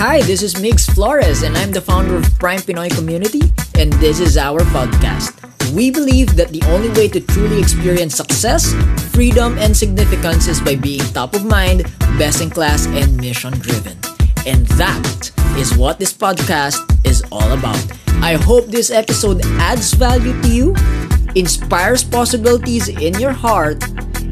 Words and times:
Hi, 0.00 0.22
this 0.22 0.40
is 0.40 0.58
Mix 0.58 0.88
Flores, 0.88 1.42
and 1.42 1.58
I'm 1.58 1.72
the 1.72 1.80
founder 1.82 2.16
of 2.16 2.24
Prime 2.38 2.60
Pinoy 2.60 2.88
Community, 2.88 3.52
and 3.76 3.92
this 4.00 4.18
is 4.18 4.38
our 4.38 4.60
podcast. 4.72 5.36
We 5.76 5.90
believe 5.90 6.36
that 6.36 6.48
the 6.48 6.64
only 6.72 6.88
way 6.96 7.06
to 7.08 7.20
truly 7.20 7.60
experience 7.60 8.14
success, 8.14 8.72
freedom, 9.12 9.58
and 9.58 9.76
significance 9.76 10.48
is 10.48 10.58
by 10.58 10.76
being 10.76 11.04
top 11.12 11.34
of 11.34 11.44
mind, 11.44 11.84
best 12.16 12.40
in 12.40 12.48
class, 12.48 12.86
and 12.86 13.14
mission 13.20 13.52
driven. 13.60 13.92
And 14.48 14.64
that 14.80 15.32
is 15.60 15.76
what 15.76 15.98
this 15.98 16.16
podcast 16.16 16.80
is 17.04 17.22
all 17.30 17.52
about. 17.52 17.84
I 18.24 18.40
hope 18.40 18.72
this 18.72 18.90
episode 18.90 19.44
adds 19.60 19.92
value 19.92 20.32
to 20.40 20.48
you, 20.48 20.74
inspires 21.36 22.02
possibilities 22.02 22.88
in 22.88 23.20
your 23.20 23.32
heart, 23.36 23.84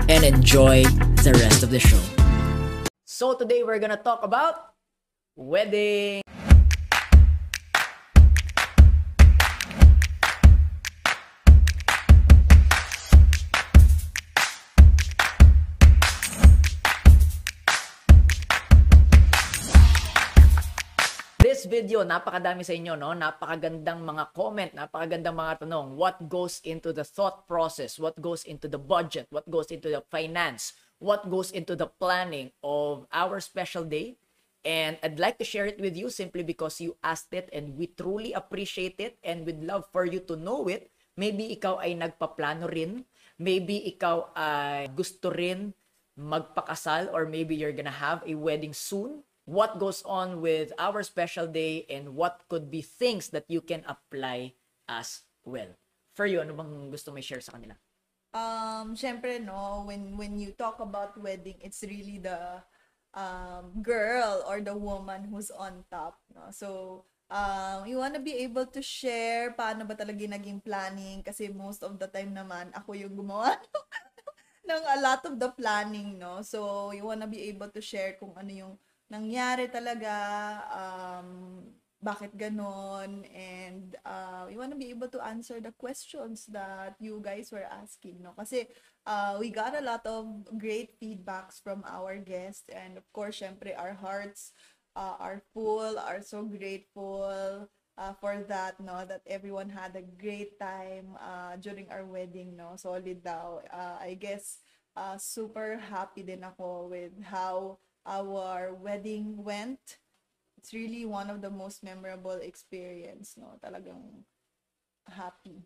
and 0.09 0.25
enjoy 0.25 0.85
the 1.29 1.37
rest 1.45 1.63
of 1.63 1.69
the 1.69 1.79
show. 1.79 2.01
So, 3.05 3.37
today 3.37 3.65
we're 3.65 3.81
gonna 3.81 4.01
talk 4.01 4.25
about 4.25 4.68
wedding. 5.39 6.27
This 21.39 21.71
video, 21.71 22.03
napakadami 22.03 22.67
sa 22.67 22.75
inyo, 22.75 22.99
no? 22.99 23.15
Napakagandang 23.15 24.03
mga 24.03 24.25
comment, 24.35 24.75
napakagandang 24.75 25.39
mga 25.39 25.55
tanong. 25.65 25.95
What 25.95 26.27
goes 26.27 26.59
into 26.67 26.91
the 26.91 27.07
thought 27.07 27.47
process? 27.47 27.97
What 27.97 28.19
goes 28.19 28.43
into 28.43 28.67
the 28.67 28.79
budget? 28.79 29.31
What 29.31 29.47
goes 29.47 29.71
into 29.71 29.89
the 29.89 30.03
finance? 30.11 30.75
What 30.99 31.31
goes 31.31 31.55
into 31.55 31.79
the 31.79 31.87
planning 31.87 32.51
of 32.61 33.07
our 33.15 33.39
special 33.39 33.87
day? 33.87 34.19
And 34.69 35.01
I'd 35.01 35.17
like 35.17 35.41
to 35.41 35.49
share 35.49 35.65
it 35.65 35.81
with 35.81 35.97
you 35.97 36.13
simply 36.13 36.45
because 36.45 36.77
you 36.77 37.01
asked 37.01 37.33
it 37.33 37.49
and 37.57 37.73
we 37.81 37.89
truly 37.89 38.37
appreciate 38.37 39.01
it 39.01 39.17
and 39.25 39.49
we'd 39.49 39.65
love 39.65 39.89
for 39.89 40.05
you 40.05 40.21
to 40.29 40.37
know 40.37 40.69
it. 40.69 40.93
Maybe 41.17 41.57
ikaw 41.57 41.81
ay 41.81 41.97
nagpaplano 41.97 42.69
rin. 42.69 43.09
Maybe 43.41 43.89
ikaw 43.89 44.29
ay 44.37 44.93
gusto 44.93 45.33
rin 45.33 45.73
magpakasal 46.21 47.09
or 47.17 47.25
maybe 47.25 47.57
you're 47.57 47.73
gonna 47.73 47.97
have 47.97 48.21
a 48.29 48.37
wedding 48.37 48.77
soon. 48.77 49.25
What 49.49 49.81
goes 49.81 50.05
on 50.05 50.45
with 50.45 50.77
our 50.77 51.01
special 51.01 51.49
day 51.49 51.89
and 51.89 52.13
what 52.13 52.45
could 52.53 52.69
be 52.69 52.85
things 52.85 53.33
that 53.33 53.49
you 53.49 53.65
can 53.65 53.89
apply 53.89 54.53
as 54.85 55.25
well. 55.49 55.73
For 56.13 56.29
you, 56.29 56.45
ano 56.45 56.53
bang 56.53 56.93
gusto 56.93 57.09
mo 57.09 57.25
share 57.25 57.41
sa 57.41 57.57
kanila? 57.57 57.73
Um, 58.37 58.93
syempre, 58.93 59.41
no, 59.41 59.89
when, 59.89 60.21
when 60.21 60.37
you 60.37 60.53
talk 60.53 60.85
about 60.85 61.17
wedding, 61.17 61.57
it's 61.65 61.81
really 61.81 62.21
the 62.21 62.61
um, 63.15 63.81
girl 63.81 64.45
or 64.49 64.61
the 64.61 64.75
woman 64.75 65.29
who's 65.29 65.51
on 65.53 65.85
top. 65.89 66.21
No? 66.35 66.51
So, 66.51 67.05
um, 67.31 67.87
you 67.87 67.97
wanna 68.01 68.21
be 68.21 68.45
able 68.45 68.67
to 68.73 68.81
share 68.81 69.53
paano 69.53 69.85
ba 69.89 69.95
talaga 69.97 70.25
naging 70.25 70.65
planning 70.65 71.21
kasi 71.25 71.53
most 71.53 71.85
of 71.85 71.97
the 72.01 72.09
time 72.09 72.33
naman 72.33 72.73
ako 72.73 72.97
yung 72.97 73.15
gumawa 73.17 73.57
ng 74.69 74.85
a 74.85 74.99
lot 75.01 75.25
of 75.25 75.41
the 75.41 75.49
planning, 75.57 76.21
no? 76.21 76.45
So, 76.45 76.91
you 76.93 77.05
wanna 77.09 77.29
be 77.29 77.49
able 77.49 77.73
to 77.73 77.81
share 77.81 78.21
kung 78.21 78.37
ano 78.37 78.53
yung 78.53 78.75
nangyari 79.09 79.73
talaga, 79.73 80.13
um, 80.69 81.65
bakit 82.09 82.33
ganon, 82.41 83.29
and 83.37 84.01
uh, 84.09 84.49
you 84.49 84.57
wanna 84.57 84.81
be 84.81 84.89
able 84.89 85.13
to 85.13 85.21
answer 85.21 85.61
the 85.61 85.77
questions 85.77 86.49
that 86.49 86.97
you 86.97 87.21
guys 87.21 87.53
were 87.53 87.69
asking, 87.69 88.25
no? 88.25 88.33
Kasi 88.33 88.65
uh, 89.05 89.37
we 89.37 89.53
got 89.53 89.77
a 89.77 89.85
lot 89.85 90.01
of 90.09 90.25
great 90.57 90.97
feedbacks 90.97 91.61
from 91.61 91.85
our 91.85 92.17
guests, 92.17 92.65
and 92.73 92.97
of 92.97 93.05
course, 93.13 93.45
syempre, 93.45 93.77
our 93.77 93.93
hearts 93.93 94.57
uh, 94.97 95.21
are 95.21 95.45
full, 95.53 96.01
are 96.01 96.25
so 96.25 96.49
grateful 96.49 97.69
uh, 98.01 98.15
for 98.17 98.41
that, 98.49 98.81
no? 98.81 99.05
That 99.05 99.21
everyone 99.29 99.69
had 99.69 99.93
a 99.93 100.09
great 100.17 100.57
time 100.57 101.13
uh, 101.21 101.61
during 101.61 101.93
our 101.93 102.09
wedding, 102.09 102.57
no? 102.57 102.73
Solid 102.81 103.21
daw. 103.21 103.61
Uh, 103.69 104.01
I 104.01 104.17
guess 104.17 104.65
uh, 104.97 105.21
super 105.21 105.77
happy 105.77 106.25
din 106.25 106.41
ako 106.41 106.89
with 106.89 107.13
how 107.21 107.79
our 108.09 108.73
wedding 108.73 109.37
went. 109.45 110.01
It's 110.69 110.77
really 110.77 111.09
one 111.09 111.33
of 111.33 111.41
the 111.41 111.49
most 111.49 111.81
memorable 111.81 112.45
experience, 112.45 113.41
no? 113.41 113.57
Talagang 113.57 114.21
happy. 115.09 115.65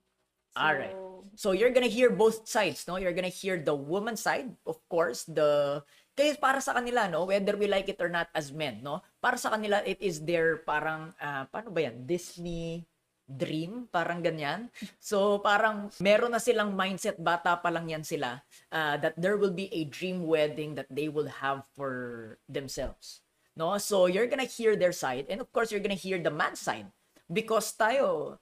So, 0.55 0.63
All 0.63 0.79
right. 0.79 0.95
So 1.35 1.51
you're 1.51 1.75
gonna 1.75 1.91
hear 1.91 2.07
both 2.07 2.47
sides, 2.47 2.87
no? 2.87 3.03
You're 3.03 3.11
gonna 3.11 3.27
hear 3.27 3.59
the 3.59 3.75
woman 3.75 4.15
side, 4.15 4.55
of 4.63 4.79
course, 4.87 5.27
the 5.27 5.83
kaya 6.15 6.39
para 6.39 6.63
sa 6.63 6.79
kanila, 6.79 7.11
no, 7.11 7.27
whether 7.27 7.59
we 7.59 7.67
like 7.67 7.91
it 7.91 7.99
or 7.99 8.15
not 8.15 8.31
as 8.31 8.55
men, 8.55 8.79
no? 8.79 9.03
Para 9.19 9.35
sa 9.43 9.51
kanila 9.51 9.83
it 9.83 9.99
is 9.99 10.23
their 10.23 10.63
parang 10.63 11.11
ah, 11.19 11.51
paano 11.51 11.75
ba 11.75 11.91
yan? 11.91 12.07
Disney 12.07 12.87
dream, 13.27 13.91
parang 13.91 14.23
ganyan. 14.23 14.71
So 15.03 15.43
parang 15.43 15.91
meron 15.99 16.31
na 16.31 16.39
silang 16.39 16.79
mindset 16.79 17.19
bata 17.19 17.59
pa 17.59 17.75
lang 17.75 17.91
yan 17.91 18.07
sila 18.07 18.39
ah, 18.71 18.95
that 19.03 19.19
there 19.19 19.35
will 19.35 19.51
be 19.51 19.67
a 19.75 19.83
dream 19.83 20.31
wedding 20.31 20.79
that 20.79 20.87
they 20.95 21.11
will 21.11 21.43
have 21.43 21.67
for 21.75 22.39
themselves. 22.47 23.22
No? 23.57 23.77
So 23.79 24.07
you're 24.07 24.29
gonna 24.29 24.49
hear 24.49 24.77
their 24.77 24.93
side 24.93 25.27
and 25.29 25.41
of 25.41 25.53
course 25.53 25.71
you're 25.71 25.85
gonna 25.85 25.99
hear 25.99 26.19
the 26.19 26.33
man's 26.33 26.61
side 26.61 26.89
because 27.29 27.73
tayo 27.77 28.39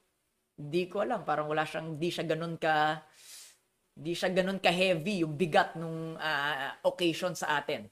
di 0.61 0.93
ko 0.93 1.01
alam, 1.01 1.25
parang 1.25 1.49
wala 1.49 1.65
siyang, 1.65 1.97
di 1.97 2.13
siya 2.13 2.29
ganun 2.29 2.61
ka, 2.61 3.01
di 3.97 4.13
siya 4.13 4.29
ganun 4.29 4.61
ka 4.61 4.69
heavy 4.69 5.25
yung 5.25 5.33
bigat 5.33 5.73
nung 5.81 6.21
ah, 6.21 6.77
occasion 6.85 7.33
sa 7.33 7.57
atin. 7.57 7.89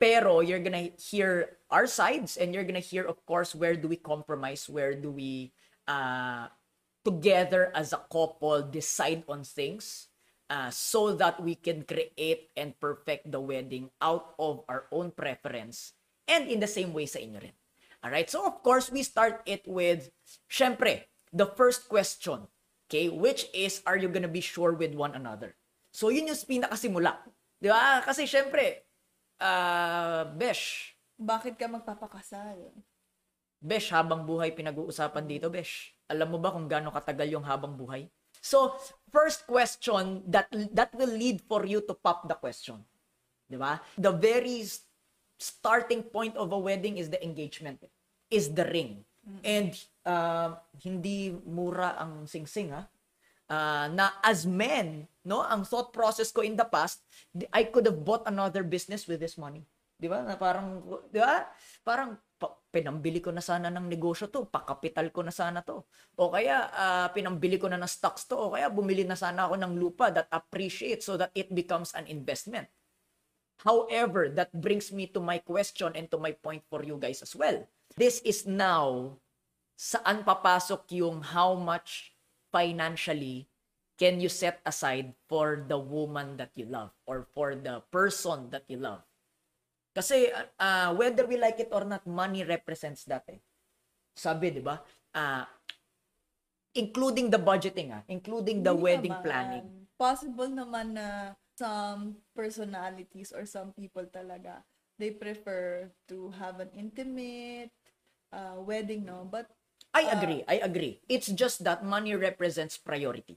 Pero 0.00 0.40
you're 0.40 0.64
gonna 0.64 0.96
hear 0.96 1.60
our 1.68 1.84
sides 1.84 2.40
and 2.40 2.56
you're 2.56 2.64
gonna 2.64 2.80
hear, 2.80 3.04
of 3.04 3.20
course, 3.28 3.52
where 3.52 3.76
do 3.76 3.84
we 3.84 4.00
compromise, 4.00 4.64
where 4.64 4.96
do 4.96 5.12
we 5.12 5.52
uh, 5.84 6.48
together 7.04 7.68
as 7.76 7.92
a 7.92 8.00
couple 8.08 8.64
decide 8.64 9.20
on 9.28 9.44
things 9.44 10.08
uh, 10.48 10.72
so 10.72 11.12
that 11.12 11.36
we 11.44 11.52
can 11.52 11.84
create 11.84 12.48
and 12.56 12.72
perfect 12.80 13.28
the 13.28 13.40
wedding 13.40 13.92
out 14.00 14.32
of 14.40 14.64
our 14.72 14.88
own 14.88 15.12
preference 15.12 15.92
and 16.30 16.46
in 16.46 16.62
the 16.62 16.70
same 16.70 16.94
way 16.94 17.10
sa 17.10 17.18
inyo 17.18 17.42
rin. 17.42 17.56
Alright, 18.00 18.30
so 18.30 18.46
of 18.46 18.62
course, 18.62 18.88
we 18.88 19.02
start 19.02 19.42
it 19.44 19.66
with, 19.66 20.08
syempre, 20.48 21.10
the 21.34 21.44
first 21.44 21.90
question, 21.90 22.48
okay, 22.88 23.10
which 23.10 23.50
is, 23.52 23.82
are 23.84 23.98
you 23.98 24.08
gonna 24.08 24.30
be 24.30 24.40
sure 24.40 24.72
with 24.72 24.96
one 24.96 25.12
another? 25.12 25.58
So, 25.90 26.08
yun 26.08 26.30
yung 26.30 26.38
pinakasimula. 26.38 27.18
Di 27.60 27.68
ba? 27.68 28.00
Kasi 28.00 28.24
syempre, 28.24 28.88
uh, 29.42 30.30
Besh, 30.38 30.96
Bakit 31.20 31.60
ka 31.60 31.68
magpapakasal? 31.68 32.72
Besh, 33.60 33.92
habang 33.92 34.24
buhay 34.24 34.56
pinag-uusapan 34.56 35.28
dito, 35.28 35.52
Besh. 35.52 35.92
Alam 36.08 36.32
mo 36.32 36.38
ba 36.40 36.48
kung 36.48 36.64
gaano 36.64 36.88
katagal 36.88 37.28
yung 37.28 37.44
habang 37.44 37.76
buhay? 37.76 38.08
So, 38.40 38.72
first 39.12 39.44
question 39.44 40.24
that 40.24 40.48
that 40.72 40.96
will 40.96 41.12
lead 41.12 41.44
for 41.44 41.68
you 41.68 41.84
to 41.84 41.92
pop 41.92 42.24
the 42.24 42.32
question. 42.40 42.80
'Di 43.52 43.60
ba? 43.60 43.84
The 44.00 44.16
very 44.16 44.64
starting 45.40 46.04
point 46.04 46.36
of 46.36 46.52
a 46.52 46.60
wedding 46.60 47.00
is 47.00 47.08
the 47.08 47.18
engagement. 47.24 47.82
Is 48.30 48.52
the 48.54 48.68
ring. 48.68 49.02
And 49.42 49.72
uh, 50.06 50.56
hindi 50.80 51.34
mura 51.44 51.96
ang 51.98 52.28
singsing 52.28 52.72
ha. 52.72 52.88
Uh, 53.50 53.90
na 53.90 54.14
as 54.22 54.46
men, 54.46 55.10
no, 55.26 55.42
ang 55.42 55.66
thought 55.66 55.90
process 55.90 56.30
ko 56.30 56.40
in 56.46 56.54
the 56.54 56.64
past, 56.64 57.02
I 57.50 57.66
could 57.66 57.82
have 57.90 58.06
bought 58.06 58.22
another 58.30 58.62
business 58.62 59.10
with 59.10 59.18
this 59.18 59.34
money. 59.34 59.66
'Di 60.00 60.06
ba? 60.06 60.24
Na 60.24 60.38
parang 60.40 60.80
'di 61.10 61.20
ba? 61.20 61.50
Parang 61.84 62.16
pa- 62.40 62.56
pinambili 62.72 63.20
ko 63.20 63.28
na 63.34 63.44
sana 63.44 63.68
ng 63.68 63.90
negosyo 63.90 64.32
to, 64.32 64.48
pakapital 64.48 65.12
ko 65.12 65.20
na 65.20 65.34
sana 65.34 65.60
to. 65.60 65.84
O 66.16 66.32
kaya 66.32 66.72
ah, 66.72 67.08
pinambili 67.12 67.60
ko 67.60 67.68
na 67.68 67.76
ng 67.76 67.90
stocks 67.90 68.24
to, 68.24 68.38
o 68.38 68.54
kaya 68.56 68.72
bumili 68.72 69.04
na 69.04 69.18
sana 69.18 69.44
ako 69.44 69.60
ng 69.60 69.74
lupa 69.76 70.08
that 70.08 70.30
appreciates 70.32 71.04
so 71.04 71.20
that 71.20 71.28
it 71.36 71.52
becomes 71.52 71.92
an 71.92 72.08
investment. 72.08 72.70
However, 73.64 74.32
that 74.32 74.52
brings 74.56 74.88
me 74.92 75.06
to 75.12 75.20
my 75.20 75.38
question 75.38 75.92
and 75.94 76.08
to 76.10 76.18
my 76.18 76.32
point 76.32 76.64
for 76.72 76.80
you 76.80 76.96
guys 76.96 77.20
as 77.20 77.36
well. 77.36 77.60
This 77.96 78.24
is 78.24 78.48
now 78.48 79.18
saan 79.76 80.24
papasok 80.24 80.88
yung 80.96 81.20
how 81.20 81.56
much 81.56 82.16
financially 82.52 83.48
can 84.00 84.16
you 84.16 84.32
set 84.32 84.64
aside 84.64 85.12
for 85.28 85.64
the 85.68 85.76
woman 85.76 86.40
that 86.40 86.52
you 86.56 86.64
love 86.64 86.88
or 87.04 87.28
for 87.36 87.52
the 87.52 87.84
person 87.92 88.48
that 88.48 88.64
you 88.68 88.80
love. 88.80 89.04
Kasi 89.92 90.32
uh, 90.32 90.96
whether 90.96 91.28
we 91.28 91.36
like 91.36 91.60
it 91.60 91.68
or 91.68 91.84
not, 91.84 92.06
money 92.08 92.40
represents 92.46 93.04
that 93.04 93.28
eh. 93.28 93.42
Sabi, 94.16 94.56
di 94.56 94.62
ba? 94.64 94.80
Ah, 95.12 95.44
including 96.72 97.28
the 97.28 97.36
budgeting 97.40 97.90
ah, 97.92 98.00
including 98.06 98.62
the 98.62 98.70
Hindi 98.72 98.84
wedding 98.84 99.16
naman. 99.16 99.26
planning. 99.26 99.66
Possible 100.00 100.48
naman 100.48 100.96
na 100.96 101.36
some 101.60 102.16
personalities 102.32 103.36
or 103.36 103.44
some 103.44 103.76
people 103.76 104.08
talaga, 104.08 104.64
they 104.96 105.12
prefer 105.12 105.92
to 106.08 106.32
have 106.40 106.56
an 106.64 106.72
intimate 106.72 107.68
uh, 108.32 108.56
wedding, 108.64 109.04
no? 109.04 109.28
But 109.28 109.52
I 109.92 110.08
agree, 110.08 110.40
I 110.48 110.64
agree. 110.64 111.04
It's 111.04 111.28
just 111.28 111.64
that 111.68 111.84
money 111.84 112.16
represents 112.16 112.80
priority. 112.80 113.36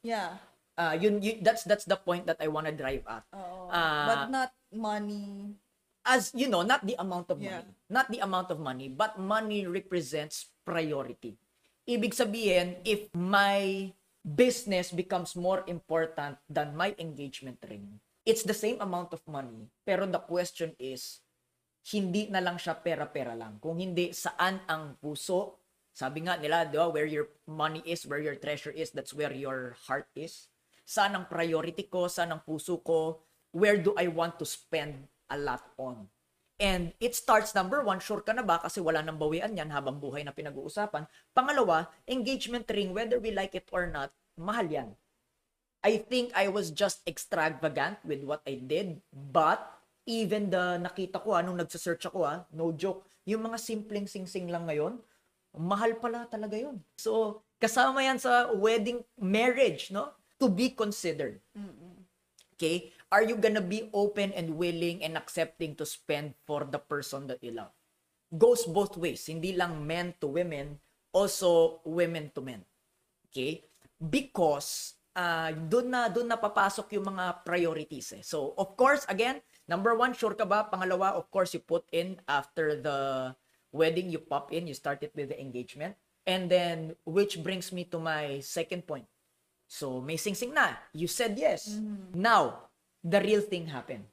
yeah, 0.00 0.40
Uh, 0.78 0.94
yun, 0.94 1.18
yun, 1.18 1.42
that's 1.42 1.66
that's 1.66 1.82
the 1.82 1.98
point 1.98 2.22
that 2.30 2.38
I 2.38 2.46
wanna 2.46 2.70
drive 2.70 3.02
at. 3.10 3.26
Ah. 3.34 4.06
but 4.06 4.30
not 4.30 4.50
money. 4.70 5.58
as 6.06 6.30
you 6.38 6.46
know, 6.46 6.62
not 6.62 6.86
the 6.86 6.94
amount 7.02 7.28
of 7.34 7.42
Yeah. 7.42 7.66
money. 7.66 7.74
Not 7.90 8.06
the 8.08 8.20
amount 8.22 8.48
of 8.54 8.62
money, 8.62 8.86
but 8.88 9.18
money 9.18 9.66
represents 9.66 10.54
priority. 10.62 11.34
Ibig 11.82 12.14
sabihin, 12.14 12.78
if 12.86 13.10
my 13.10 13.90
business 14.28 14.92
becomes 14.92 15.32
more 15.32 15.64
important 15.64 16.36
than 16.52 16.76
my 16.76 16.92
engagement 17.00 17.56
ring, 17.64 17.96
it's 18.28 18.44
the 18.44 18.52
same 18.52 18.76
amount 18.84 19.16
of 19.16 19.24
money. 19.24 19.72
Pero 19.88 20.04
the 20.04 20.20
question 20.20 20.76
is, 20.76 21.24
hindi 21.88 22.28
na 22.28 22.44
lang 22.44 22.60
siya 22.60 22.76
pera-pera 22.76 23.32
lang. 23.32 23.56
Kung 23.56 23.80
hindi, 23.80 24.12
saan 24.12 24.60
ang 24.68 25.00
puso? 25.00 25.64
Sabi 25.88 26.28
nga 26.28 26.36
nila, 26.36 26.68
di 26.68 26.76
ba, 26.76 26.92
where 26.92 27.08
your 27.08 27.32
money 27.48 27.80
is, 27.88 28.04
where 28.04 28.20
your 28.20 28.36
treasure 28.36 28.74
is, 28.74 28.92
that's 28.92 29.16
where 29.16 29.32
your 29.32 29.72
heart 29.88 30.12
is. 30.12 30.52
Saan 30.84 31.16
ang 31.16 31.24
priority 31.24 31.88
ko? 31.88 32.04
Saan 32.06 32.28
ang 32.28 32.44
puso 32.44 32.84
ko? 32.84 33.24
Where 33.56 33.80
do 33.80 33.96
I 33.96 34.12
want 34.12 34.36
to 34.38 34.46
spend 34.46 35.08
a 35.32 35.40
lot 35.40 35.64
on? 35.80 36.12
And 36.58 36.90
it 36.98 37.14
starts, 37.14 37.54
number 37.54 37.86
one, 37.86 38.02
sure 38.02 38.20
ka 38.20 38.34
na 38.34 38.42
ba? 38.42 38.58
Kasi 38.58 38.82
wala 38.82 38.98
nang 38.98 39.16
bawian 39.16 39.54
yan 39.54 39.70
habang 39.70 40.02
buhay 40.02 40.26
na 40.26 40.34
pinag-uusapan. 40.34 41.06
Pangalawa, 41.30 41.86
engagement 42.04 42.66
ring, 42.68 42.90
whether 42.90 43.22
we 43.22 43.30
like 43.30 43.54
it 43.54 43.70
or 43.70 43.86
not, 43.86 44.10
mahal 44.38 44.66
yan. 44.70 44.90
I 45.82 46.02
think 46.02 46.34
I 46.34 46.50
was 46.50 46.74
just 46.74 47.02
extravagant 47.06 48.02
with 48.02 48.26
what 48.26 48.42
I 48.46 48.58
did, 48.58 48.98
but 49.12 49.62
even 50.08 50.50
the 50.50 50.80
nakita 50.80 51.22
ko, 51.22 51.38
anong 51.38 51.62
nagsa-search 51.62 52.08
ako 52.08 52.26
ah, 52.26 52.42
no 52.50 52.72
joke, 52.74 53.06
yung 53.28 53.44
mga 53.44 53.60
simpleng 53.60 54.08
sing-sing 54.08 54.48
lang 54.48 54.64
ngayon, 54.64 54.98
mahal 55.54 55.92
pala 56.00 56.24
talaga 56.26 56.56
yun. 56.56 56.80
So, 56.96 57.44
kasama 57.60 58.00
yan 58.00 58.16
sa 58.16 58.48
wedding 58.56 59.04
marriage, 59.20 59.92
no? 59.92 60.16
To 60.40 60.48
be 60.48 60.72
considered. 60.72 61.44
Okay? 62.56 62.90
Are 63.12 63.22
you 63.22 63.36
gonna 63.36 63.62
be 63.62 63.92
open 63.92 64.32
and 64.32 64.56
willing 64.56 65.04
and 65.04 65.14
accepting 65.14 65.76
to 65.76 65.84
spend 65.84 66.34
for 66.48 66.64
the 66.64 66.80
person 66.80 67.28
that 67.28 67.38
you 67.44 67.52
love? 67.52 67.70
Goes 68.32 68.64
both 68.64 68.96
ways. 68.96 69.24
Hindi 69.28 69.52
lang 69.54 69.84
men 69.84 70.16
to 70.20 70.28
women, 70.28 70.80
also 71.12 71.80
women 71.84 72.32
to 72.32 72.40
men. 72.40 72.64
Okay? 73.28 73.67
Because 73.98 74.98
uh, 75.18 75.50
doon 75.50 75.90
na 75.90 76.06
doon 76.06 76.30
na 76.30 76.38
papasok 76.38 76.94
yung 76.94 77.10
mga 77.10 77.42
priorities 77.42 78.14
eh. 78.14 78.22
So, 78.22 78.54
of 78.54 78.78
course, 78.78 79.02
again, 79.10 79.42
number 79.66 79.98
one, 79.98 80.14
sure 80.14 80.38
ka 80.38 80.46
ba? 80.46 80.70
Pangalawa, 80.70 81.18
of 81.18 81.26
course, 81.34 81.50
you 81.54 81.62
put 81.62 81.82
in 81.90 82.22
after 82.30 82.78
the 82.78 83.34
wedding, 83.74 84.08
you 84.08 84.22
pop 84.22 84.54
in, 84.54 84.70
you 84.70 84.74
start 84.78 85.02
it 85.02 85.10
with 85.18 85.34
the 85.34 85.38
engagement. 85.38 85.98
And 86.28 86.46
then, 86.46 86.94
which 87.08 87.40
brings 87.42 87.72
me 87.72 87.88
to 87.90 87.98
my 87.98 88.38
second 88.44 88.86
point. 88.86 89.08
So, 89.68 90.00
may 90.00 90.16
sing-sing 90.16 90.52
na. 90.52 90.76
You 90.92 91.08
said 91.08 91.36
yes. 91.36 91.80
Now, 92.12 92.68
the 93.04 93.20
real 93.20 93.40
thing 93.40 93.68
happened. 93.68 94.08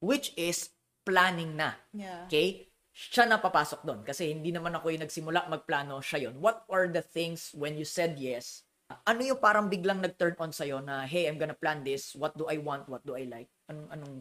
Which 0.00 0.32
is 0.36 0.72
planning 1.04 1.56
na. 1.56 1.76
Yeah. 1.92 2.26
Okay? 2.26 2.72
Siya 2.92 3.28
na 3.28 3.40
papasok 3.40 3.84
doon. 3.84 4.00
Kasi 4.04 4.32
hindi 4.32 4.52
naman 4.52 4.76
ako 4.76 4.92
yung 4.92 5.04
nagsimula 5.04 5.48
magplano, 5.48 6.00
siya 6.00 6.28
yon. 6.28 6.40
What 6.40 6.64
are 6.68 6.88
the 6.88 7.04
things 7.04 7.52
when 7.56 7.76
you 7.76 7.84
said 7.84 8.16
yes? 8.20 8.64
Ano 9.06 9.20
yung 9.24 9.40
parang 9.40 9.70
biglang 9.72 10.00
nag-turn 10.04 10.36
on 10.36 10.52
sa'yo 10.52 10.84
na, 10.84 11.08
hey, 11.08 11.26
I'm 11.30 11.40
gonna 11.40 11.56
plan 11.56 11.80
this. 11.80 12.12
What 12.12 12.36
do 12.36 12.44
I 12.50 12.60
want? 12.60 12.88
What 12.90 13.04
do 13.06 13.16
I 13.16 13.24
like? 13.24 13.48
Anong, 13.72 13.88
anong, 13.92 14.14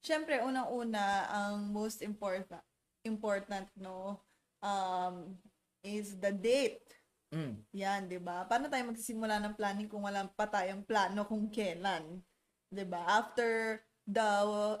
Siyempre, 0.00 0.38
unang-una, 0.38 1.26
ang 1.26 1.74
most 1.74 1.98
important, 1.98 2.62
important, 3.02 3.66
no, 3.74 4.22
um, 4.62 5.34
is 5.82 6.18
the 6.18 6.30
date. 6.30 6.82
mm, 7.34 7.58
Yan, 7.74 8.06
'di 8.10 8.18
ba? 8.22 8.46
Paano 8.46 8.70
tayo 8.70 8.86
magsisimula 8.90 9.38
ng 9.42 9.54
planning 9.58 9.90
kung 9.90 10.06
wala 10.06 10.26
pa 10.34 10.46
tayong 10.46 10.86
plano 10.86 11.26
kung 11.26 11.50
kailan? 11.50 12.22
'Di 12.70 12.84
ba? 12.86 13.02
After 13.06 13.82
the 14.06 14.30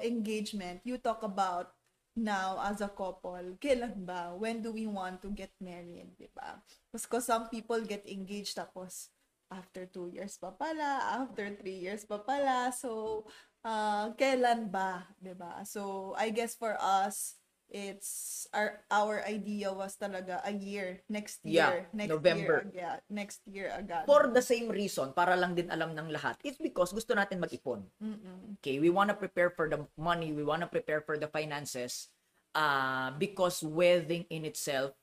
engagement, 0.02 0.82
you 0.86 0.98
talk 0.98 1.22
about 1.26 1.74
now 2.16 2.56
as 2.64 2.80
a 2.80 2.88
couple, 2.88 3.60
kailan 3.60 4.08
ba? 4.08 4.32
When 4.32 4.64
do 4.64 4.72
we 4.72 4.88
want 4.88 5.20
to 5.22 5.30
get 5.30 5.52
married, 5.60 6.16
'di 6.16 6.32
ba? 6.32 6.64
Because 6.90 7.28
some 7.28 7.52
people 7.52 7.78
get 7.84 8.02
engaged 8.08 8.56
tapos 8.56 9.12
after 9.52 9.86
two 9.86 10.10
years 10.10 10.40
pa 10.40 10.50
pala, 10.50 11.22
after 11.22 11.52
three 11.54 11.78
years 11.78 12.02
pa 12.08 12.18
pala. 12.18 12.72
So, 12.74 13.24
uh, 13.62 14.16
kailan 14.16 14.72
ba, 14.72 15.06
'di 15.20 15.36
ba? 15.36 15.62
So, 15.68 16.16
I 16.16 16.32
guess 16.32 16.56
for 16.56 16.74
us, 16.80 17.36
it's 17.70 18.46
our 18.54 18.86
our 18.94 19.26
idea 19.26 19.68
was 19.74 19.98
talaga 19.98 20.38
a 20.46 20.54
year 20.54 21.02
next 21.10 21.42
year 21.42 21.86
Yeah, 21.86 21.90
next 21.90 22.14
November. 22.14 22.62
year 22.62 22.70
agad 22.70 22.98
next 23.10 23.40
year 23.46 23.68
agad 23.74 24.06
for 24.06 24.30
the 24.30 24.42
same 24.42 24.70
reason, 24.70 25.10
para 25.12 25.34
lang 25.34 25.58
din 25.58 25.66
alam 25.68 25.92
ng 25.92 26.14
lahat, 26.14 26.38
it's 26.46 26.62
because 26.62 26.94
gusto 26.94 27.12
natin 27.12 27.42
mag-ipon. 27.42 27.82
Mm-mm. 27.98 28.58
Okay, 28.62 28.78
we 28.78 28.88
want 28.88 29.10
to 29.10 29.18
prepare 29.18 29.50
for 29.50 29.66
the 29.66 29.82
money, 29.98 30.30
we 30.30 30.46
want 30.46 30.62
to 30.62 30.70
prepare 30.70 31.02
for 31.02 31.18
the 31.18 31.26
finances, 31.26 32.14
uh, 32.54 33.10
because 33.18 33.62
wedding 33.66 34.24
in 34.30 34.46
itself, 34.46 34.94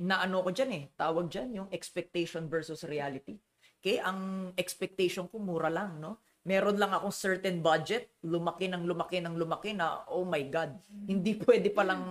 na 0.00 0.24
ano 0.24 0.42
ko 0.42 0.50
dyan 0.50 0.70
eh, 0.72 0.84
tawag 0.98 1.30
dyan, 1.30 1.54
yung 1.54 1.68
expectation 1.70 2.48
versus 2.48 2.82
reality. 2.82 3.38
Okay, 3.84 4.00
ang 4.00 4.50
expectation 4.56 5.28
ko 5.28 5.36
mura 5.36 5.68
lang, 5.68 6.00
no? 6.00 6.18
Meron 6.44 6.76
lang 6.76 6.92
akong 6.92 7.12
certain 7.12 7.64
budget, 7.64 8.12
lumaki 8.20 8.68
ng 8.68 8.84
lumaki 8.84 9.18
ng 9.24 9.34
lumaki 9.36 9.72
na, 9.72 10.04
oh 10.12 10.28
my 10.28 10.44
God, 10.48 10.76
hindi 11.08 11.40
pwede 11.40 11.72
palang 11.72 12.04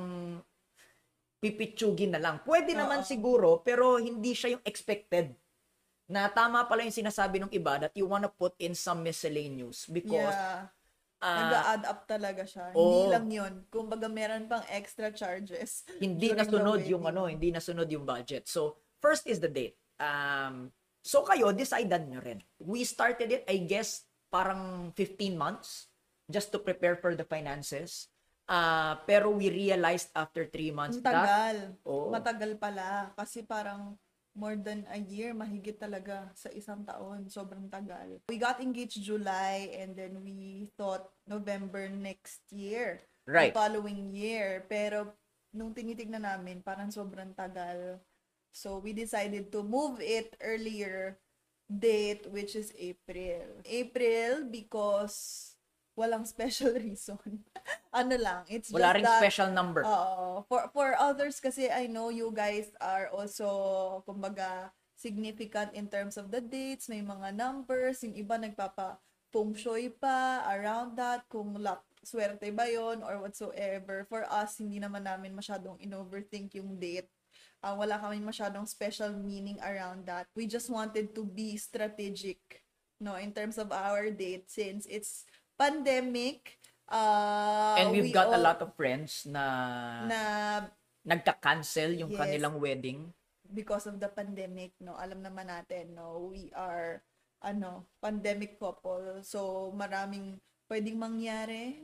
pipitsugin 1.38 2.18
na 2.18 2.22
lang. 2.22 2.42
Pwede 2.42 2.74
naman 2.74 3.06
siguro, 3.06 3.62
pero 3.62 4.02
hindi 4.02 4.34
siya 4.34 4.58
yung 4.58 4.66
expected. 4.66 5.38
Na 6.10 6.28
tama 6.34 6.66
pala 6.66 6.82
yung 6.82 6.94
sinasabi 6.94 7.40
ng 7.40 7.52
iba 7.54 7.78
that 7.78 7.94
you 7.94 8.10
wanna 8.10 8.28
put 8.28 8.58
in 8.58 8.74
some 8.74 9.06
miscellaneous 9.06 9.88
because 9.88 10.34
yeah 10.34 10.68
ah, 11.24 11.40
nag-add 11.40 11.84
up 11.88 12.02
talaga 12.04 12.44
siya 12.44 12.76
oo. 12.76 12.84
hindi 12.84 13.02
lang 13.08 13.28
yun 13.32 13.54
kumbaga 13.72 14.12
meron 14.12 14.46
pang 14.46 14.62
extra 14.68 15.10
charges 15.16 15.88
hindi 16.04 16.36
nasunod 16.36 16.84
yung 16.84 17.08
ano, 17.08 17.32
hindi 17.32 17.50
nasunod 17.50 17.88
yung 17.88 18.04
budget. 18.04 18.46
So, 18.52 18.76
first 19.00 19.24
is 19.26 19.40
the 19.40 19.48
date. 19.48 19.80
Um, 20.04 20.76
so 21.00 21.24
kayo, 21.24 21.56
decidean 21.56 22.12
nyo 22.12 22.20
rin. 22.20 22.44
We 22.60 22.84
started 22.84 23.32
it, 23.32 23.44
I 23.48 23.64
guess, 23.64 24.04
parang 24.34 24.90
15 24.98 25.38
months 25.38 25.94
just 26.26 26.50
to 26.50 26.58
prepare 26.58 26.98
for 26.98 27.14
the 27.14 27.22
finances. 27.22 28.10
Uh, 28.50 28.98
pero 29.06 29.30
we 29.32 29.48
realized 29.48 30.10
after 30.18 30.44
3 30.50 30.76
months 30.76 31.00
Ang 31.00 31.06
that, 31.06 31.58
Oo. 31.88 32.12
matagal 32.12 32.60
pala 32.60 33.14
kasi 33.16 33.46
parang 33.46 33.96
more 34.36 34.60
than 34.60 34.84
a 34.92 35.00
year 35.00 35.32
mahigit 35.32 35.80
talaga 35.80 36.28
sa 36.36 36.50
isang 36.52 36.82
taon 36.84 37.30
sobrang 37.30 37.70
tagal 37.70 38.18
we 38.26 38.42
got 38.42 38.58
engaged 38.60 38.98
July 38.98 39.70
and 39.78 39.94
then 39.94 40.26
we 40.26 40.68
thought 40.74 41.14
November 41.30 41.86
next 41.88 42.42
year 42.50 43.06
right, 43.28 43.54
the 43.54 43.60
following 43.60 44.12
year. 44.12 44.66
Pero 44.68 45.16
nung 45.56 45.72
tinitignan 45.72 46.24
namin, 46.24 46.64
parang 46.64 46.92
sobrang 46.92 47.32
tagal. 47.36 48.00
So 48.54 48.78
we 48.78 48.94
decided 48.94 49.50
to 49.50 49.66
move 49.66 49.98
it 49.98 50.38
earlier 50.38 51.18
date, 51.70 52.28
which 52.30 52.56
is 52.56 52.72
April. 52.78 53.64
April 53.66 54.48
because 54.50 55.54
walang 55.94 56.26
special 56.26 56.74
reason. 56.86 57.20
ano 57.94 58.16
lang, 58.18 58.42
it's 58.50 58.74
wala 58.74 58.94
just 58.94 58.96
ring 58.98 59.06
that, 59.06 59.20
special 59.22 59.50
number. 59.54 59.86
Oo. 59.86 60.46
For, 60.50 60.70
for 60.74 60.98
others 60.98 61.38
kasi 61.40 61.70
I 61.70 61.86
know 61.86 62.10
you 62.10 62.34
guys 62.34 62.74
are 62.82 63.10
also, 63.14 64.02
kumbaga, 64.10 64.74
significant 64.98 65.76
in 65.76 65.92
terms 65.92 66.16
of 66.16 66.32
the 66.32 66.40
dates, 66.42 66.88
may 66.88 67.04
mga 67.04 67.36
numbers, 67.36 68.02
yung 68.02 68.16
iba 68.16 68.40
nagpapa 68.40 68.98
feng 69.34 69.58
shui 69.58 69.90
pa 69.90 70.46
around 70.54 70.94
that, 70.96 71.26
kung 71.26 71.58
luck, 71.58 71.82
swerte 72.06 72.54
ba 72.54 72.70
yon 72.70 73.02
or 73.02 73.18
whatsoever. 73.18 74.06
For 74.06 74.24
us, 74.30 74.62
hindi 74.62 74.78
naman 74.78 75.10
namin 75.10 75.34
masyadong 75.34 75.82
in-overthink 75.82 76.54
yung 76.54 76.78
date. 76.78 77.10
Ah, 77.64 77.80
wala 77.80 77.96
kami 77.96 78.20
masyadong 78.20 78.68
special 78.68 79.16
meaning 79.16 79.56
around 79.64 80.04
that. 80.04 80.28
We 80.36 80.52
just 80.52 80.68
wanted 80.68 81.16
to 81.16 81.24
be 81.24 81.56
strategic, 81.56 82.60
no, 83.00 83.16
in 83.16 83.32
terms 83.32 83.56
of 83.56 83.72
our 83.72 84.12
date 84.12 84.52
since 84.52 84.84
it's 84.92 85.24
pandemic. 85.56 86.60
Uh, 86.92 87.80
And 87.80 87.96
we've 87.96 88.04
we 88.04 88.12
got 88.12 88.28
a 88.28 88.36
all- 88.36 88.44
lot 88.44 88.60
of 88.60 88.76
friends 88.76 89.24
na, 89.24 89.46
na 90.04 90.22
nagka-cancel 91.08 91.96
yung 91.96 92.12
Yes. 92.12 92.20
kanilang 92.20 92.60
wedding. 92.60 93.16
because 93.44 93.86
of 93.86 94.02
the 94.02 94.10
pandemic, 94.10 94.74
no, 94.82 94.98
alam 94.98 95.22
naman 95.22 95.46
natin, 95.46 95.94
no, 95.94 96.34
we 96.34 96.50
are, 96.58 97.06
ano, 97.40 97.86
pandemic 98.02 98.58
couple. 98.58 99.22
So, 99.22 99.70
maraming 99.78 100.42
pwedeng 100.66 100.98
mangyari, 100.98 101.78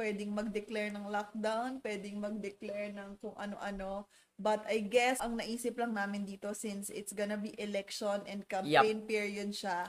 pwedeng 0.00 0.32
mag-declare 0.32 0.88
ng 0.88 1.12
lockdown, 1.12 1.84
pwedeng 1.84 2.16
mag-declare 2.16 2.96
ng 2.96 3.20
kung 3.20 3.36
ano-ano. 3.36 4.08
But 4.38 4.64
I 4.66 4.82
guess, 4.82 5.20
ang 5.20 5.38
naisip 5.38 5.78
lang 5.78 5.94
namin 5.94 6.26
dito, 6.26 6.50
since 6.56 6.90
it's 6.90 7.12
gonna 7.12 7.38
be 7.38 7.54
election 7.60 8.24
and 8.26 8.42
campaign 8.48 9.06
period 9.06 9.54
siya, 9.54 9.86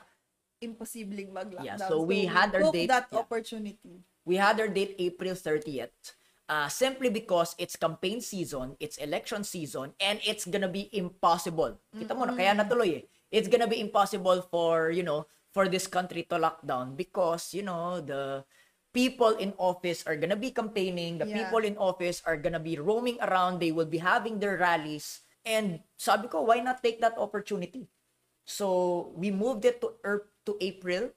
imposibleng 0.63 1.31
mag-lockdown. 1.33 1.79
Yeah, 1.79 1.89
so 1.89 2.03
we 2.03 2.23
had 2.23 2.55
our 2.55 2.69
took 2.71 2.75
date- 2.75 2.91
that 2.91 3.07
yeah. 3.11 3.19
opportunity. 3.19 4.03
We 4.23 4.39
had 4.39 4.55
our 4.59 4.71
date 4.71 4.95
April 4.99 5.35
30th. 5.35 6.15
Uh, 6.43 6.67
simply 6.67 7.07
because 7.07 7.55
it's 7.55 7.79
campaign 7.79 8.19
season, 8.19 8.75
it's 8.79 8.99
election 8.99 9.47
season, 9.47 9.95
and 9.99 10.19
it's 10.27 10.43
gonna 10.43 10.67
be 10.67 10.91
impossible. 10.91 11.79
Kita 11.95 12.11
mo 12.11 12.27
na, 12.27 12.35
kaya 12.35 12.51
natuloy 12.51 12.99
eh. 12.99 13.03
It's 13.31 13.47
gonna 13.47 13.67
be 13.67 13.79
impossible 13.79 14.43
for, 14.51 14.91
you 14.91 15.07
know, 15.07 15.25
for 15.55 15.71
this 15.71 15.87
country 15.87 16.27
to 16.27 16.35
lock 16.37 16.59
down 16.67 16.99
because, 16.99 17.55
you 17.55 17.63
know, 17.63 18.03
the 18.03 18.43
people 18.93 19.33
in 19.41 19.51
office 19.57 20.05
are 20.05 20.15
gonna 20.15 20.37
be 20.37 20.53
campaigning, 20.53 21.17
the 21.17 21.27
Yeah. 21.27 21.43
people 21.43 21.65
in 21.65 21.75
office 21.81 22.21
are 22.23 22.37
gonna 22.37 22.61
be 22.61 22.77
roaming 22.77 23.17
around, 23.19 23.57
they 23.59 23.73
will 23.73 23.89
be 23.89 23.97
having 23.99 24.37
their 24.37 24.55
rallies. 24.55 25.25
And 25.43 25.81
sabi 25.97 26.29
ko, 26.29 26.45
why 26.47 26.61
not 26.61 26.79
take 26.85 27.01
that 27.01 27.17
opportunity? 27.17 27.89
So, 28.45 29.11
we 29.17 29.33
moved 29.33 29.65
it 29.65 29.81
to, 29.81 29.97
er, 30.05 30.29
to 30.45 30.55
April, 30.61 31.11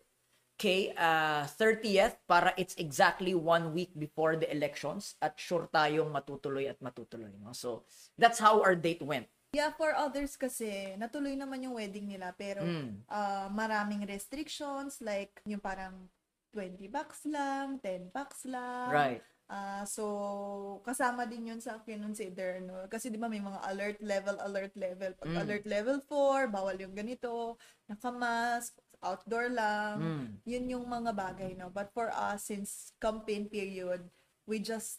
okay, 0.57 0.91
uh, 0.97 1.45
30th, 1.47 2.17
para 2.27 2.57
it's 2.57 2.75
exactly 2.81 3.37
one 3.37 3.71
week 3.77 3.93
before 3.95 4.35
the 4.35 4.49
elections 4.51 5.15
at 5.21 5.37
sure 5.39 5.69
tayong 5.71 6.11
matutuloy 6.11 6.67
at 6.67 6.81
matutuloy. 6.81 7.31
No? 7.39 7.53
So, 7.53 7.85
that's 8.17 8.41
how 8.41 8.63
our 8.65 8.75
date 8.75 9.03
went. 9.05 9.29
Yeah, 9.55 9.71
for 9.73 9.95
others 9.95 10.35
kasi, 10.35 10.97
natuloy 10.99 11.39
naman 11.39 11.63
yung 11.63 11.77
wedding 11.79 12.09
nila, 12.09 12.35
pero 12.35 12.67
Mm. 12.67 13.05
ah, 13.09 13.47
maraming 13.53 14.03
restrictions, 14.09 14.99
like 15.01 15.39
yung 15.47 15.63
parang 15.63 16.09
20 16.57 16.89
bucks 16.89 17.29
lang, 17.29 17.77
10 17.85 18.09
bucks 18.09 18.49
lang. 18.49 18.89
Right. 18.89 19.21
Ah, 19.47 19.85
so, 19.87 20.81
kasama 20.83 21.23
din 21.29 21.53
yun 21.55 21.61
sa 21.63 21.79
kinonsider, 21.85 22.65
no? 22.65 22.89
Kasi 22.91 23.13
di 23.13 23.21
ba 23.21 23.29
may 23.31 23.39
mga 23.39 23.63
alert 23.69 24.01
level, 24.03 24.37
alert 24.43 24.75
level. 24.75 25.15
Pag 25.15 25.31
Mm. 25.31 25.39
alert 25.39 25.67
level 25.69 25.99
4, 26.03 26.51
bawal 26.51 26.75
yung 26.83 26.97
ganito, 26.97 27.55
nakamask, 27.87 28.75
outdoor 29.05 29.53
lang. 29.53 29.97
Mm. 30.03 30.27
Yun 30.43 30.65
yung 30.75 30.87
mga 30.89 31.15
bagay, 31.15 31.55
no? 31.55 31.71
But 31.71 31.95
for 31.95 32.11
us, 32.11 32.51
since 32.51 32.91
campaign 32.99 33.47
period, 33.47 34.11
we 34.51 34.59
just 34.59 34.99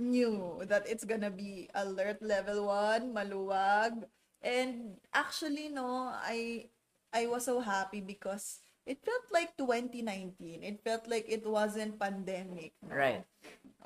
knew 0.00 0.64
that 0.64 0.88
it's 0.88 1.04
gonna 1.04 1.28
be 1.28 1.68
alert 1.76 2.24
level 2.24 2.64
1, 2.72 3.12
maluwag. 3.12 4.08
And 4.40 4.96
actually, 5.12 5.68
no, 5.68 6.08
I 6.16 6.72
I 7.12 7.28
was 7.28 7.44
so 7.44 7.60
happy 7.60 8.00
because 8.00 8.64
it 8.90 8.98
felt 9.06 9.30
like 9.30 9.54
2019. 9.54 10.66
It 10.66 10.82
felt 10.82 11.06
like 11.06 11.30
it 11.30 11.46
wasn't 11.46 11.94
pandemic. 11.94 12.74
no? 12.82 12.90
Right. 12.90 13.22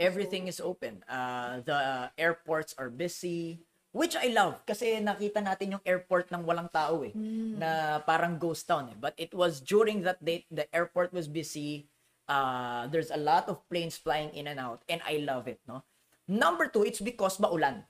Everything 0.00 0.48
is 0.48 0.64
open. 0.64 1.04
Uh, 1.04 1.60
the 1.60 2.08
airports 2.16 2.72
are 2.80 2.88
busy, 2.88 3.60
which 3.92 4.16
I 4.16 4.32
love 4.32 4.64
kasi 4.64 4.98
nakita 4.98 5.44
natin 5.44 5.76
yung 5.76 5.84
airport 5.84 6.32
ng 6.32 6.42
walang 6.42 6.72
tao 6.72 7.04
eh, 7.04 7.12
na 7.14 8.00
parang 8.02 8.40
ghost 8.40 8.64
town 8.64 8.90
eh. 8.90 8.98
But 8.98 9.12
it 9.20 9.36
was 9.36 9.60
during 9.60 10.02
that 10.08 10.24
date, 10.24 10.48
the 10.48 10.66
airport 10.74 11.12
was 11.12 11.28
busy. 11.28 11.86
Uh, 12.24 12.88
there's 12.88 13.12
a 13.12 13.20
lot 13.20 13.52
of 13.52 13.60
planes 13.68 14.00
flying 14.00 14.32
in 14.32 14.48
and 14.48 14.56
out 14.56 14.80
and 14.88 15.04
I 15.04 15.20
love 15.20 15.44
it, 15.46 15.60
no? 15.68 15.84
Number 16.24 16.72
two, 16.72 16.82
it's 16.88 17.04
because 17.04 17.36
maulan. 17.36 17.84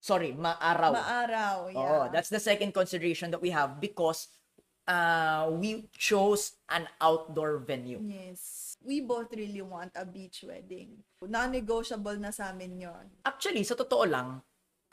Sorry, 0.00 0.32
maaraw. 0.32 0.96
Maaraw, 0.96 1.58
yeah. 1.68 1.78
Oh, 1.78 2.08
that's 2.08 2.32
the 2.32 2.40
second 2.40 2.72
consideration 2.72 3.28
that 3.30 3.44
we 3.44 3.52
have 3.52 3.76
because 3.76 4.32
uh, 4.88 5.52
we 5.52 5.86
chose 5.92 6.56
an 6.72 6.88
outdoor 6.98 7.60
venue. 7.60 8.00
Yes. 8.00 8.74
We 8.80 9.04
both 9.04 9.28
really 9.36 9.60
want 9.60 9.92
a 9.92 10.08
beach 10.08 10.42
wedding. 10.42 11.04
Non-negotiable 11.20 12.16
na 12.16 12.32
sa 12.32 12.50
amin 12.50 12.88
yon. 12.88 13.04
Actually, 13.28 13.62
sa 13.68 13.76
totoo 13.76 14.08
lang, 14.08 14.40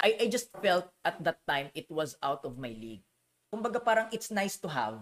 I, 0.04 0.20
I 0.20 0.26
just 0.28 0.52
felt 0.60 0.92
at 1.08 1.24
that 1.24 1.40
time 1.48 1.72
it 1.72 1.88
was 1.88 2.20
out 2.20 2.44
of 2.44 2.60
my 2.60 2.76
league. 2.76 3.08
Kumbaga 3.48 3.80
parang 3.80 4.12
it's 4.12 4.28
nice 4.28 4.60
to 4.60 4.68
have 4.68 5.00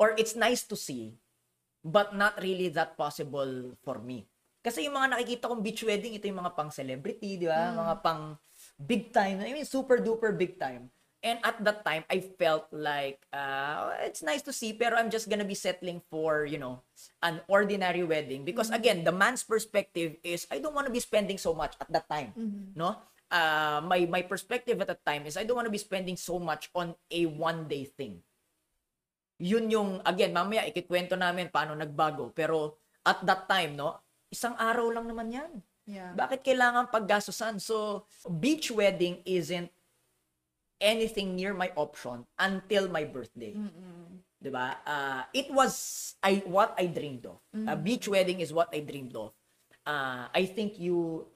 or 0.00 0.18
it's 0.18 0.34
nice 0.34 0.66
to 0.66 0.74
see 0.74 1.14
but 1.86 2.12
not 2.12 2.34
really 2.42 2.68
that 2.74 2.98
possible 2.98 3.78
for 3.86 4.02
me. 4.02 4.26
Kasi 4.60 4.84
yung 4.84 4.96
mga 4.96 5.16
nakikita 5.16 5.48
kong 5.48 5.64
beach 5.64 5.80
wedding, 5.80 6.12
ito 6.12 6.28
yung 6.28 6.44
mga 6.44 6.52
pang 6.52 6.68
celebrity, 6.68 7.40
di 7.40 7.48
ba? 7.48 7.72
Mga 7.72 7.94
pang 8.04 8.36
big 8.76 9.08
time. 9.08 9.40
I 9.40 9.56
mean, 9.56 9.64
super 9.64 9.96
duper 10.04 10.36
big 10.36 10.60
time. 10.60 10.92
And 11.20 11.36
at 11.44 11.60
that 11.60 11.84
time, 11.84 12.08
I 12.08 12.24
felt 12.24 12.72
like, 12.72 13.20
uh, 13.28 13.92
it's 14.00 14.24
nice 14.24 14.40
to 14.48 14.56
see, 14.56 14.72
pero 14.72 14.96
I'm 14.96 15.12
just 15.12 15.28
gonna 15.28 15.44
be 15.44 15.54
settling 15.54 16.00
for, 16.08 16.48
you 16.48 16.56
know, 16.56 16.80
an 17.20 17.44
ordinary 17.44 18.00
wedding. 18.04 18.44
Because 18.44 18.72
again, 18.72 19.04
the 19.04 19.12
man's 19.12 19.44
perspective 19.44 20.16
is, 20.24 20.48
I 20.48 20.64
don't 20.64 20.72
wanna 20.72 20.88
be 20.88 21.00
spending 21.00 21.36
so 21.36 21.52
much 21.52 21.76
at 21.76 21.92
that 21.92 22.08
time. 22.08 22.32
No? 22.72 22.96
Uh, 23.30 23.84
my, 23.84 24.08
my 24.08 24.22
perspective 24.24 24.80
at 24.80 24.88
that 24.88 25.04
time 25.04 25.28
is, 25.28 25.36
I 25.36 25.44
don't 25.44 25.60
wanna 25.60 25.70
be 25.70 25.78
spending 25.78 26.16
so 26.16 26.40
much 26.40 26.72
on 26.74 26.96
a 27.12 27.26
one-day 27.26 27.84
thing 27.84 28.24
yun 29.40 29.72
yung, 29.72 29.90
again, 30.04 30.36
mamaya 30.36 30.68
ikikwento 30.68 31.16
namin 31.16 31.48
paano 31.48 31.72
nagbago. 31.72 32.28
Pero 32.36 32.76
at 33.00 33.24
that 33.24 33.48
time, 33.48 33.72
no, 33.74 33.96
isang 34.28 34.52
araw 34.60 34.92
lang 34.92 35.08
naman 35.08 35.32
yan. 35.32 35.52
Yeah. 35.88 36.12
Bakit 36.12 36.44
kailangan 36.44 36.92
paggastusan? 36.92 37.56
So, 37.58 38.04
beach 38.28 38.68
wedding 38.68 39.24
isn't 39.24 39.72
anything 40.80 41.36
near 41.36 41.52
my 41.54 41.70
option 41.76 42.24
until 42.40 42.88
my 42.88 43.04
birthday. 43.04 43.54
'Di 44.40 44.48
ba? 44.50 44.80
Uh, 44.88 45.22
it 45.36 45.52
was 45.52 46.16
I 46.24 46.40
what 46.48 46.72
I 46.80 46.88
dreamed 46.88 47.28
of. 47.28 47.38
A 47.68 47.76
beach 47.76 48.08
wedding 48.08 48.40
is 48.40 48.50
what 48.50 48.72
I 48.72 48.80
dreamed 48.80 49.12
of. 49.14 49.36
Uh, 49.84 50.28
I 50.32 50.48
think 50.48 50.80
you 50.80 51.28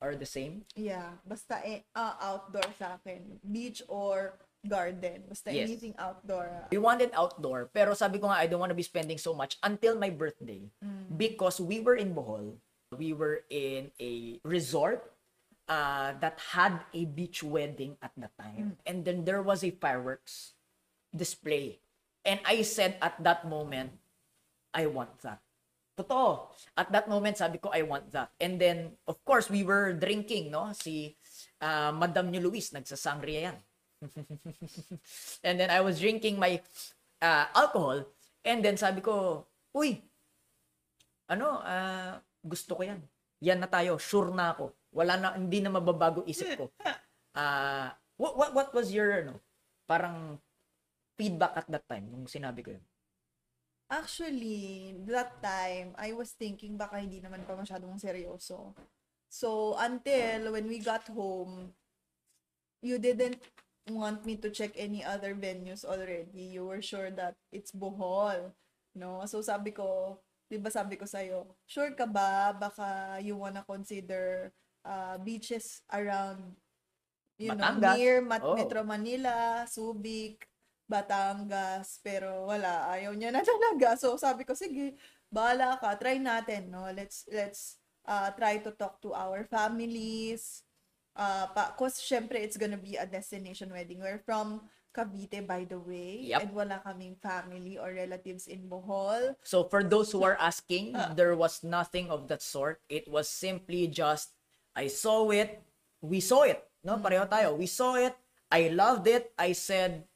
are 0.00 0.16
the 0.16 0.28
same. 0.28 0.64
Yeah. 0.76 1.16
Basta 1.24 1.60
eh, 1.64 1.84
ah, 1.96 2.16
outdoor 2.20 2.68
sa 2.76 2.96
akin. 3.00 3.40
Beach 3.44 3.80
or 3.88 4.36
garden. 4.64 5.24
Basta 5.28 5.52
Yes. 5.52 5.68
anything 5.72 5.96
outdoor. 5.96 6.68
We 6.72 6.80
wanted 6.80 7.12
outdoor, 7.16 7.68
pero 7.72 7.92
sabi 7.96 8.20
ko 8.20 8.28
nga, 8.28 8.40
I 8.40 8.48
don't 8.48 8.60
want 8.60 8.72
to 8.72 8.78
be 8.78 8.84
spending 8.84 9.16
so 9.20 9.32
much 9.32 9.56
until 9.64 9.96
my 9.96 10.08
birthday. 10.12 10.68
Because 11.16 11.60
we 11.60 11.80
were 11.80 11.96
in 11.96 12.12
Bohol. 12.16 12.56
We 12.96 13.12
were 13.12 13.44
in 13.48 13.92
a 14.00 14.40
resort 14.44 15.09
uh, 15.70 16.18
that 16.18 16.34
had 16.50 16.82
a 16.90 17.06
beach 17.06 17.46
wedding 17.46 17.94
at 18.02 18.10
the 18.18 18.26
time. 18.34 18.74
And 18.82 19.06
then 19.06 19.22
there 19.22 19.40
was 19.40 19.62
a 19.62 19.70
fireworks 19.70 20.58
display. 21.14 21.78
And 22.26 22.42
I 22.44 22.66
said 22.66 22.98
at 22.98 23.14
that 23.22 23.46
moment, 23.46 23.94
I 24.74 24.90
want 24.90 25.14
that. 25.22 25.38
Totoo. 25.94 26.50
At 26.76 26.90
that 26.90 27.06
moment, 27.06 27.38
sabi 27.38 27.62
ko, 27.62 27.70
I 27.70 27.86
want 27.86 28.10
that. 28.10 28.34
And 28.42 28.58
then, 28.58 28.98
of 29.06 29.22
course, 29.24 29.48
we 29.48 29.62
were 29.62 29.94
drinking, 29.94 30.50
no? 30.50 30.74
Si 30.74 31.14
uh, 31.62 31.94
Madam 31.94 32.30
ni 32.30 32.42
Luis, 32.42 32.74
nagsasangria 32.74 33.52
yan. 33.52 33.58
and 35.46 35.60
then 35.60 35.70
I 35.70 35.80
was 35.84 36.00
drinking 36.00 36.40
my 36.40 36.60
uh, 37.22 37.46
alcohol. 37.54 38.04
And 38.44 38.64
then 38.64 38.76
sabi 38.80 39.04
ko, 39.04 39.44
uy, 39.76 40.00
ano, 41.28 41.60
ah, 41.62 42.16
gusto 42.40 42.74
ko 42.74 42.82
yan. 42.82 43.00
Yan 43.44 43.60
na 43.60 43.68
tayo, 43.68 44.00
sure 44.00 44.32
na 44.32 44.56
ako. 44.56 44.79
Wala 44.90 45.14
na, 45.18 45.28
hindi 45.38 45.62
na 45.62 45.70
mababago 45.70 46.26
isip 46.26 46.58
ko. 46.58 46.66
Ah, 47.30 47.94
what, 48.18 48.34
what, 48.34 48.50
what 48.54 48.70
was 48.74 48.90
your, 48.90 49.22
ano, 49.22 49.38
parang 49.86 50.42
feedback 51.14 51.54
at 51.62 51.68
that 51.70 51.86
time 51.86 52.10
nung 52.10 52.26
sinabi 52.26 52.64
ko 52.64 52.74
yun? 52.74 52.84
Actually, 53.90 54.94
that 55.10 55.42
time, 55.42 55.94
I 55.98 56.14
was 56.14 56.30
thinking 56.34 56.78
baka 56.78 57.02
hindi 57.02 57.18
naman 57.18 57.42
pa 57.42 57.58
masyadong 57.58 57.98
seryoso. 57.98 58.74
So, 59.30 59.78
until 59.78 60.54
when 60.54 60.66
we 60.70 60.78
got 60.78 61.06
home, 61.10 61.74
you 62.82 62.98
didn't 63.02 63.42
want 63.90 64.22
me 64.26 64.38
to 64.42 64.50
check 64.50 64.74
any 64.78 65.02
other 65.02 65.34
venues 65.34 65.82
already. 65.82 66.54
You 66.54 66.66
were 66.70 66.82
sure 66.82 67.10
that 67.18 67.34
it's 67.50 67.74
Bohol. 67.74 68.54
No? 68.94 69.26
So, 69.26 69.42
sabi 69.42 69.74
ko, 69.74 70.18
di 70.50 70.58
ba 70.58 70.70
sabi 70.70 70.98
ko 70.98 71.06
sa'yo, 71.06 71.46
sure 71.62 71.94
ka 71.94 72.10
ba 72.10 72.50
baka 72.50 73.18
you 73.22 73.38
wanna 73.38 73.62
consider 73.62 74.50
uh, 74.84 75.16
beaches 75.18 75.82
around, 75.92 76.56
you 77.38 77.52
know, 77.52 77.60
Batangas. 77.60 77.96
near 77.96 78.14
Mat- 78.20 78.44
Oh. 78.44 78.54
Metro 78.56 78.82
Manila, 78.84 79.64
Subic, 79.66 80.44
Batangas, 80.90 81.98
pero 82.02 82.46
wala, 82.46 82.90
ayaw 82.92 83.14
niya 83.14 83.30
na 83.32 83.42
talaga. 83.48 83.96
So 83.98 84.14
sabi 84.16 84.44
ko, 84.44 84.54
sige, 84.54 84.94
bahala 85.30 85.78
ka, 85.78 85.94
try 85.96 86.18
natin, 86.18 86.70
no? 86.70 86.86
Let's 86.90 87.24
let's 87.30 87.78
uh, 88.06 88.30
try 88.34 88.58
to 88.62 88.70
talk 88.74 88.98
to 89.02 89.14
our 89.14 89.44
families. 89.46 90.62
Uh, 91.14 91.50
pa, 91.52 91.74
cause 91.74 91.98
syempre 91.98 92.38
it's 92.38 92.56
gonna 92.56 92.78
be 92.80 92.94
a 92.96 93.04
destination 93.04 93.68
wedding. 93.74 93.98
We're 94.00 94.22
from 94.22 94.62
Cavite, 94.90 95.46
by 95.46 95.62
the 95.66 95.78
way, 95.78 96.26
Yep. 96.34 96.38
and 96.42 96.50
wala 96.54 96.76
kaming 96.82 97.14
family 97.22 97.78
or 97.78 97.94
relatives 97.94 98.46
in 98.50 98.66
Bohol. 98.66 99.34
So 99.46 99.66
for 99.70 99.82
those 99.86 100.10
who 100.10 100.22
are 100.26 100.34
asking, 100.38 100.98
there 101.14 101.34
was 101.38 101.62
nothing 101.62 102.10
of 102.10 102.26
that 102.26 102.42
sort. 102.42 102.82
It 102.90 103.06
was 103.06 103.30
simply 103.30 103.86
just, 103.86 104.34
I 104.80 104.88
saw 104.88 105.28
it, 105.28 105.60
we 106.00 106.24
saw 106.24 106.48
it. 106.48 106.64
No, 106.80 106.96
pareho 106.96 107.28
tayo. 107.28 107.52
We 107.52 107.68
saw 107.68 108.00
it, 108.00 108.16
I 108.48 108.72
loved 108.72 109.04
it, 109.04 109.36
I 109.36 109.52
said, 109.52 110.08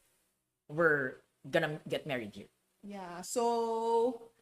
we're 0.73 1.21
gonna 1.45 1.77
get 1.85 2.09
married 2.09 2.33
here. 2.33 2.49
Yeah. 2.81 3.21
So, 3.21 4.33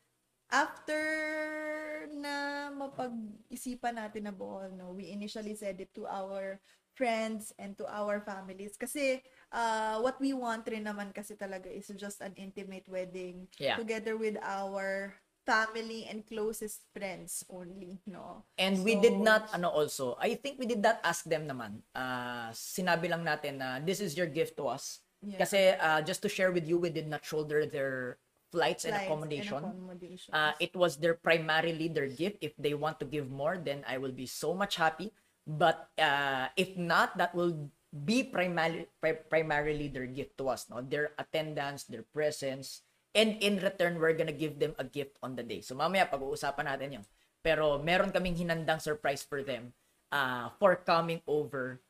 after 0.46 2.06
na 2.14 2.70
mapag-isipan 2.70 3.98
natin 3.98 4.30
na 4.30 4.34
Bohol, 4.34 4.70
no, 4.78 4.94
we 4.94 5.10
initially 5.10 5.58
said 5.58 5.82
it 5.82 5.90
to 5.98 6.06
our 6.06 6.62
friends 6.94 7.50
and 7.58 7.74
to 7.80 7.88
our 7.90 8.22
families. 8.22 8.78
Kasi, 8.78 9.18
uh, 9.50 9.98
what 10.04 10.20
we 10.22 10.30
want 10.36 10.62
rin 10.68 10.86
naman 10.86 11.10
kasi 11.10 11.34
talaga 11.34 11.66
is 11.66 11.90
just 11.98 12.22
an 12.22 12.36
intimate 12.38 12.86
wedding 12.86 13.48
Yeah. 13.58 13.74
together 13.80 14.14
with 14.14 14.38
our 14.44 15.16
family 15.42 16.06
and 16.06 16.22
closest 16.26 16.86
friends 16.94 17.44
only, 17.50 17.98
no? 18.06 18.44
And 18.58 18.82
we 18.84 18.94
did 18.96 19.18
So- 19.18 19.26
not, 19.26 19.50
ano 19.52 19.68
also, 19.70 20.16
I 20.18 20.34
think 20.38 20.58
we 20.58 20.66
did 20.66 20.82
not 20.82 21.02
ask 21.02 21.24
them 21.26 21.46
naman. 21.50 21.82
Uh, 21.94 22.50
sinabi 22.54 23.10
lang 23.10 23.26
natin 23.26 23.58
na 23.58 23.78
this 23.82 23.98
is 24.00 24.14
your 24.16 24.30
gift 24.30 24.56
to 24.58 24.68
us. 24.70 25.02
Yeah. 25.22 25.38
Kasi 25.38 25.74
uh, 25.78 26.02
just 26.02 26.22
to 26.22 26.28
share 26.28 26.50
with 26.50 26.66
you, 26.66 26.78
we 26.78 26.90
did 26.90 27.06
not 27.06 27.22
shoulder 27.24 27.66
their 27.66 28.18
flights, 28.50 28.84
and 28.84 28.92
Flights 28.92 29.06
accommodation. 29.08 29.62
accommodations. 29.64 30.34
Uh, 30.34 30.52
it 30.60 30.74
was 30.76 30.98
their 30.98 31.14
primarily 31.14 31.88
their 31.88 32.10
gift. 32.10 32.36
If 32.42 32.52
they 32.58 32.74
want 32.74 33.00
to 33.00 33.06
give 33.06 33.30
more, 33.30 33.56
then 33.56 33.80
I 33.88 33.96
will 33.98 34.12
be 34.12 34.26
so 34.26 34.52
much 34.52 34.76
happy. 34.76 35.10
But 35.46 35.88
uh, 35.98 36.52
if 36.54 36.76
not, 36.76 37.16
that 37.18 37.34
will 37.34 37.70
be 37.92 38.22
primarily 38.24 38.86
pri- 39.00 39.24
primarily 39.26 39.88
their 39.88 40.06
gift 40.06 40.36
to 40.38 40.48
us. 40.52 40.66
No, 40.70 40.82
their 40.84 41.12
attendance, 41.18 41.84
their 41.88 42.04
presence, 42.12 42.82
and 43.12 43.38
in 43.40 43.60
return, 43.60 43.96
we're 43.96 44.16
gonna 44.16 44.34
give 44.34 44.56
them 44.56 44.72
a 44.76 44.84
gift 44.84 45.16
on 45.20 45.36
the 45.36 45.44
day. 45.44 45.60
So 45.60 45.72
mamaya 45.72 46.08
pag-uusapan 46.08 46.66
natin 46.66 46.88
yun. 47.00 47.04
Pero 47.42 47.76
meron 47.78 48.10
kaming 48.10 48.38
hinandang 48.38 48.78
surprise 48.78 49.22
for 49.22 49.42
them 49.42 49.74
uh, 50.08 50.48
for 50.56 50.78
coming 50.78 51.18
over 51.26 51.82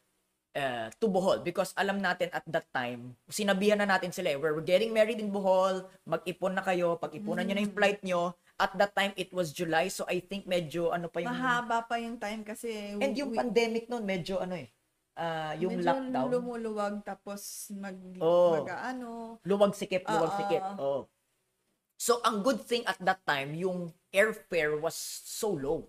uh, 0.57 0.89
to 0.97 1.07
Bohol 1.09 1.45
because 1.45 1.77
alam 1.77 2.01
natin 2.01 2.33
at 2.33 2.45
that 2.49 2.65
time, 2.73 3.13
sinabihan 3.29 3.77
na 3.77 3.89
natin 3.89 4.13
sila 4.13 4.33
eh, 4.33 4.39
we're 4.41 4.65
getting 4.65 4.93
married 4.93 5.21
in 5.21 5.29
Bohol, 5.29 5.85
mag-ipon 6.05 6.57
na 6.57 6.65
kayo, 6.65 6.97
pag-ipunan 6.97 7.45
nyo 7.45 7.55
na 7.55 7.61
Mm. 7.61 7.67
yung 7.69 7.77
flight 7.77 8.01
nyo. 8.01 8.23
At 8.57 8.79
that 8.79 8.95
time, 8.95 9.11
it 9.19 9.33
was 9.35 9.51
July, 9.51 9.91
so 9.91 10.07
I 10.07 10.23
think 10.23 10.47
medyo 10.47 10.95
ano 10.95 11.11
pa 11.11 11.19
yung... 11.19 11.35
Mahaba 11.35 11.83
pa 11.83 11.99
yung 11.99 12.15
time 12.15 12.47
kasi 12.47 12.95
And 12.95 13.17
yung 13.17 13.35
we- 13.35 13.41
pandemic 13.41 13.91
noon, 13.91 14.07
medyo 14.07 14.39
ano 14.39 14.55
eh, 14.55 14.71
ah, 15.17 15.53
yung 15.59 15.79
medyo 15.79 15.89
lockdown, 15.93 16.29
lumuluwag 16.33 16.95
tapos 17.05 17.69
mag, 17.77 17.97
Oh. 18.21 18.61
mag 18.63 18.69
ano. 18.95 19.39
luwag 19.45 19.75
sikip, 19.77 20.05
luwag 20.09 20.33
Ah, 20.33 20.39
sikip. 20.39 20.63
ah. 20.63 20.77
Oh. 20.81 21.03
So, 21.97 22.19
ang 22.27 22.43
good 22.43 22.67
thing 22.67 22.83
at 22.91 22.99
that 23.07 23.23
time, 23.23 23.55
yung 23.55 23.95
airfare 24.11 24.75
was 24.75 24.99
so 25.23 25.55
low. 25.55 25.87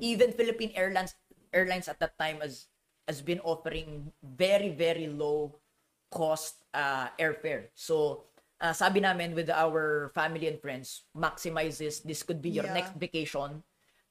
Even 0.00 0.32
Philippine 0.32 0.72
Airlines 0.74 1.14
Airlines 1.54 1.86
at 1.86 2.00
that 2.02 2.16
time 2.18 2.40
has 2.42 2.66
has 3.06 3.20
been 3.20 3.38
offering 3.44 4.10
very 4.24 4.72
very 4.72 5.06
low 5.06 5.54
cost 6.08 6.64
uh, 6.72 7.12
airfare. 7.20 7.68
So, 7.76 8.24
uh, 8.62 8.72
sabi 8.72 9.04
namin 9.04 9.34
with 9.36 9.50
our 9.52 10.10
family 10.16 10.48
and 10.48 10.58
friends, 10.62 11.04
maximize 11.12 11.78
this. 11.78 12.00
This 12.00 12.22
could 12.24 12.40
be 12.40 12.50
your 12.50 12.66
Yeah. 12.66 12.74
next 12.80 12.96
vacation. 12.96 13.60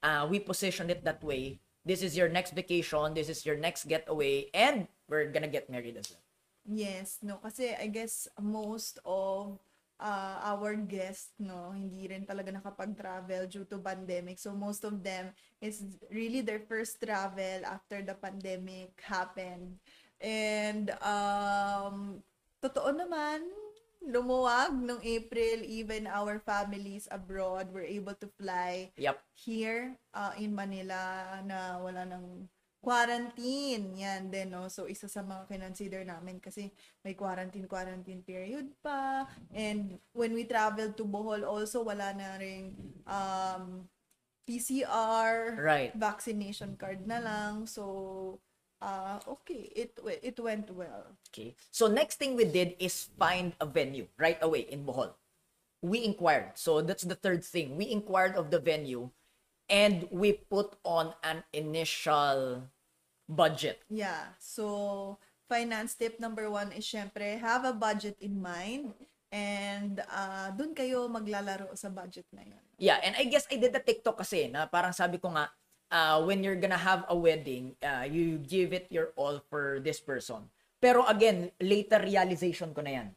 Uh, 0.04 0.28
we 0.30 0.38
positioned 0.40 0.92
it 0.92 1.02
that 1.08 1.24
way. 1.24 1.63
This 1.84 2.02
is 2.02 2.16
your 2.16 2.32
next 2.32 2.56
vacation. 2.56 3.14
This 3.14 3.28
is 3.28 3.46
your 3.46 3.60
next 3.60 3.86
getaway. 3.86 4.48
And 4.56 4.88
we're 5.08 5.28
gonna 5.32 5.52
get 5.52 5.70
married 5.70 6.00
as 6.00 6.12
well. 6.12 6.24
Yes, 6.64 7.20
no, 7.20 7.44
kasi 7.44 7.76
I 7.76 7.92
guess 7.92 8.32
most 8.40 9.04
of 9.04 9.60
uh, 10.00 10.36
our 10.48 10.80
guests, 10.80 11.36
no, 11.36 11.76
hindi 11.76 12.08
rin 12.08 12.24
talaga 12.24 12.56
nakapag-travel 12.56 13.52
due 13.52 13.68
to 13.68 13.84
pandemic. 13.84 14.40
So 14.40 14.56
most 14.56 14.88
of 14.88 15.04
them 15.04 15.36
is 15.60 15.84
really 16.08 16.40
their 16.40 16.64
first 16.64 17.04
travel 17.04 17.68
after 17.68 18.00
the 18.00 18.16
pandemic 18.16 18.96
happened. 19.04 19.76
And 20.24 20.88
um 21.04 22.24
totoo 22.64 22.96
naman, 22.96 23.44
lumuwag 24.08 24.76
nung 24.76 25.00
April, 25.02 25.64
even 25.64 26.08
our 26.08 26.40
families 26.44 27.08
abroad 27.12 27.72
were 27.72 27.86
able 27.86 28.16
to 28.20 28.28
fly 28.40 28.92
Yep. 29.00 29.18
here 29.36 29.96
uh, 30.14 30.36
in 30.38 30.52
Manila 30.54 31.40
na 31.44 31.80
wala 31.80 32.04
ng 32.08 32.48
quarantine. 32.84 33.96
Yan 33.96 34.28
din, 34.28 34.52
no? 34.52 34.68
So, 34.68 34.92
isa 34.92 35.08
sa 35.08 35.24
mga 35.24 35.48
kinonsider 35.48 36.04
namin 36.04 36.44
kasi 36.44 36.68
may 37.00 37.16
quarantine-quarantine 37.16 38.28
period 38.28 38.68
pa. 38.84 39.24
And 39.56 39.96
when 40.12 40.36
we 40.36 40.44
travel 40.44 40.92
to 40.92 41.04
Bohol 41.08 41.48
also, 41.48 41.88
wala 41.88 42.12
na 42.12 42.36
rin 42.36 42.76
um, 43.08 43.88
PCR, 44.44 45.56
Right. 45.56 45.96
vaccination 45.96 46.76
card 46.76 47.08
na 47.08 47.24
lang. 47.24 47.64
So, 47.72 48.44
uh, 48.84 49.18
okay, 49.40 49.72
it 49.72 49.96
it 50.04 50.36
went 50.36 50.68
well. 50.76 51.16
Okay. 51.32 51.56
So 51.72 51.88
next 51.88 52.20
thing 52.20 52.36
we 52.36 52.44
did 52.44 52.76
is 52.78 53.08
find 53.16 53.56
a 53.64 53.66
venue 53.66 54.12
right 54.20 54.38
away 54.44 54.68
in 54.68 54.84
Bohol. 54.84 55.16
We 55.80 56.04
inquired. 56.04 56.60
So 56.60 56.84
that's 56.84 57.08
the 57.08 57.16
third 57.16 57.44
thing. 57.44 57.80
We 57.80 57.88
inquired 57.88 58.36
of 58.36 58.52
the 58.52 58.60
venue 58.60 59.10
and 59.72 60.08
we 60.12 60.44
put 60.52 60.76
on 60.84 61.16
an 61.24 61.44
initial 61.56 62.68
budget. 63.28 63.84
Yeah. 63.90 64.36
So, 64.40 65.18
finance 65.48 65.96
tip 65.96 66.20
number 66.20 66.48
one 66.52 66.72
is 66.72 66.88
syempre, 66.88 67.40
have 67.40 67.64
a 67.64 67.74
budget 67.74 68.20
in 68.20 68.40
mind 68.40 68.94
and 69.34 70.04
uh, 70.08 70.54
dun 70.54 70.78
kayo 70.78 71.10
maglalaro 71.10 71.74
sa 71.74 71.90
budget 71.90 72.30
na 72.32 72.46
yun. 72.46 72.64
Yeah, 72.78 73.00
and 73.02 73.18
I 73.18 73.26
guess 73.26 73.48
I 73.50 73.58
did 73.58 73.74
the 73.74 73.82
TikTok 73.82 74.20
kasi 74.20 74.52
na 74.52 74.70
parang 74.70 74.94
sabi 74.94 75.18
ko 75.18 75.34
nga 75.34 75.50
uh, 75.94 76.18
when 76.26 76.42
you're 76.42 76.58
gonna 76.58 76.82
have 76.82 77.06
a 77.08 77.16
wedding, 77.16 77.78
uh, 77.86 78.10
you 78.10 78.42
give 78.42 78.74
it 78.74 78.90
your 78.90 79.14
all 79.14 79.38
for 79.54 79.78
this 79.86 80.02
person. 80.02 80.50
Pero 80.82 81.06
again, 81.06 81.54
later 81.62 82.02
realization 82.02 82.74
ko 82.74 82.82
na 82.82 83.00
yan. 83.00 83.10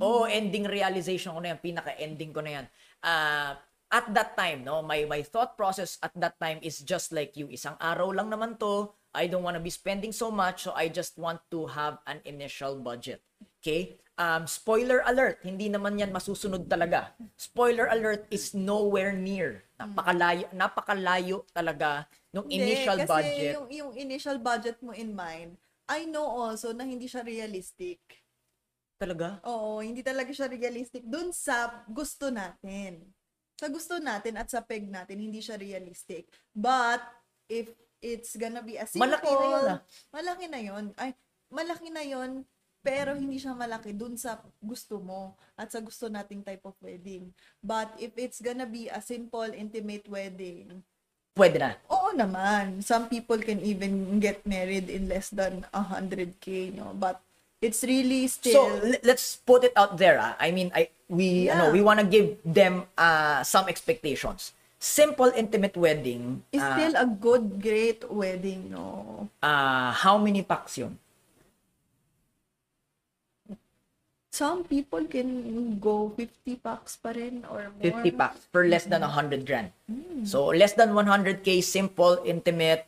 Oh, 0.00 0.24
ending 0.24 0.64
realization 0.64 1.36
ko 1.36 1.44
na 1.44 1.54
yan, 1.54 1.60
pinaka-ending 1.60 2.32
ko 2.32 2.40
na 2.40 2.50
yan. 2.58 2.66
Uh, 3.04 3.52
at 3.92 4.06
that 4.10 4.34
time, 4.34 4.66
no, 4.66 4.82
my 4.82 5.06
my 5.06 5.22
thought 5.22 5.54
process 5.54 6.00
at 6.02 6.10
that 6.18 6.34
time 6.42 6.58
is 6.64 6.82
just 6.82 7.14
like 7.14 7.38
you. 7.38 7.46
Isang 7.46 7.78
araw 7.78 8.10
lang 8.10 8.32
naman 8.32 8.58
to. 8.58 8.90
I 9.14 9.30
don't 9.30 9.46
want 9.46 9.54
to 9.54 9.62
be 9.62 9.70
spending 9.70 10.10
so 10.10 10.34
much, 10.34 10.66
so 10.66 10.74
I 10.74 10.90
just 10.90 11.14
want 11.14 11.38
to 11.54 11.70
have 11.70 12.02
an 12.10 12.18
initial 12.26 12.82
budget. 12.82 13.22
Okay? 13.64 13.96
Um, 14.20 14.44
spoiler 14.44 15.00
alert, 15.08 15.40
hindi 15.40 15.72
naman 15.72 15.96
yan 15.96 16.12
masusunod 16.12 16.68
talaga. 16.68 17.16
Spoiler 17.34 17.88
alert 17.88 18.28
is 18.28 18.52
nowhere 18.52 19.16
near. 19.16 19.64
Napakalayo, 19.80 20.46
napakalayo 20.52 21.48
talaga 21.50 22.04
nung 22.30 22.46
Hindi, 22.46 22.84
initial 22.84 23.00
kasi 23.02 23.10
budget. 23.10 23.52
yung, 23.56 23.66
yung 23.72 23.92
initial 23.96 24.38
budget 24.38 24.78
mo 24.84 24.92
in 24.92 25.16
mind, 25.16 25.56
I 25.88 26.04
know 26.04 26.28
also 26.28 26.76
na 26.76 26.84
hindi 26.84 27.08
siya 27.08 27.24
realistic. 27.24 27.98
Talaga? 29.00 29.42
Oo, 29.48 29.82
hindi 29.82 30.04
talaga 30.04 30.30
siya 30.30 30.46
realistic 30.46 31.02
dun 31.08 31.34
sa 31.34 31.82
gusto 31.90 32.30
natin. 32.30 33.02
Sa 33.58 33.66
gusto 33.66 33.98
natin 33.98 34.38
at 34.38 34.46
sa 34.46 34.62
peg 34.62 34.86
natin, 34.86 35.18
hindi 35.18 35.42
siya 35.42 35.58
realistic. 35.58 36.30
But, 36.54 37.02
if 37.50 37.72
it's 37.98 38.38
gonna 38.38 38.62
be 38.62 38.78
a 38.78 38.86
simple... 38.86 39.10
Malaki 39.10 39.32
na 39.32 39.46
yun, 39.50 39.64
ah. 39.66 39.80
Malaki 40.14 40.46
na 40.46 40.60
yun. 40.62 40.84
Ay, 40.94 41.10
malaki 41.50 41.88
na 41.90 42.04
yun, 42.06 42.30
pero 42.84 43.16
hindi 43.16 43.40
siya 43.40 43.56
malaki 43.56 43.96
dun 43.96 44.20
sa 44.20 44.38
gusto 44.60 45.00
mo 45.00 45.32
at 45.56 45.72
sa 45.72 45.80
gusto 45.80 46.12
nating 46.12 46.44
type 46.44 46.60
of 46.68 46.76
wedding. 46.84 47.32
But, 47.64 47.96
if 47.96 48.12
it's 48.20 48.44
gonna 48.44 48.68
be 48.68 48.92
a 48.92 49.00
simple, 49.00 49.48
intimate 49.48 50.04
wedding, 50.06 50.84
Pwede 51.34 51.58
na. 51.58 51.74
Oo 51.90 52.14
naman. 52.14 52.78
Some 52.78 53.10
people 53.10 53.42
can 53.42 53.58
even 53.58 54.22
get 54.22 54.46
married 54.46 54.86
in 54.86 55.10
less 55.10 55.34
than 55.34 55.66
100k, 55.74 56.70
no? 56.78 56.94
But 56.94 57.18
it's 57.58 57.82
really 57.82 58.30
So 58.30 58.38
still 58.38 58.70
l- 58.94 59.02
let's 59.02 59.42
put 59.42 59.66
it 59.66 59.74
out 59.74 59.98
there. 59.98 60.22
Ah. 60.22 60.38
I 60.38 60.54
mean, 60.54 60.70
I 60.70 60.94
we 61.10 61.50
Yeah. 61.50 61.58
ano, 61.58 61.74
we 61.74 61.82
want 61.82 61.98
to 61.98 62.06
give 62.06 62.38
them 62.46 62.86
uh, 62.94 63.42
some 63.42 63.66
expectations. 63.66 64.54
Simple 64.78 65.34
intimate 65.34 65.74
wedding. 65.74 66.46
is 66.54 66.62
ah, 66.62 66.78
still 66.78 66.94
a 66.94 67.08
good 67.08 67.58
great 67.58 68.06
wedding, 68.06 68.70
no? 68.70 69.26
ah, 69.42 69.90
how 69.90 70.14
many 70.14 70.46
packs 70.46 70.78
yun? 70.78 70.94
Some 74.34 74.66
people 74.66 75.06
can 75.06 75.78
go 75.78 76.10
50 76.18 76.58
packs 76.58 76.98
pa 76.98 77.14
rin 77.14 77.46
or 77.46 77.70
more. 77.70 78.02
50 78.02 78.18
packs 78.18 78.42
for 78.50 78.66
less 78.66 78.82
than 78.82 79.06
100 79.06 79.46
grand. 79.46 79.70
Hmm. 79.86 80.26
So 80.26 80.50
less 80.50 80.74
than 80.74 80.90
100k 80.90 81.62
simple 81.62 82.18
intimate 82.26 82.82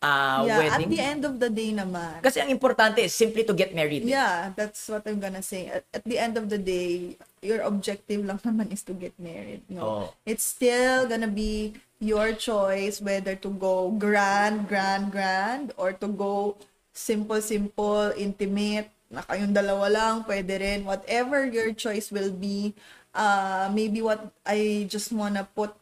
uh, 0.00 0.44
yeah, 0.48 0.58
wedding. 0.58 0.88
at 0.88 0.90
the 0.96 1.02
end 1.04 1.22
of 1.28 1.34
the 1.36 1.52
day 1.52 1.76
naman. 1.76 2.24
Kasi 2.24 2.40
ang 2.40 2.48
importante 2.48 3.04
is 3.04 3.12
simply 3.12 3.44
to 3.44 3.52
get 3.52 3.76
married. 3.76 4.08
Yeah, 4.08 4.56
that's 4.56 4.88
what 4.88 5.04
I'm 5.04 5.20
gonna 5.20 5.44
say. 5.44 5.68
At, 5.68 5.84
at 5.92 6.04
the 6.08 6.16
end 6.16 6.40
of 6.40 6.48
the 6.48 6.56
day, 6.56 7.20
your 7.44 7.60
objective 7.68 8.24
lang 8.24 8.40
naman 8.48 8.72
is 8.72 8.80
to 8.88 8.96
get 8.96 9.12
married. 9.20 9.68
No, 9.68 9.84
Oo. 9.84 10.02
it's 10.24 10.48
still 10.48 11.04
gonna 11.04 11.30
be 11.30 11.76
your 12.00 12.32
choice 12.32 13.04
whether 13.04 13.36
to 13.36 13.50
go 13.56 13.92
grand, 13.92 14.68
grand, 14.68 15.12
grand, 15.12 15.72
or 15.76 15.92
to 15.92 16.08
go 16.08 16.56
simple, 16.96 17.44
simple, 17.44 18.12
intimate. 18.16 18.95
Na 19.10 19.22
kayong 19.22 19.54
dalawa 19.54 19.86
lang, 19.86 20.14
pwede 20.26 20.58
rin. 20.58 20.80
Whatever 20.82 21.46
your 21.46 21.70
choice 21.72 22.10
will 22.10 22.34
be, 22.34 22.74
uh, 23.14 23.70
maybe 23.70 24.02
what 24.02 24.32
I 24.42 24.86
just 24.90 25.14
wanna 25.14 25.46
put 25.54 25.72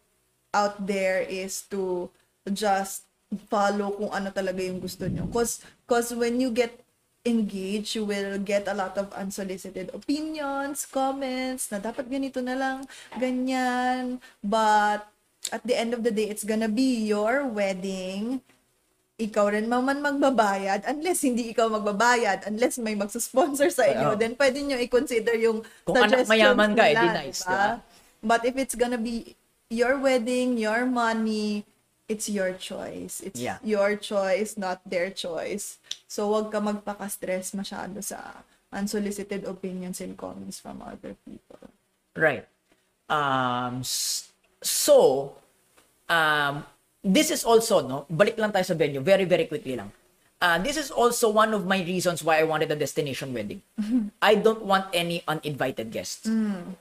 out 0.55 0.79
there 0.87 1.25
is 1.25 1.67
to 1.75 2.09
just 2.53 3.09
follow 3.51 3.97
kung 3.97 4.13
ano 4.15 4.31
talaga 4.31 4.63
yung 4.63 4.79
gusto 4.79 5.09
nyo. 5.09 5.27
Cause, 5.33 5.65
cause 5.89 6.15
when 6.15 6.39
you 6.39 6.55
get 6.55 6.79
engaged, 7.25 7.97
you 7.97 8.05
will 8.05 8.37
get 8.39 8.69
a 8.69 8.77
lot 8.77 8.95
of 9.01 9.09
unsolicited 9.17 9.91
opinions, 9.97 10.85
comments, 10.85 11.73
na 11.73 11.81
dapat 11.81 12.07
ganito 12.07 12.45
na 12.45 12.55
lang, 12.55 12.79
ganyan. 13.17 14.21
But, 14.45 15.09
at 15.53 15.65
the 15.65 15.77
end 15.77 15.93
of 15.93 16.05
the 16.05 16.13
day, 16.13 16.29
it's 16.29 16.45
gonna 16.45 16.71
be 16.71 17.05
your 17.05 17.45
wedding. 17.49 18.41
Ikaw 19.15 19.47
rin 19.55 19.71
man 19.71 20.03
magbabayad, 20.03 20.91
unless 20.91 21.23
hindi 21.23 21.47
ikaw 21.55 21.71
magbabayad, 21.71 22.51
unless 22.51 22.83
may 22.83 22.99
magsusponsor 22.99 23.71
sa 23.71 23.87
inyo, 23.87 24.15
Oo. 24.15 24.19
then 24.19 24.35
pwede 24.35 24.59
nyo 24.59 24.75
i-consider 24.75 25.39
yung 25.39 25.63
Kung 25.87 25.95
anak 26.03 26.27
suggestions 26.27 26.35
mayaman 26.35 26.71
ka, 26.75 26.83
edi 26.91 26.99
nila, 26.99 27.15
nice, 27.23 27.41
diba? 27.47 27.55
diba? 27.55 27.71
But 28.25 28.41
if 28.43 28.55
it's 28.59 28.75
gonna 28.75 28.99
be 28.99 29.39
your 29.71 30.03
wedding, 30.03 30.59
your 30.59 30.83
money, 30.83 31.63
it's 32.11 32.27
your 32.27 32.59
choice. 32.59 33.23
It's 33.23 33.39
Yeah. 33.39 33.63
your 33.63 33.95
choice, 33.95 34.59
not 34.59 34.83
their 34.83 35.15
choice. 35.15 35.79
So, 36.11 36.35
wag 36.35 36.51
ka 36.51 36.59
magpaka-stress 36.59 37.55
masyado 37.55 38.03
sa 38.03 38.43
unsolicited 38.75 39.47
opinions 39.47 40.03
and 40.03 40.19
comments 40.19 40.59
from 40.59 40.83
other 40.83 41.15
people. 41.23 41.63
Right. 42.19 42.51
Um, 43.07 43.87
so, 44.59 45.31
um, 46.11 46.67
this 47.05 47.29
is 47.31 47.45
also, 47.45 47.85
no, 47.85 48.09
balik 48.09 48.41
lang 48.41 48.51
tayo 48.51 48.65
sa 48.65 48.73
venue, 48.73 49.05
very, 49.05 49.29
very 49.29 49.45
quickly 49.45 49.77
lang. 49.77 49.93
Uh, 50.45 50.61
this 50.61 50.77
is 50.77 50.91
also 50.93 51.33
one 51.33 51.57
of 51.57 51.65
my 51.65 51.81
reasons 51.81 52.21
why 52.21 52.37
I 52.37 52.45
wanted 52.45 52.69
a 52.69 52.77
destination 52.77 53.33
wedding. 53.33 53.63
I 54.21 54.35
don't 54.35 54.65
want 54.65 54.93
any 54.93 55.25
uninvited 55.25 55.89
guests. 55.89 56.29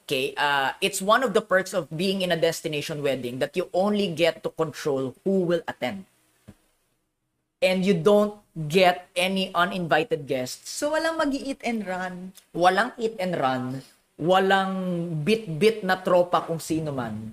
Okay, 0.03 0.36
uh, 0.36 0.75
it's 0.83 0.99
one 0.99 1.23
of 1.23 1.31
the 1.31 1.39
perks 1.39 1.71
of 1.71 1.88
being 1.91 2.23
in 2.23 2.31
a 2.31 2.39
destination 2.39 2.99
wedding 3.03 3.39
that 3.39 3.55
you 3.55 3.69
only 3.71 4.12
get 4.12 4.43
to 4.43 4.49
control 4.51 5.15
who 5.23 5.47
will 5.47 5.63
attend. 5.67 6.03
And 7.63 7.88
you 7.88 7.95
don't 7.95 8.36
get 8.67 9.07
any 9.15 9.47
uninvited 9.55 10.27
guests 10.27 10.67
So, 10.67 10.91
walang 10.91 11.15
mag 11.15 11.31
eat 11.31 11.63
and 11.63 11.88
run. 11.88 12.15
walang 12.51 12.91
eat 12.99 13.15
and 13.15 13.33
run, 13.39 13.79
walang 14.19 14.73
bit-bit 15.23 15.88
na 15.88 15.95
tropa 15.95 16.43
kung 16.43 16.59
sino 16.59 16.91
man, 16.91 17.31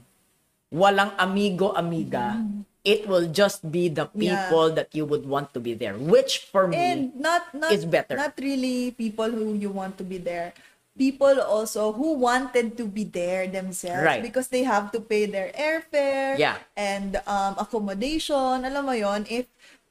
walang 0.70 1.10
amigo-amiga, 1.18 2.38
it 2.84 3.04
will 3.06 3.28
just 3.28 3.68
be 3.70 3.88
the 3.88 4.06
people 4.08 4.72
that 4.72 4.88
you 4.94 5.04
would 5.04 5.26
want 5.28 5.52
to 5.52 5.60
be 5.60 5.74
there. 5.74 5.94
Which 5.94 6.48
for 6.48 6.66
me, 6.66 6.76
And 6.76 7.00
not 7.16 7.52
not 7.52 7.72
is 7.72 7.84
better. 7.84 8.16
not 8.16 8.34
really 8.40 8.92
people 8.92 9.28
who 9.30 9.52
you 9.54 9.68
want 9.70 9.98
to 10.00 10.04
be 10.04 10.16
there. 10.18 10.52
People 10.96 11.40
also 11.40 11.92
who 11.92 12.18
wanted 12.18 12.76
to 12.76 12.84
be 12.84 13.04
there 13.04 13.46
themselves 13.48 14.04
Right. 14.04 14.20
because 14.20 14.48
they 14.52 14.64
have 14.64 14.92
to 14.92 15.00
pay 15.00 15.24
their 15.24 15.48
airfare 15.56 16.36
Yeah. 16.36 16.60
and 16.76 17.16
um, 17.24 17.56
accommodation. 17.56 18.64
Alam 18.66 18.82
mo 18.84 18.92
yon 18.96 19.24
if 19.30 19.46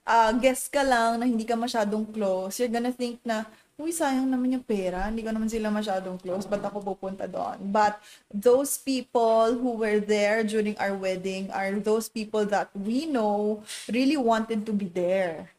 uh, 0.05 0.33
guest 0.37 0.69
ka 0.69 0.81
lang 0.85 1.21
na 1.21 1.25
hindi 1.25 1.45
ka 1.45 1.53
masyadong 1.57 2.09
close, 2.13 2.59
you're 2.61 2.69
gonna 2.73 2.93
think 2.93 3.21
na, 3.25 3.45
uy, 3.79 3.89
sayang 3.89 4.27
naman 4.27 4.51
yung 4.53 4.65
pera. 4.67 5.07
Hindi 5.07 5.23
ko 5.23 5.31
naman 5.31 5.47
sila 5.47 5.71
masyadong 5.71 6.19
close. 6.19 6.43
Ba't 6.43 6.61
ako 6.61 6.83
pupunta 6.83 7.25
doon? 7.25 7.71
But 7.71 7.95
those 8.27 8.75
people 8.75 9.55
who 9.55 9.79
were 9.79 10.03
there 10.03 10.43
during 10.43 10.75
our 10.77 10.91
wedding 10.93 11.47
are 11.49 11.71
those 11.79 12.11
people 12.11 12.43
that 12.51 12.67
we 12.75 13.07
know 13.07 13.63
really 13.87 14.19
wanted 14.19 14.67
to 14.67 14.73
be 14.75 14.85
there. 14.85 15.49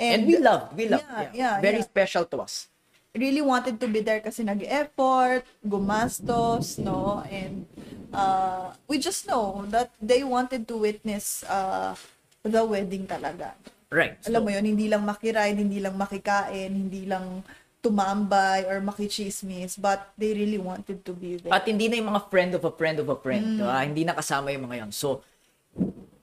and 0.00 0.24
we 0.24 0.40
love, 0.40 0.72
we 0.72 0.88
love. 0.88 1.04
Yeah, 1.04 1.20
Yeah, 1.20 1.30
yeah, 1.36 1.54
Very 1.60 1.84
yeah. 1.84 1.90
special 1.92 2.24
to 2.32 2.42
us. 2.42 2.66
really 3.12 3.42
wanted 3.42 3.76
to 3.76 3.90
be 3.90 4.00
there 4.00 4.22
kasi 4.22 4.46
nag-effort, 4.46 5.42
gumastos, 5.66 6.78
no? 6.78 7.26
And 7.26 7.66
uh, 8.14 8.70
we 8.86 9.02
just 9.02 9.26
know 9.26 9.66
that 9.68 9.90
they 9.98 10.22
wanted 10.22 10.64
to 10.70 10.78
witness 10.78 11.42
uh, 11.44 11.98
the 12.46 12.62
wedding 12.62 13.10
talaga. 13.10 13.58
Right. 13.90 14.14
Alam 14.24 14.40
So, 14.40 14.44
mo 14.46 14.50
yun, 14.54 14.62
hindi 14.64 14.86
lang 14.86 15.02
makiride, 15.02 15.58
hindi 15.58 15.82
lang 15.82 15.98
makikain, 15.98 16.70
hindi 16.70 17.02
lang 17.04 17.42
tumambay 17.80 18.68
or 18.68 18.80
makichismis, 18.84 19.80
but 19.80 20.12
they 20.20 20.36
really 20.36 20.60
wanted 20.60 21.04
to 21.04 21.12
be 21.12 21.40
there. 21.40 21.52
at 21.52 21.64
hindi 21.64 21.88
na 21.88 21.96
yung 21.96 22.12
mga 22.12 22.22
friend 22.28 22.52
of 22.54 22.62
a 22.64 22.72
friend 22.72 23.00
of 23.00 23.08
a 23.08 23.16
friend. 23.16 23.44
Mm. 23.44 23.58
diba? 23.60 23.78
Hindi 23.84 24.02
na 24.04 24.14
kasama 24.14 24.52
yung 24.52 24.68
mga 24.68 24.76
yon. 24.84 24.90
So, 24.92 25.24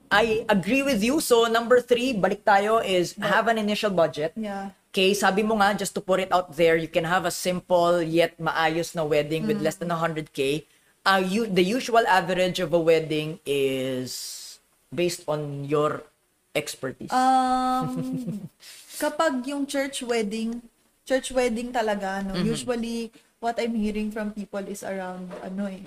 I 0.08 0.46
agree 0.48 0.80
with 0.86 1.02
you. 1.04 1.20
So, 1.20 1.50
number 1.50 1.82
three, 1.84 2.16
balik 2.16 2.46
tayo, 2.46 2.80
is 2.80 3.12
have 3.20 3.50
an 3.50 3.58
initial 3.58 3.90
budget. 3.90 4.32
yeah. 4.38 4.72
Okay, 4.88 5.12
sabi 5.12 5.44
mo 5.44 5.60
nga, 5.60 5.76
just 5.76 5.92
to 5.92 6.00
put 6.00 6.16
it 6.18 6.32
out 6.32 6.56
there, 6.56 6.72
you 6.74 6.88
can 6.88 7.04
have 7.04 7.28
a 7.28 7.30
simple 7.30 8.00
yet 8.00 8.32
maayos 8.40 8.96
na 8.96 9.04
wedding 9.04 9.44
with 9.44 9.60
less 9.60 9.76
than 9.76 9.92
100k. 9.92 10.64
Uh, 11.04 11.20
you, 11.20 11.44
the 11.44 11.62
usual 11.62 12.02
average 12.08 12.56
of 12.58 12.72
a 12.72 12.80
wedding 12.80 13.38
is 13.44 14.58
based 14.88 15.28
on 15.28 15.68
your 15.68 16.08
expertise. 16.56 17.12
Um, 17.12 18.48
kapag 19.02 19.44
yung 19.44 19.68
church 19.68 20.00
wedding, 20.02 20.64
church 21.08 21.32
wedding 21.32 21.72
talaga, 21.72 22.20
no, 22.20 22.36
Mm-hmm. 22.36 22.44
usually, 22.46 22.98
what 23.40 23.56
I'm 23.56 23.72
hearing 23.72 24.12
from 24.12 24.30
people 24.30 24.60
is 24.62 24.84
around, 24.84 25.32
ano 25.40 25.64
eh, 25.66 25.80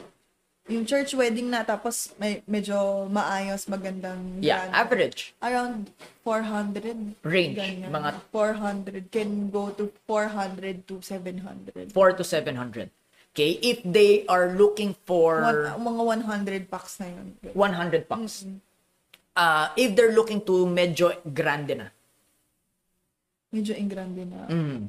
yung 0.67 0.81
church 0.83 1.13
wedding 1.13 1.47
na 1.47 1.61
tapos 1.61 2.09
may, 2.15 2.41
medyo 2.45 2.73
maayos, 3.07 3.67
magandang 3.67 4.39
yeah, 4.39 4.65
grand, 4.65 4.73
average. 4.73 5.19
around 5.39 5.93
400 6.23 7.21
Range, 7.21 7.53
ganyan. 7.53 7.89
mga- 7.91 8.17
400 8.31 9.11
can 9.11 9.49
go 9.49 9.69
to 9.69 9.93
400 10.07 10.87
to 10.87 10.97
700 11.01 11.91
4 11.91 12.13
to 12.13 12.23
700. 12.23 12.89
Okay, 13.31 13.55
if 13.61 13.79
they 13.81 14.27
are 14.27 14.51
looking 14.51 14.91
for 15.05 15.39
One, 15.39 15.71
mga 15.77 16.01
100 16.27 16.67
packs 16.67 16.99
na 16.99 17.07
yun 17.09 17.27
100 17.53 18.03
bucks. 18.05 18.43
Uh, 19.31 19.71
if 19.75 19.95
they're 19.95 20.11
looking 20.11 20.43
to 20.43 20.67
medyo 20.67 21.13
grande 21.25 21.77
na. 21.77 21.87
medyo 23.49 23.75
ingrande 23.75 24.23
na 24.23 24.47
Mm. 24.47 24.87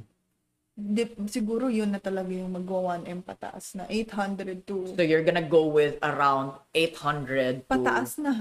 Dip, 0.83 1.15
siguro 1.31 1.71
yun 1.71 1.95
na 1.95 2.03
talaga 2.03 2.35
yung 2.35 2.51
magwa 2.51 2.99
1M 2.99 3.23
pataas 3.23 3.79
na 3.79 3.87
800 3.87 4.67
to 4.67 4.91
So 4.99 5.07
you're 5.07 5.23
gonna 5.23 5.47
go 5.47 5.71
with 5.71 6.03
around 6.03 6.59
800 6.75 7.63
to 7.63 7.71
pataas 7.71 8.19
na 8.19 8.35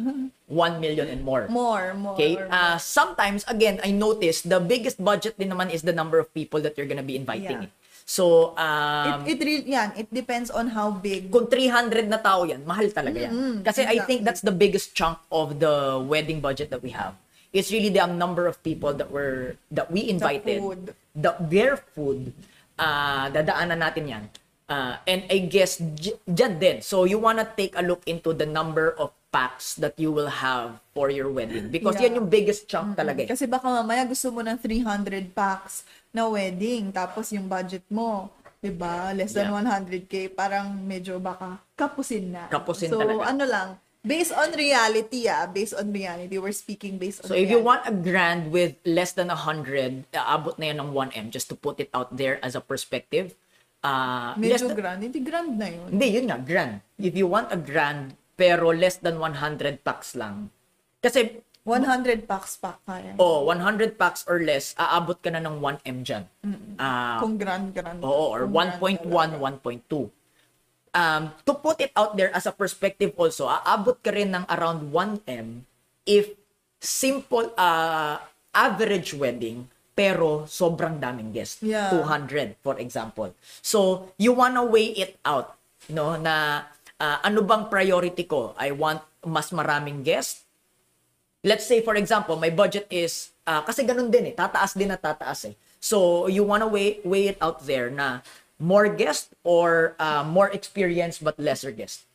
1 0.50 0.82
million 0.82 1.06
and 1.06 1.22
more. 1.22 1.46
more 1.54 1.94
more 1.94 2.18
Okay? 2.18 2.42
Uh, 2.42 2.82
sometimes, 2.82 3.46
again, 3.46 3.78
I 3.86 3.94
noticed 3.94 4.50
the 4.50 4.58
biggest 4.58 4.98
budget 4.98 5.38
din 5.38 5.54
naman 5.54 5.70
is 5.70 5.86
the 5.86 5.94
number 5.94 6.18
of 6.18 6.34
people 6.34 6.58
that 6.66 6.74
you're 6.74 6.90
gonna 6.90 7.06
be 7.06 7.14
inviting. 7.14 7.70
Yeah. 7.70 7.80
So, 8.10 8.58
um, 8.58 9.24
it, 9.24 9.38
it 9.38 9.40
really 9.46 9.70
yan 9.70 9.94
it 9.96 10.10
depends 10.10 10.50
on 10.50 10.74
how 10.74 10.90
big 10.92 11.30
kung 11.30 11.46
300 11.46 12.10
na 12.10 12.18
tao 12.18 12.44
yan, 12.44 12.66
mahal 12.66 12.90
talaga 12.90 13.30
yan. 13.30 13.62
Kasi 13.62 13.86
I 13.86 14.02
think 14.04 14.26
exactly. 14.26 14.26
that's 14.26 14.42
the 14.42 14.56
biggest 14.56 14.98
chunk 14.98 15.22
of 15.30 15.62
the 15.62 16.02
wedding 16.02 16.42
budget 16.42 16.74
that 16.74 16.82
we 16.82 16.92
have. 16.92 17.16
It's 17.52 17.68
really 17.68 17.90
the 17.90 18.08
number 18.08 18.48
of 18.48 18.60
people 18.62 18.96
that 18.96 19.12
were 19.12 19.60
that 19.70 19.92
we 19.92 20.08
invited. 20.08 20.60
food. 20.60 20.82
The, 21.12 21.36
their 21.42 21.76
food. 21.76 22.32
Uh, 22.80 23.28
dadaanan 23.30 23.78
natin 23.78 24.04
yan. 24.08 24.24
Uh, 24.66 24.96
and 25.04 25.28
I 25.28 25.44
guess 25.44 25.76
dyan 26.24 26.56
din. 26.58 26.78
So 26.80 27.04
you 27.04 27.20
wanna 27.20 27.44
take 27.46 27.76
a 27.76 27.84
look 27.84 28.08
into 28.08 28.32
the 28.32 28.48
number 28.48 28.96
of 28.96 29.12
packs 29.28 29.76
that 29.76 29.96
you 29.96 30.12
will 30.12 30.32
have 30.32 30.80
for 30.92 31.12
your 31.12 31.28
wedding. 31.28 31.68
Because 31.68 31.96
Yeah. 31.96 32.08
yan 32.08 32.24
yung 32.24 32.28
biggest 32.28 32.68
chunk 32.68 32.96
talaga. 32.96 33.24
eh. 33.24 33.28
kasi 33.28 33.48
baka 33.48 33.68
mamaya 33.68 34.04
gusto 34.04 34.32
mo 34.32 34.40
ng 34.40 34.56
300 34.56 35.32
packs 35.32 35.84
na 36.12 36.28
wedding 36.28 36.92
tapos 36.92 37.32
yung 37.32 37.48
budget 37.48 37.84
mo 37.88 38.32
'di 38.60 38.72
ba 38.72 39.12
less 39.12 39.32
than 39.32 39.48
Yeah. 39.48 39.64
100k 39.64 40.14
parang 40.30 40.76
medyo 40.78 41.16
baka 41.18 41.60
kapusin 41.74 42.30
na 42.30 42.46
Kapusin 42.48 42.92
so 42.92 43.00
talaga. 43.00 43.24
ano 43.26 43.44
lang 43.44 43.70
based 44.02 44.34
on 44.34 44.50
reality 44.54 45.30
ah 45.30 45.46
based 45.46 45.78
on 45.78 45.94
reality 45.94 46.42
we're 46.42 46.56
speaking 46.56 46.98
based 46.98 47.22
on 47.22 47.30
So 47.30 47.38
if 47.38 47.46
you 47.48 47.62
reality. 47.62 47.70
want 47.70 47.82
a 47.86 47.94
grand 47.94 48.50
with 48.50 48.74
less 48.82 49.14
than 49.14 49.30
100, 49.30 50.10
aabot 50.12 50.58
na 50.58 50.74
yan 50.74 50.78
ng 50.82 50.90
1M 50.92 51.26
just 51.30 51.50
to 51.50 51.56
put 51.56 51.78
it 51.78 51.90
out 51.94 52.10
there 52.12 52.42
as 52.42 52.58
a 52.58 52.62
perspective. 52.62 53.38
Uh, 53.82 54.34
less 54.38 54.62
medyo 54.62 54.70
than- 54.70 54.78
grand 54.78 55.00
hindi 55.02 55.20
grand 55.22 55.58
na 55.58 55.66
yun 55.66 55.90
Hindi, 55.90 56.08
yun 56.12 56.26
nga, 56.30 56.38
grand. 56.38 56.74
If 56.98 57.14
you 57.18 57.26
want 57.26 57.50
a 57.50 57.58
grand, 57.58 58.14
pero 58.38 58.70
less 58.70 58.98
than 58.98 59.18
100 59.18 59.82
packs 59.82 60.14
lang. 60.14 60.54
Kasi, 61.02 61.42
100 61.62 62.26
packs 62.26 62.58
pa 62.58 62.78
kaya 62.82 63.14
oh, 63.18 63.46
100 63.46 63.98
packs 63.98 64.26
or 64.26 64.42
less, 64.42 64.74
aabot 64.78 65.18
ka 65.18 65.30
na 65.30 65.42
ng 65.42 65.62
1M 65.62 65.98
dyan. 66.02 66.26
Ah, 66.78 67.18
kung 67.22 67.38
grand 67.38 67.70
grand 67.70 68.02
Oo, 68.02 68.34
or 68.34 68.46
Kung 68.46 68.54
grand 68.54 69.02
1.1, 69.02 69.38
talaga. 69.38 69.62
1.2. 69.62 70.10
Um, 70.92 71.32
to 71.48 71.56
put 71.56 71.80
it 71.80 71.96
out 71.96 72.20
there 72.20 72.36
as 72.36 72.44
a 72.44 72.52
perspective 72.52 73.16
also, 73.16 73.48
aabot 73.48 73.96
ka 74.04 74.12
rin 74.12 74.36
ng 74.36 74.44
around 74.52 74.92
1M 74.92 75.64
if 76.04 76.36
simple, 76.84 77.48
uh, 77.56 78.20
average 78.52 79.16
wedding, 79.16 79.72
pero 79.96 80.44
sobrang 80.52 81.00
daming 81.00 81.32
guests. 81.32 81.64
Yeah. 81.64 81.96
200, 81.96 82.60
for 82.60 82.76
example. 82.76 83.32
So, 83.64 84.12
you 84.20 84.36
wanna 84.36 84.68
weigh 84.68 84.92
it 85.00 85.16
out, 85.24 85.56
no, 85.88 86.20
na 86.20 86.68
uh, 87.00 87.18
ano 87.24 87.40
bang 87.48 87.72
priority 87.72 88.28
ko? 88.28 88.52
I 88.60 88.76
want 88.76 89.00
mas 89.24 89.54
maraming 89.56 90.04
guests 90.04 90.44
let's 91.44 91.66
say 91.66 91.82
for 91.82 91.98
example, 91.98 92.38
my 92.38 92.50
budget 92.54 92.86
is 92.90 93.34
ah, 93.46 93.66
kasi 93.66 93.86
ganun 93.86 94.10
din 94.14 94.34
eh, 94.34 94.36
tataas 94.38 94.78
din 94.78 94.90
na 94.90 94.98
tataas 94.98 95.50
eh. 95.50 95.56
So 95.82 96.30
you 96.30 96.46
wanna 96.46 96.70
weigh 96.70 97.02
weigh 97.02 97.34
it 97.34 97.38
out 97.42 97.66
there 97.66 97.90
na 97.90 98.22
more 98.62 98.86
guests 98.88 99.34
or 99.44 99.98
ah, 99.98 100.22
more 100.22 100.54
experience 100.54 101.18
but 101.18 101.34
lesser 101.42 101.74
guests. 101.74 102.06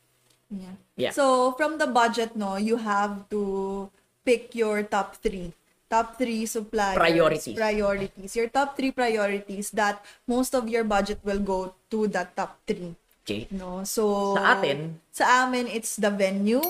Yeah. 0.47 0.79
Yeah. 0.95 1.11
So 1.11 1.51
from 1.59 1.77
the 1.77 1.91
budget, 1.91 2.39
no, 2.39 2.55
you 2.55 2.79
have 2.79 3.27
to 3.35 3.91
pick 4.23 4.55
your 4.55 4.81
top 4.81 5.19
three. 5.19 5.51
Top 5.91 6.15
three 6.19 6.47
suppliers. 6.47 6.99
Priorities. 6.99 7.55
Priorities. 7.55 8.35
Your 8.35 8.47
top 8.47 8.75
three 8.75 8.91
priorities 8.91 9.71
that 9.71 10.03
most 10.27 10.55
of 10.55 10.67
your 10.67 10.83
budget 10.83 11.19
will 11.23 11.39
go 11.39 11.75
to 11.91 12.07
that 12.11 12.35
top 12.35 12.59
three. 12.67 12.95
Okay? 13.23 13.47
No? 13.51 13.83
So, 13.83 14.35
Sa 14.35 14.59
atin? 14.59 14.99
Sa 15.11 15.47
amin, 15.47 15.67
it's 15.67 15.95
the 15.95 16.11
venue. 16.11 16.63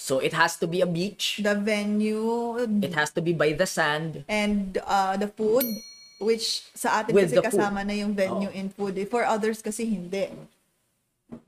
So 0.00 0.20
it 0.20 0.32
has 0.32 0.56
to 0.60 0.66
be 0.68 0.80
a 0.80 0.88
beach. 0.88 1.40
The 1.44 1.56
venue 1.56 2.56
It 2.80 2.96
has 2.96 3.12
to 3.16 3.20
be 3.20 3.32
by 3.36 3.52
the 3.52 3.68
sand. 3.68 4.24
and 4.28 4.80
uh, 4.84 5.16
the 5.16 5.28
food. 5.28 5.64
Which 6.20 6.68
sa 6.72 7.00
atin 7.00 7.12
With 7.12 7.32
kasi 7.32 7.36
the 7.36 7.42
food. 7.42 7.56
kasama 7.56 7.80
na 7.80 7.96
yung 7.96 8.12
venue 8.12 8.52
and 8.52 8.68
food. 8.70 8.94
eh. 8.94 9.04
For 9.04 9.24
others 9.24 9.58
kasi 9.58 9.88
hindi. 9.88 10.28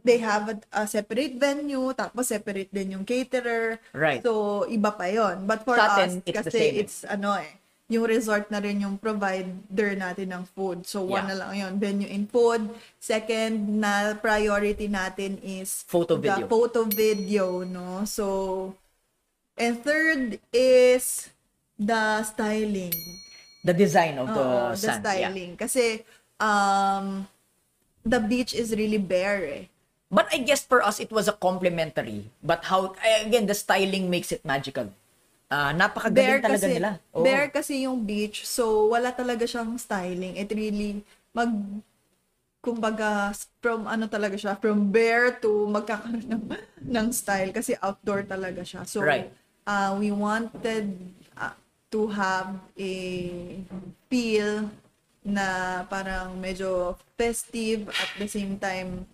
They 0.01 0.19
have 0.19 0.47
a, 0.49 0.57
a 0.73 0.83
separate 0.87 1.35
venue, 1.37 1.91
tapos 1.93 2.31
separate 2.31 2.71
din 2.71 2.95
yung 2.95 3.05
caterer. 3.05 3.83
Right. 3.93 4.23
So, 4.23 4.63
iba 4.65 4.91
pa 4.91 5.07
yon 5.07 5.43
But 5.45 5.67
for 5.67 5.75
Sa 5.75 5.99
atin, 5.99 6.09
us, 6.09 6.23
it's 6.23 6.39
the 6.39 6.39
kasi 6.41 6.51
same 6.55 6.73
eh. 6.73 6.81
it's 6.81 6.97
ano 7.03 7.35
eh, 7.35 7.51
yung 7.91 8.07
resort 8.07 8.47
na 8.47 8.63
rin 8.63 8.79
yung 8.79 8.95
provider 8.97 9.91
natin 9.93 10.31
ng 10.31 10.45
food. 10.49 10.87
So, 10.87 11.03
one 11.03 11.27
Yeah. 11.27 11.35
na 11.35 11.37
lang 11.37 11.53
yun, 11.53 11.73
venue 11.77 12.07
and 12.07 12.31
food. 12.31 12.71
Second 12.97 13.83
na 13.83 14.15
priority 14.15 14.87
natin 14.87 15.43
is 15.43 15.83
Photo 15.85 16.15
the 16.15 16.31
video. 16.31 16.47
photo 16.47 16.87
video, 16.87 17.45
no? 17.67 18.07
So, 18.07 18.25
and 19.59 19.83
third 19.83 20.39
is 20.55 21.27
the 21.75 22.23
styling. 22.23 22.95
The 23.62 23.75
design 23.75 24.18
of 24.18 24.27
the 24.29 24.42
Oo, 24.42 24.70
the 24.75 24.77
sand. 24.77 25.03
Yeah. 25.07 25.31
styling. 25.31 25.53
Kasi, 25.55 26.03
um, 26.38 27.31
the 28.03 28.18
beach 28.18 28.53
is 28.53 28.75
really 28.75 28.98
bare 28.98 29.42
eh. 29.46 29.64
But 30.12 30.29
I 30.29 30.42
guess 30.44 30.61
for 30.66 30.83
us, 30.83 31.01
it 31.01 31.09
was 31.09 31.31
a 31.31 31.33
complimentary. 31.33 32.29
But 32.42 32.68
how, 32.68 32.92
again, 33.25 33.46
the 33.46 33.55
styling 33.57 34.11
makes 34.11 34.29
it 34.29 34.44
magical. 34.44 34.90
Ah, 35.48 35.72
napakagaling 35.72 36.40
Bare 36.40 36.40
talaga 36.40 36.64
kasi, 36.64 36.72
nila. 36.81 36.90
Oo. 37.12 37.25
bare 37.25 37.48
kasi 37.53 37.72
yung 37.85 38.01
beach, 38.03 38.44
so 38.48 38.88
wala 38.88 39.12
talaga 39.12 39.44
siyang 39.44 39.77
styling. 39.77 40.37
It 40.40 40.48
really, 40.48 41.05
mag, 41.33 41.53
kumbaga, 42.64 43.33
from 43.61 43.85
ano 43.85 44.09
talaga 44.09 44.37
siya, 44.37 44.57
from 44.57 44.88
bare 44.88 45.33
to 45.44 45.68
magkakaroon 45.68 46.25
ng, 46.25 46.44
ng 46.88 47.07
style 47.12 47.53
kasi 47.53 47.77
outdoor 47.85 48.25
talaga 48.25 48.64
siya. 48.64 48.88
So, 48.88 49.05
Right. 49.05 49.29
uh, 49.68 49.92
we 50.01 50.09
wanted 50.09 50.92
uh, 50.92 51.22
to 51.93 52.09
have 52.09 52.57
a 52.75 52.95
feel 54.09 54.73
na 55.23 55.81
parang 55.87 56.35
medyo 56.41 56.99
festive 57.15 57.87
at 57.93 58.11
the 58.19 58.27
same 58.27 58.59
time 58.59 59.07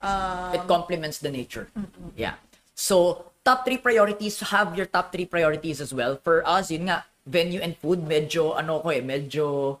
um, 0.00 0.54
it 0.56 0.64
complements 0.64 1.20
the 1.20 1.30
nature. 1.30 1.68
Yeah. 2.16 2.40
So, 2.74 3.28
top 3.44 3.64
three 3.64 3.76
priorities, 3.76 4.40
have 4.40 4.76
your 4.76 4.86
top 4.86 5.12
three 5.12 5.28
priorities 5.28 5.80
as 5.80 5.92
well. 5.92 6.16
For 6.24 6.40
us, 6.48 6.72
yun 6.72 6.88
nga, 6.88 7.04
venue 7.28 7.60
and 7.60 7.76
food, 7.76 8.00
medyo, 8.08 8.56
ano 8.56 8.80
ko 8.80 8.88
eh, 8.88 9.04
medyo 9.04 9.76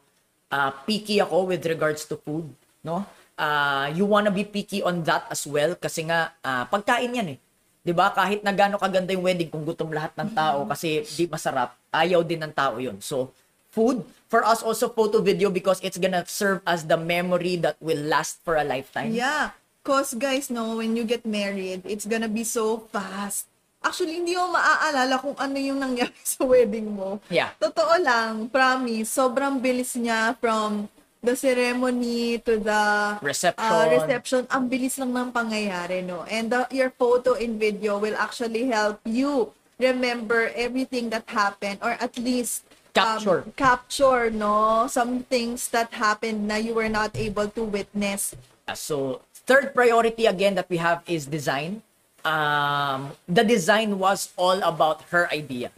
uh, 0.52 0.70
picky 0.84 1.20
ako 1.20 1.48
with 1.48 1.64
regards 1.64 2.04
to 2.04 2.20
food, 2.20 2.52
no? 2.84 3.08
Uh, 3.40 3.88
you 3.96 4.04
wanna 4.04 4.30
be 4.30 4.44
picky 4.44 4.84
on 4.84 5.00
that 5.08 5.24
as 5.32 5.48
well 5.48 5.72
kasi 5.74 6.04
nga, 6.04 6.36
uh, 6.44 6.68
pagkain 6.68 7.16
yan 7.16 7.28
eh. 7.36 7.38
'Di 7.80 7.92
ba 7.96 8.12
Kahit 8.12 8.44
na 8.44 8.52
gaano 8.52 8.76
kaganda 8.76 9.12
yung 9.16 9.24
wedding, 9.24 9.48
kung 9.48 9.64
gutom 9.64 9.90
lahat 9.92 10.12
ng 10.16 10.30
tao 10.36 10.68
kasi 10.68 11.04
di 11.16 11.24
masarap, 11.26 11.76
ayaw 11.92 12.20
din 12.20 12.40
ng 12.44 12.52
tao 12.52 12.76
yun. 12.76 13.00
So, 13.00 13.32
food, 13.72 14.04
for 14.28 14.44
us 14.44 14.60
also 14.62 14.90
photo 14.90 15.22
video 15.24 15.48
because 15.48 15.80
it's 15.80 15.98
gonna 15.98 16.22
serve 16.28 16.60
as 16.68 16.84
the 16.84 16.98
memory 16.98 17.56
that 17.58 17.80
will 17.80 18.00
last 18.04 18.42
for 18.44 18.60
a 18.60 18.66
lifetime. 18.66 19.14
Yeah. 19.14 19.56
Cause 19.80 20.12
guys, 20.12 20.52
no, 20.52 20.76
when 20.76 20.92
you 20.92 21.08
get 21.08 21.24
married, 21.24 21.82
it's 21.88 22.04
gonna 22.04 22.28
be 22.28 22.44
so 22.44 22.84
fast. 22.92 23.48
Actually, 23.80 24.20
hindi 24.20 24.36
mo 24.36 24.52
maaalala 24.52 25.16
kung 25.24 25.32
ano 25.40 25.56
yung 25.56 25.80
nangyari 25.80 26.12
sa 26.26 26.44
wedding 26.44 26.92
mo. 26.92 27.16
Yeah. 27.32 27.56
Totoo 27.56 27.96
lang, 27.96 28.52
promise, 28.52 29.08
sobrang 29.08 29.56
bilis 29.56 29.96
niya 29.96 30.36
from 30.36 30.84
the 31.22 31.36
ceremony 31.36 32.38
to 32.44 32.56
the 32.58 32.82
Reception. 33.20 33.64
uh, 33.72 33.86
reception. 33.90 34.40
Ang 34.50 34.68
bilis 34.68 34.96
lang 34.98 35.12
ng 35.12 35.28
pangyayari, 35.32 36.00
no? 36.04 36.24
And 36.26 36.48
the, 36.50 36.66
your 36.72 36.90
photo 36.90 37.36
and 37.36 37.60
video 37.60 37.98
will 37.98 38.16
actually 38.16 38.68
help 38.68 39.00
you 39.04 39.52
remember 39.78 40.50
everything 40.56 41.08
that 41.10 41.24
happened 41.28 41.78
or 41.82 41.96
at 42.00 42.16
least 42.18 42.64
Capture. 42.92 43.46
um, 43.46 43.52
capture, 43.54 44.30
no? 44.30 44.88
Some 44.90 45.22
things 45.24 45.68
that 45.70 45.94
happened 45.94 46.48
na 46.48 46.56
you 46.56 46.74
were 46.74 46.90
not 46.90 47.14
able 47.16 47.48
to 47.54 47.62
witness 47.64 48.34
Uh, 48.66 48.74
So, 48.74 49.22
third 49.46 49.74
priority 49.74 50.26
again 50.26 50.54
that 50.54 50.70
we 50.70 50.78
have 50.78 51.02
is 51.06 51.26
design. 51.26 51.82
Um, 52.22 53.18
the 53.26 53.42
design 53.42 53.98
was 53.98 54.30
all 54.38 54.62
about 54.62 55.02
her 55.10 55.26
idea. 55.32 55.74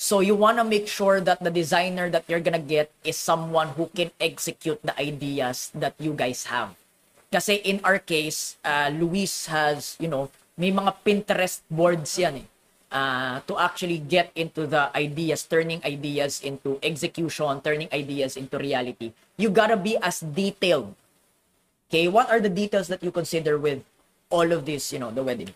So, 0.00 0.24
you 0.24 0.32
want 0.32 0.56
to 0.56 0.64
make 0.64 0.88
sure 0.88 1.20
that 1.20 1.44
the 1.44 1.52
designer 1.52 2.08
that 2.08 2.24
you're 2.24 2.40
gonna 2.40 2.56
get 2.56 2.88
is 3.04 3.20
someone 3.20 3.76
who 3.76 3.92
can 3.92 4.08
execute 4.16 4.80
the 4.80 4.96
ideas 4.96 5.68
that 5.76 5.92
you 6.00 6.16
guys 6.16 6.48
have. 6.48 6.72
Kasi 7.28 7.60
in 7.60 7.84
our 7.84 8.00
case, 8.00 8.56
uh, 8.64 8.88
Luis 8.96 9.44
has, 9.52 10.00
you 10.00 10.08
know, 10.08 10.32
may 10.56 10.72
mga 10.72 10.96
Pinterest 11.04 11.60
boards 11.68 12.16
yan 12.16 12.42
eh. 12.42 12.48
Uh, 12.90 13.38
to 13.46 13.54
actually 13.54 14.00
get 14.00 14.32
into 14.34 14.66
the 14.66 14.90
ideas, 14.96 15.46
turning 15.46 15.78
ideas 15.84 16.42
into 16.42 16.80
execution, 16.82 17.60
turning 17.60 17.86
ideas 17.94 18.34
into 18.34 18.58
reality. 18.58 19.12
You 19.38 19.52
gotta 19.52 19.76
be 19.76 19.94
as 20.00 20.24
detailed 20.24 20.96
Okay, 21.90 22.06
what 22.06 22.30
are 22.30 22.38
the 22.38 22.48
details 22.48 22.86
that 22.86 23.02
you 23.02 23.10
consider 23.10 23.58
with 23.58 23.82
all 24.30 24.46
of 24.54 24.62
this, 24.62 24.92
you 24.94 25.02
know, 25.02 25.10
the 25.10 25.26
wedding? 25.26 25.50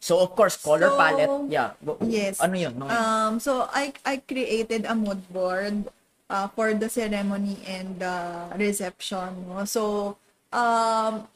So, 0.00 0.16
of 0.18 0.32
course, 0.32 0.56
color 0.56 0.88
So, 0.88 0.96
palette. 0.96 1.34
Yeah. 1.52 1.76
Yes. 2.02 2.40
Ano 2.40 2.56
yun? 2.56 2.72
Mga- 2.72 2.88
Um, 2.90 3.32
so 3.36 3.68
I 3.68 3.92
I 4.02 4.24
created 4.24 4.88
a 4.88 4.96
mood 4.96 5.20
board 5.28 5.92
uh, 6.26 6.48
for 6.56 6.72
the 6.72 6.88
ceremony 6.88 7.60
and 7.68 8.00
the 8.00 8.16
reception. 8.56 9.44
no? 9.44 9.60
So 9.68 10.16
um 10.50 11.28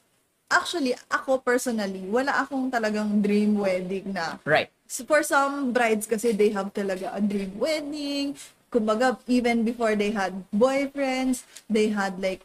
actually 0.49 0.97
ako 1.13 1.45
personally 1.45 2.09
wala 2.09 2.41
akong 2.41 2.73
talagang 2.73 3.21
dream 3.21 3.61
wedding 3.61 4.17
na. 4.17 4.41
right. 4.49 4.73
So 4.89 5.05
for 5.05 5.21
some 5.21 5.73
brides 5.77 6.09
kasi 6.09 6.33
they 6.33 6.49
have 6.57 6.73
talaga 6.73 7.13
a 7.13 7.21
dream 7.21 7.53
wedding. 7.61 8.33
Kumbaga 8.73 9.21
even 9.29 9.61
before 9.63 9.93
they 9.93 10.09
had 10.11 10.33
boyfriends, 10.51 11.45
they 11.69 11.93
had 11.93 12.17
like 12.17 12.43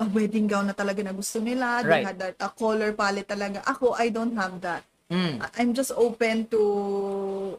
a 0.00 0.08
wedding 0.08 0.48
gown 0.48 0.68
na 0.68 0.76
talaga 0.76 1.04
na 1.04 1.12
gusto 1.12 1.44
nila. 1.44 1.84
They 1.84 2.00
Right. 2.00 2.06
had 2.08 2.18
that, 2.20 2.34
a 2.40 2.48
color 2.48 2.92
palette 2.92 3.28
talaga. 3.28 3.60
Ako, 3.64 3.92
I 3.96 4.08
don't 4.08 4.32
have 4.32 4.60
that. 4.64 4.80
Mm. 5.10 5.38
I'm 5.58 5.70
just 5.74 5.92
open 5.94 6.46
to 6.50 7.58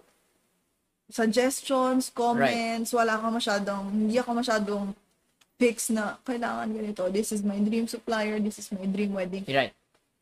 suggestions, 1.08 2.12
comments, 2.12 2.92
wala 2.92 3.16
ako 3.16 3.40
masyadong, 3.40 3.84
hindi 3.92 4.20
ako 4.20 4.32
masyadong 4.44 4.86
fix 5.56 5.90
na 5.90 6.20
kailangan 6.28 6.70
ganito. 6.76 7.08
This 7.08 7.32
is 7.32 7.42
my 7.42 7.58
dream 7.64 7.88
supplier, 7.88 8.38
this 8.38 8.60
is 8.60 8.68
my 8.76 8.84
dream 8.86 9.16
wedding. 9.16 9.48
Right. 9.48 9.72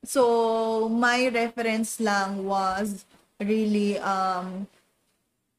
So, 0.05 0.87
my 0.87 1.27
reference 1.33 1.97
lang 1.97 2.45
was 2.45 3.03
really 3.41 3.97
um 3.99 4.69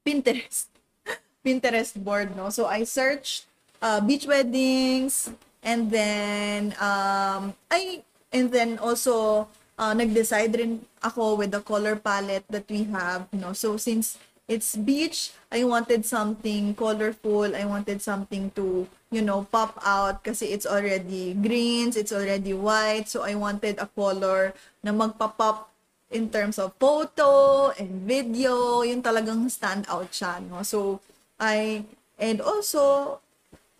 Pinterest. 0.06 0.70
Pinterest 1.44 1.98
board, 1.98 2.38
no? 2.38 2.48
So, 2.54 2.70
I 2.70 2.86
searched 2.86 3.50
uh, 3.82 3.98
beach 4.00 4.24
weddings 4.24 5.34
and 5.66 5.90
then 5.90 6.78
um 6.78 7.58
I 7.66 8.06
and 8.30 8.54
then 8.54 8.78
also 8.78 9.48
uh, 9.78 9.92
nag-decide 9.92 10.52
rin 10.56 10.80
ako 11.04 11.36
with 11.40 11.52
the 11.52 11.60
color 11.60 11.96
palette 11.96 12.48
that 12.50 12.66
we 12.68 12.84
have, 12.90 13.28
no? 13.32 13.52
So, 13.52 13.76
since 13.76 14.18
it's 14.46 14.78
beach, 14.78 15.34
I 15.50 15.66
wanted 15.66 16.06
something 16.06 16.74
colorful. 16.74 17.54
I 17.54 17.66
wanted 17.66 18.00
something 18.02 18.50
to, 18.54 18.86
you 19.10 19.22
know, 19.22 19.46
pop 19.50 19.78
out 19.82 20.22
kasi 20.22 20.54
it's 20.54 20.66
already 20.66 21.34
greens, 21.34 21.98
it's 21.98 22.14
already 22.14 22.54
white. 22.54 23.10
So 23.10 23.22
I 23.26 23.34
wanted 23.34 23.78
a 23.82 23.90
color 23.90 24.54
na 24.82 24.94
magpa-pop 24.94 25.70
in 26.10 26.30
terms 26.30 26.62
of 26.62 26.78
photo 26.78 27.70
and 27.74 28.06
video, 28.06 28.86
yung 28.86 29.02
talagang 29.02 29.50
stand 29.50 29.86
out 29.90 30.10
siya, 30.14 30.38
no? 30.46 30.62
So 30.62 31.02
I 31.42 31.82
and 32.16 32.38
also 32.38 33.18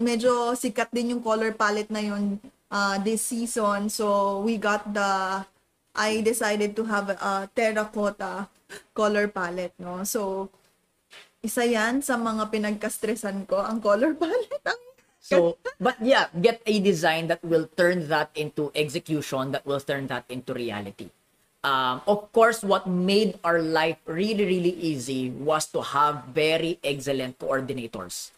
medyo 0.03 0.53
sikat 0.59 0.91
din 0.91 1.17
yung 1.17 1.23
color 1.23 1.55
palette 1.55 1.89
na 1.95 2.03
yun 2.03 2.43
uh, 2.75 2.99
this 2.99 3.23
season. 3.23 3.87
So 3.87 4.39
we 4.43 4.59
got 4.59 4.83
the 4.91 5.47
I 5.97 6.21
decided 6.21 6.77
to 6.77 6.85
have 6.85 7.11
a 7.11 7.49
terracotta 7.57 8.49
color 8.93 9.27
palette, 9.33 9.75
no? 9.81 10.05
So, 10.05 10.53
isa 11.41 11.65
yan 11.65 12.05
sa 12.05 12.21
mga 12.21 12.53
pinagkastresan 12.53 13.49
ko, 13.49 13.65
ang 13.65 13.81
color 13.81 14.13
palette. 14.21 14.61
Ang 14.63 14.81
So, 15.27 15.59
but 15.83 15.99
yeah, 15.99 16.31
get 16.39 16.63
a 16.63 16.79
design 16.79 17.27
that 17.27 17.43
will 17.43 17.67
turn 17.75 18.07
that 18.07 18.31
into 18.39 18.71
execution, 18.79 19.51
that 19.51 19.67
will 19.67 19.83
turn 19.83 20.07
that 20.07 20.23
into 20.31 20.55
reality. 20.55 21.11
Um, 21.67 21.99
of 22.07 22.31
course, 22.31 22.63
what 22.63 22.87
made 22.87 23.35
our 23.43 23.59
life 23.59 23.99
really, 24.07 24.47
really 24.47 24.79
easy 24.79 25.35
was 25.35 25.67
to 25.75 25.83
have 25.83 26.31
very 26.31 26.79
excellent 26.85 27.43
coordinators. 27.43 28.31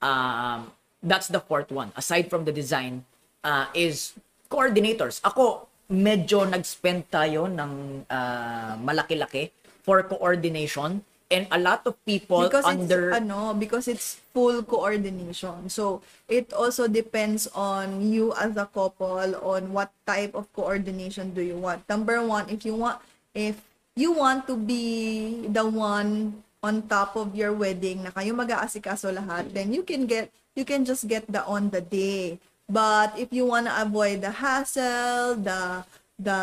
Um, 0.00 0.72
that's 1.02 1.28
the 1.28 1.44
fourth 1.44 1.68
one. 1.68 1.92
Aside 1.92 2.32
from 2.32 2.48
the 2.48 2.56
design, 2.56 3.04
uh, 3.44 3.68
is 3.76 4.16
coordinators. 4.48 5.20
Ako, 5.20 5.68
medyo 5.90 6.46
nag-spend 6.46 7.10
tayo 7.10 7.50
ng 7.50 8.06
uh, 8.06 8.72
malaki-laki 8.78 9.50
for 9.82 10.06
coordination 10.06 11.02
and 11.30 11.46
a 11.50 11.58
lot 11.58 11.82
of 11.86 11.94
people 12.06 12.46
because 12.46 12.66
under 12.66 13.10
it's 13.10 13.18
ano 13.22 13.54
because 13.54 13.86
it's 13.86 14.18
full 14.34 14.62
coordination. 14.66 15.70
So 15.70 16.02
it 16.26 16.50
also 16.54 16.90
depends 16.90 17.46
on 17.54 18.02
you 18.02 18.34
as 18.34 18.58
a 18.58 18.66
couple 18.66 19.34
on 19.38 19.70
what 19.70 19.94
type 20.06 20.34
of 20.34 20.50
coordination 20.54 21.30
do 21.34 21.42
you 21.42 21.58
want. 21.58 21.86
Number 21.86 22.18
one 22.22 22.50
if 22.50 22.66
you 22.66 22.74
want 22.74 22.98
if 23.34 23.62
you 23.94 24.10
want 24.10 24.46
to 24.50 24.58
be 24.58 25.46
the 25.46 25.66
one 25.66 26.42
on 26.60 26.86
top 26.86 27.16
of 27.16 27.32
your 27.32 27.54
wedding 27.56 28.04
na 28.04 28.12
kayo 28.12 28.36
mag-aasikaso 28.36 29.08
lahat 29.14 29.48
then 29.56 29.72
you 29.72 29.80
can 29.80 30.04
get 30.04 30.28
you 30.52 30.66
can 30.66 30.84
just 30.84 31.08
get 31.08 31.24
the 31.30 31.40
on 31.48 31.72
the 31.72 31.80
day 31.80 32.36
but 32.70 33.18
if 33.18 33.34
you 33.34 33.44
want 33.44 33.66
to 33.66 33.74
avoid 33.74 34.22
the 34.22 34.30
hassle 34.30 35.34
the 35.34 35.82
the 36.14 36.40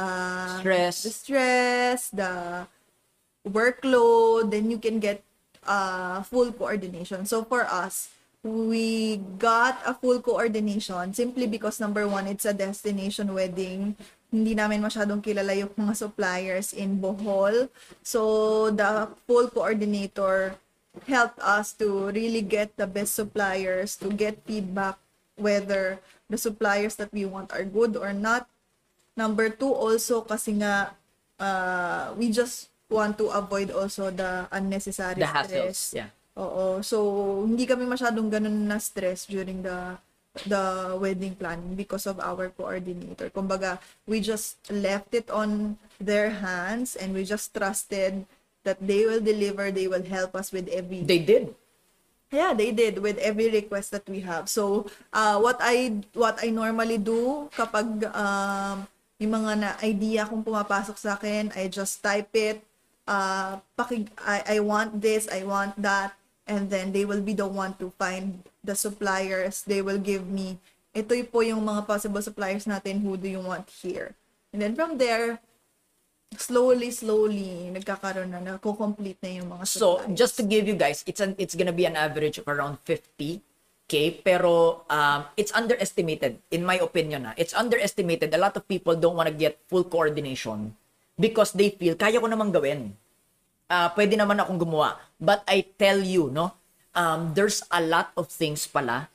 Stress. 0.60 1.04
the 1.04 1.10
stress 1.10 2.02
the 2.12 2.34
workload, 3.48 4.52
then 4.52 4.70
you 4.70 4.78
can 4.78 5.00
get 5.00 5.24
uh, 5.64 6.22
full 6.24 6.52
coordination. 6.52 7.26
So 7.26 7.48
for 7.48 7.64
us, 7.64 8.12
we 8.44 9.18
got 9.40 9.80
a 9.86 9.94
full 9.94 10.22
coordination 10.22 11.14
simply 11.14 11.48
because 11.48 11.80
number 11.80 12.08
one, 12.08 12.28
it's 12.28 12.46
a 12.46 12.54
destination 12.54 13.34
wedding. 13.34 13.96
Hindi 14.28 14.56
namin 14.56 14.84
masyadong 14.84 15.24
kilala 15.24 15.56
yung 15.56 15.72
mga 15.80 15.96
suppliers 15.96 16.76
in 16.76 17.00
Bohol. 17.00 17.72
So, 18.04 18.68
the 18.76 19.08
full 19.24 19.48
coordinator 19.48 20.60
helped 21.08 21.40
us 21.40 21.72
to 21.80 22.12
really 22.12 22.44
get 22.44 22.76
the 22.76 22.88
best 22.88 23.16
suppliers, 23.16 23.96
to 24.04 24.12
get 24.12 24.44
feedback 24.44 25.00
whether 25.40 26.04
the 26.30 26.38
suppliers 26.38 26.96
that 27.00 27.12
we 27.12 27.26
want 27.26 27.52
are 27.52 27.64
good 27.64 27.96
or 27.96 28.12
not. 28.14 28.48
Number 29.16 29.50
two, 29.50 29.72
also 29.74 30.22
kasi 30.22 30.60
nga, 30.62 30.94
uh, 31.40 32.14
we 32.16 32.30
just 32.30 32.70
want 32.88 33.18
to 33.18 33.32
avoid 33.34 33.72
also 33.72 34.12
the 34.12 34.46
unnecessary 34.52 35.20
The 35.20 35.28
stress. 35.28 35.50
hassles. 35.52 35.80
Yeah. 35.96 36.10
Oo. 36.38 36.86
So, 36.86 36.98
hindi 37.44 37.66
kami 37.66 37.90
masyadong 37.90 38.30
ganun 38.30 38.70
na 38.70 38.78
stress 38.78 39.26
during 39.26 39.66
the 39.66 39.98
the 40.46 40.94
wedding 41.02 41.34
planning 41.34 41.74
because 41.74 42.06
of 42.06 42.22
our 42.22 42.54
coordinator. 42.54 43.34
Kumbaga, 43.34 43.82
we 44.06 44.22
just 44.22 44.62
left 44.70 45.10
it 45.18 45.34
on 45.34 45.82
their 45.98 46.30
hands 46.30 46.94
and 46.94 47.10
we 47.18 47.26
just 47.26 47.50
trusted 47.58 48.22
that 48.62 48.78
they 48.78 49.10
will 49.10 49.18
deliver, 49.24 49.74
they 49.74 49.90
will 49.90 50.06
help 50.06 50.38
us 50.38 50.54
with 50.54 50.70
every 50.70 51.02
They 51.02 51.18
did. 51.18 51.58
Yeah, 52.28 52.52
they 52.52 52.76
did 52.76 53.00
with 53.00 53.16
every 53.24 53.48
request 53.48 53.96
that 53.96 54.04
we 54.10 54.20
have. 54.28 54.52
So, 54.52 54.92
uh, 55.16 55.40
what 55.40 55.64
I 55.64 56.04
what 56.12 56.36
I 56.44 56.52
normally 56.52 57.00
do 57.00 57.48
kapag 57.56 58.04
um, 58.12 58.84
yung 59.16 59.34
mga 59.34 59.52
na 59.56 59.70
idea 59.80 60.28
kung 60.28 60.44
pumapasok 60.44 60.98
sa 61.00 61.16
akin, 61.16 61.56
I 61.56 61.72
just 61.72 62.04
type 62.04 62.30
it. 62.36 62.60
Uh, 63.08 63.64
pakig, 63.80 64.12
I, 64.20 64.44
I 64.44 64.58
want 64.60 65.00
this, 65.00 65.32
I 65.32 65.48
want 65.48 65.80
that, 65.80 66.20
and 66.44 66.68
then 66.68 66.92
they 66.92 67.08
will 67.08 67.24
be 67.24 67.32
the 67.32 67.48
one 67.48 67.80
to 67.80 67.96
find 67.96 68.44
the 68.60 68.76
suppliers. 68.76 69.64
They 69.64 69.80
will 69.80 69.98
give 69.98 70.28
me, 70.28 70.60
ito 70.92 71.16
po 71.32 71.40
yung 71.40 71.64
mga 71.64 71.88
possible 71.88 72.20
suppliers 72.20 72.68
natin, 72.68 73.00
who 73.00 73.16
do 73.16 73.32
you 73.32 73.40
want 73.40 73.72
here? 73.72 74.12
And 74.52 74.60
then 74.60 74.76
from 74.76 75.00
there, 75.00 75.40
slowly, 76.36 76.92
slowly, 76.92 77.72
nagkakaroon 77.72 78.36
na, 78.36 78.44
nako-complete 78.44 79.16
na 79.24 79.30
yung 79.40 79.48
mga 79.48 79.64
So, 79.64 80.04
suppliers. 80.04 80.18
just 80.20 80.34
to 80.36 80.44
give 80.44 80.68
you 80.68 80.76
guys, 80.76 81.06
it's 81.08 81.24
an 81.24 81.32
it's 81.40 81.56
gonna 81.56 81.72
be 81.72 81.88
an 81.88 81.96
average 81.96 82.36
of 82.36 82.46
around 82.52 82.84
50k, 82.84 84.20
pero 84.20 84.84
um, 84.92 85.24
it's 85.40 85.56
underestimated, 85.56 86.44
in 86.52 86.68
my 86.68 86.76
opinion. 86.84 87.32
Ha. 87.32 87.32
It's 87.40 87.56
underestimated. 87.56 88.36
A 88.36 88.42
lot 88.42 88.60
of 88.60 88.68
people 88.68 89.00
don't 89.00 89.16
want 89.16 89.32
to 89.32 89.36
get 89.36 89.56
full 89.72 89.88
coordination 89.88 90.76
because 91.16 91.56
they 91.56 91.72
feel, 91.72 91.96
kaya 91.96 92.20
ko 92.20 92.28
namang 92.28 92.52
gawin. 92.52 92.92
Ah, 93.68 93.92
pwede 93.96 94.16
naman 94.16 94.40
akong 94.40 94.60
gumawa. 94.60 94.96
But 95.20 95.44
I 95.48 95.64
tell 95.76 96.00
you, 96.00 96.32
no, 96.32 96.56
um, 96.92 97.32
there's 97.36 97.64
a 97.72 97.80
lot 97.84 98.12
of 98.16 98.28
things 98.28 98.68
pala. 98.68 99.08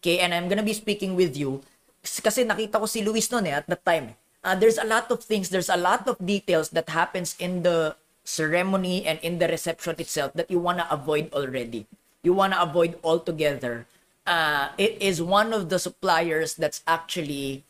Okay, 0.00 0.18
and 0.22 0.32
I'm 0.32 0.46
gonna 0.48 0.64
be 0.66 0.72
speaking 0.74 1.12
with 1.18 1.36
you 1.36 1.60
kasi 2.00 2.48
nakita 2.48 2.80
ko 2.80 2.88
si 2.88 3.04
Luis 3.04 3.28
noon 3.28 3.44
eh, 3.44 3.60
at 3.60 3.68
that 3.68 3.84
time. 3.84 4.16
Uh, 4.42 4.54
there's 4.56 4.78
a 4.78 4.88
lot 4.88 5.10
of 5.10 5.20
things, 5.22 5.50
there's 5.50 5.68
a 5.68 5.76
lot 5.76 6.08
of 6.08 6.16
details 6.24 6.70
that 6.70 6.88
happens 6.88 7.36
in 7.38 7.62
the 7.62 7.94
ceremony 8.24 9.04
and 9.04 9.18
in 9.20 9.38
the 9.38 9.48
reception 9.48 9.94
itself 9.98 10.32
that 10.34 10.50
you 10.50 10.58
wanna 10.58 10.86
avoid 10.90 11.32
already. 11.32 11.86
You 12.22 12.32
wanna 12.32 12.56
avoid 12.60 12.96
altogether. 13.04 13.86
Uh, 14.26 14.68
it 14.78 14.96
is 15.00 15.20
one 15.20 15.52
of 15.52 15.68
the 15.68 15.78
suppliers 15.78 16.54
that's 16.54 16.82
actually 16.86 17.64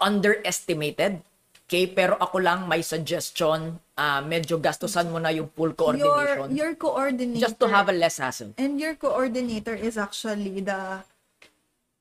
underestimated. 0.00 1.22
Okay, 1.64 1.88
pero 1.88 2.20
ako 2.20 2.44
lang 2.44 2.68
may 2.68 2.84
suggestion, 2.84 3.80
ah, 3.96 4.20
medyo 4.20 4.60
gastusan 4.60 5.08
mo 5.08 5.16
na 5.16 5.32
yung 5.32 5.48
your, 5.56 5.72
coordination 5.72 6.52
your 6.52 6.76
coordinator 6.76 7.40
just 7.40 7.56
to 7.56 7.64
have 7.64 7.88
a 7.88 7.96
less 7.96 8.20
hassle. 8.20 8.52
And 8.60 8.76
your 8.76 8.92
coordinator 9.00 9.72
is 9.72 9.96
actually 9.96 10.60
the 10.60 11.00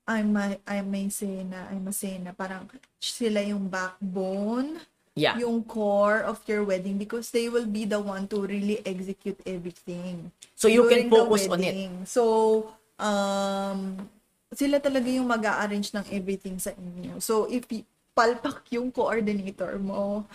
I 0.04 0.20
may 0.24 0.60
I 0.68 0.84
may 0.84 1.08
say 1.08 1.48
na 1.48 1.72
I 1.72 1.80
must 1.80 2.04
say 2.04 2.20
na 2.20 2.36
parang 2.36 2.68
sila 3.00 3.40
yung 3.40 3.72
backbone, 3.72 4.84
Yeah. 5.14 5.38
yung 5.38 5.62
core 5.70 6.26
of 6.26 6.42
your 6.50 6.66
wedding 6.66 6.98
because 6.98 7.30
they 7.30 7.46
will 7.46 7.70
be 7.70 7.86
the 7.86 8.02
one 8.02 8.26
to 8.34 8.42
really 8.50 8.82
execute 8.82 9.38
everything. 9.46 10.34
So 10.58 10.66
you 10.66 10.90
can 10.90 11.06
focus 11.06 11.46
on 11.46 11.62
it. 11.62 11.78
So 12.10 12.24
um 12.98 14.10
sila 14.54 14.82
talaga 14.82 15.06
yung 15.10 15.30
mag-arrange 15.30 15.94
ng 15.94 16.06
everything 16.10 16.58
sa 16.58 16.74
inyo. 16.74 17.22
So 17.22 17.46
if 17.46 17.70
palpak 18.18 18.66
yung 18.74 18.90
coordinator 18.90 19.78
mo, 19.78 20.26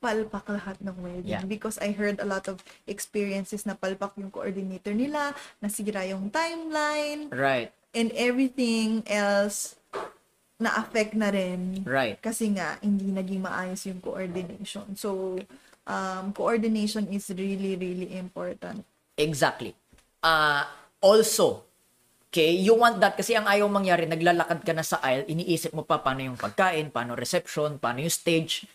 palpak 0.00 0.46
lahat 0.48 0.78
ng 0.80 0.96
wedding. 1.02 1.42
Yeah. 1.42 1.46
Because 1.46 1.76
I 1.78 1.92
heard 1.92 2.18
a 2.18 2.26
lot 2.26 2.48
of 2.48 2.62
experiences 2.86 3.66
na 3.68 3.76
palpak 3.76 4.16
yung 4.16 4.32
coordinator 4.32 4.94
nila, 4.96 5.34
nasira 5.60 6.06
yung 6.08 6.32
timeline, 6.32 7.28
Right. 7.34 7.70
And 7.94 8.14
everything 8.14 9.02
else 9.06 9.76
na-affect 10.60 11.16
na 11.16 11.32
rin. 11.32 11.82
Right. 11.88 12.20
Kasi 12.20 12.52
nga, 12.52 12.76
hindi 12.84 13.08
naging 13.08 13.40
maayos 13.40 13.80
yung 13.88 14.04
coordination. 14.04 14.92
So, 14.92 15.40
um, 15.88 16.36
coordination 16.36 17.08
is 17.08 17.32
really, 17.32 17.80
really 17.80 18.12
important. 18.20 18.84
Exactly. 19.16 19.72
Uh, 20.20 20.68
also, 21.00 21.64
okay, 22.28 22.52
you 22.52 22.76
want 22.76 23.00
that 23.00 23.16
kasi 23.16 23.32
ang 23.34 23.48
ayaw 23.48 23.66
mangyari, 23.72 24.04
naglalakad 24.04 24.60
ka 24.60 24.72
na 24.76 24.84
sa 24.84 25.00
aisle, 25.00 25.24
iniisip 25.32 25.72
mo 25.72 25.82
pa 25.82 25.98
paano 25.98 26.28
yung 26.28 26.36
pagkain, 26.36 26.92
paano 26.92 27.16
reception, 27.16 27.80
paano 27.80 28.04
yung 28.04 28.12
stage. 28.12 28.68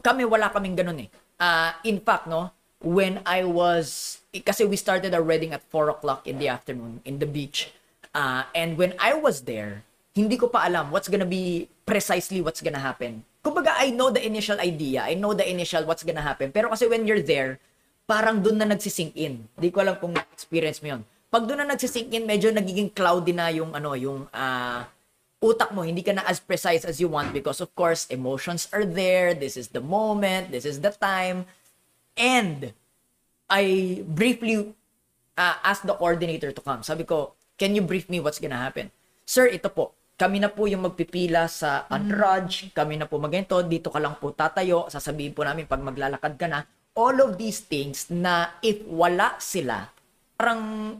Kami, 0.00 0.24
wala 0.24 0.48
kaming 0.48 0.80
ganun 0.80 1.04
eh. 1.04 1.08
Uh, 1.36 1.76
in 1.84 2.00
fact, 2.00 2.24
no, 2.24 2.50
when 2.80 3.20
I 3.28 3.44
was, 3.44 4.18
eh, 4.32 4.40
kasi 4.40 4.64
we 4.64 4.80
started 4.80 5.12
our 5.12 5.22
wedding 5.22 5.52
at 5.52 5.60
4 5.68 5.92
o'clock 5.92 6.24
in 6.24 6.40
the 6.40 6.48
afternoon 6.48 7.04
in 7.04 7.20
the 7.20 7.28
beach. 7.28 7.68
Uh, 8.14 8.48
and 8.54 8.76
when 8.76 8.94
I 8.98 9.14
was 9.14 9.44
there, 9.44 9.84
hindi 10.16 10.36
ko 10.36 10.50
pa 10.50 10.66
alam 10.66 10.90
what's 10.90 11.06
gonna 11.06 11.28
be 11.28 11.70
precisely 11.86 12.42
what's 12.42 12.60
gonna 12.60 12.82
happen. 12.82 13.22
Kumbaga, 13.44 13.78
I 13.78 13.94
know 13.94 14.10
the 14.10 14.20
initial 14.20 14.58
idea. 14.58 15.06
I 15.06 15.14
know 15.14 15.32
the 15.32 15.46
initial 15.46 15.86
what's 15.86 16.02
gonna 16.02 16.24
happen. 16.24 16.50
Pero 16.50 16.68
kasi 16.68 16.90
when 16.90 17.06
you're 17.06 17.22
there, 17.22 17.62
parang 18.08 18.42
doon 18.42 18.58
na 18.58 18.66
nagsisink 18.66 19.14
in. 19.14 19.46
Hindi 19.54 19.68
ko 19.70 19.84
alam 19.84 19.96
kung 20.00 20.16
experience 20.32 20.82
mo 20.82 20.96
yun. 20.96 21.02
Pag 21.28 21.44
doon 21.44 21.60
na 21.60 21.76
nagsisink 21.76 22.08
in, 22.10 22.24
medyo 22.24 22.48
nagiging 22.48 22.90
cloudy 22.90 23.36
na 23.36 23.52
yung 23.52 23.76
ano, 23.76 23.92
yung 23.92 24.24
ah, 24.32 24.88
utak 25.38 25.70
mo, 25.70 25.86
hindi 25.86 26.02
ka 26.02 26.16
na 26.16 26.26
as 26.26 26.42
precise 26.42 26.82
as 26.82 26.98
you 26.98 27.06
want 27.06 27.30
because 27.30 27.62
of 27.62 27.70
course, 27.78 28.10
emotions 28.10 28.66
are 28.74 28.84
there, 28.84 29.36
this 29.36 29.54
is 29.54 29.70
the 29.70 29.80
moment, 29.84 30.50
this 30.50 30.66
is 30.66 30.82
the 30.82 30.90
time. 30.90 31.46
And 32.18 32.74
I 33.46 34.02
briefly 34.02 34.74
uh, 35.38 35.56
asked 35.62 35.86
the 35.86 35.94
coordinator 35.94 36.50
to 36.50 36.60
come. 36.60 36.82
Sabi 36.82 37.06
ko, 37.06 37.37
can 37.58 37.74
you 37.74 37.82
brief 37.82 38.06
me 38.06 38.22
what's 38.22 38.38
gonna 38.38 38.56
happen? 38.56 38.88
Sir, 39.28 39.50
ito 39.50 39.68
po. 39.68 39.92
Kami 40.18 40.38
na 40.42 40.50
po 40.50 40.66
yung 40.66 40.86
magpipila 40.86 41.46
sa 41.46 41.86
entourage. 41.90 42.70
Kami 42.74 42.98
na 42.98 43.06
po 43.06 43.18
magento. 43.22 43.58
Dito 43.62 43.90
ka 43.90 43.98
lang 44.02 44.18
po 44.18 44.34
tatayo. 44.34 44.86
Sasabihin 44.90 45.34
po 45.34 45.46
namin 45.46 45.66
pag 45.66 45.82
maglalakad 45.82 46.34
ka 46.34 46.46
na. 46.46 46.66
All 46.98 47.18
of 47.22 47.38
these 47.38 47.62
things 47.62 48.10
na 48.10 48.58
if 48.62 48.82
wala 48.86 49.38
sila, 49.38 49.86
parang, 50.34 50.94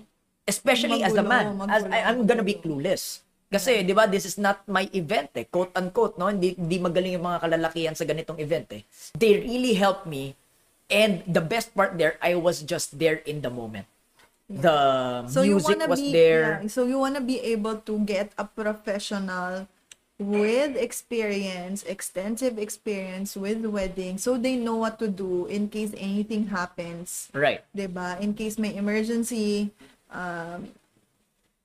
especially 0.46 1.02
as 1.02 1.18
a 1.18 1.24
man, 1.24 1.58
Magulo, 1.58 1.66
as, 1.66 1.82
magulo, 1.82 1.94
I, 1.94 1.98
I'm 2.06 2.22
gonna 2.26 2.46
be 2.46 2.58
clueless. 2.62 3.26
Kasi, 3.48 3.82
di 3.82 3.96
ba, 3.96 4.06
this 4.06 4.28
is 4.28 4.36
not 4.36 4.62
my 4.68 4.86
event 4.92 5.34
eh. 5.34 5.48
Quote 5.48 5.74
unquote, 5.74 6.20
no? 6.20 6.30
Hindi, 6.30 6.54
hindi 6.54 6.78
magaling 6.78 7.16
yung 7.18 7.26
mga 7.26 7.42
kalalakihan 7.42 7.94
sa 7.96 8.06
ganitong 8.06 8.38
event 8.38 8.70
eh. 8.76 8.82
They 9.18 9.40
really 9.40 9.74
helped 9.74 10.06
me 10.06 10.38
And 10.88 11.20
the 11.28 11.44
best 11.44 11.76
part 11.76 12.00
there, 12.00 12.16
I 12.24 12.34
was 12.40 12.64
just 12.64 12.96
there 12.96 13.20
in 13.28 13.44
the 13.44 13.52
moment. 13.52 13.84
The 14.48 15.28
So 15.28 15.44
music 15.44 15.76
was 15.84 16.00
be, 16.00 16.08
there. 16.12 16.64
yeah, 16.64 16.68
so 16.72 16.88
you 16.88 16.98
wanna 16.98 17.20
be 17.20 17.36
able 17.52 17.84
to 17.84 17.94
get 18.00 18.32
a 18.40 18.48
professional 18.48 19.68
with 20.18 20.74
experience, 20.74 21.84
extensive 21.84 22.58
experience 22.58 23.36
with 23.36 23.62
wedding, 23.68 24.16
so 24.18 24.40
they 24.40 24.56
know 24.56 24.74
what 24.80 24.98
to 24.98 25.06
do 25.06 25.46
in 25.46 25.68
case 25.68 25.92
anything 25.94 26.48
happens. 26.50 27.28
Right. 27.30 27.62
'di 27.76 27.86
ba? 27.92 28.16
In 28.18 28.32
case 28.34 28.56
may 28.58 28.74
emergency, 28.74 29.70
um, 30.10 30.72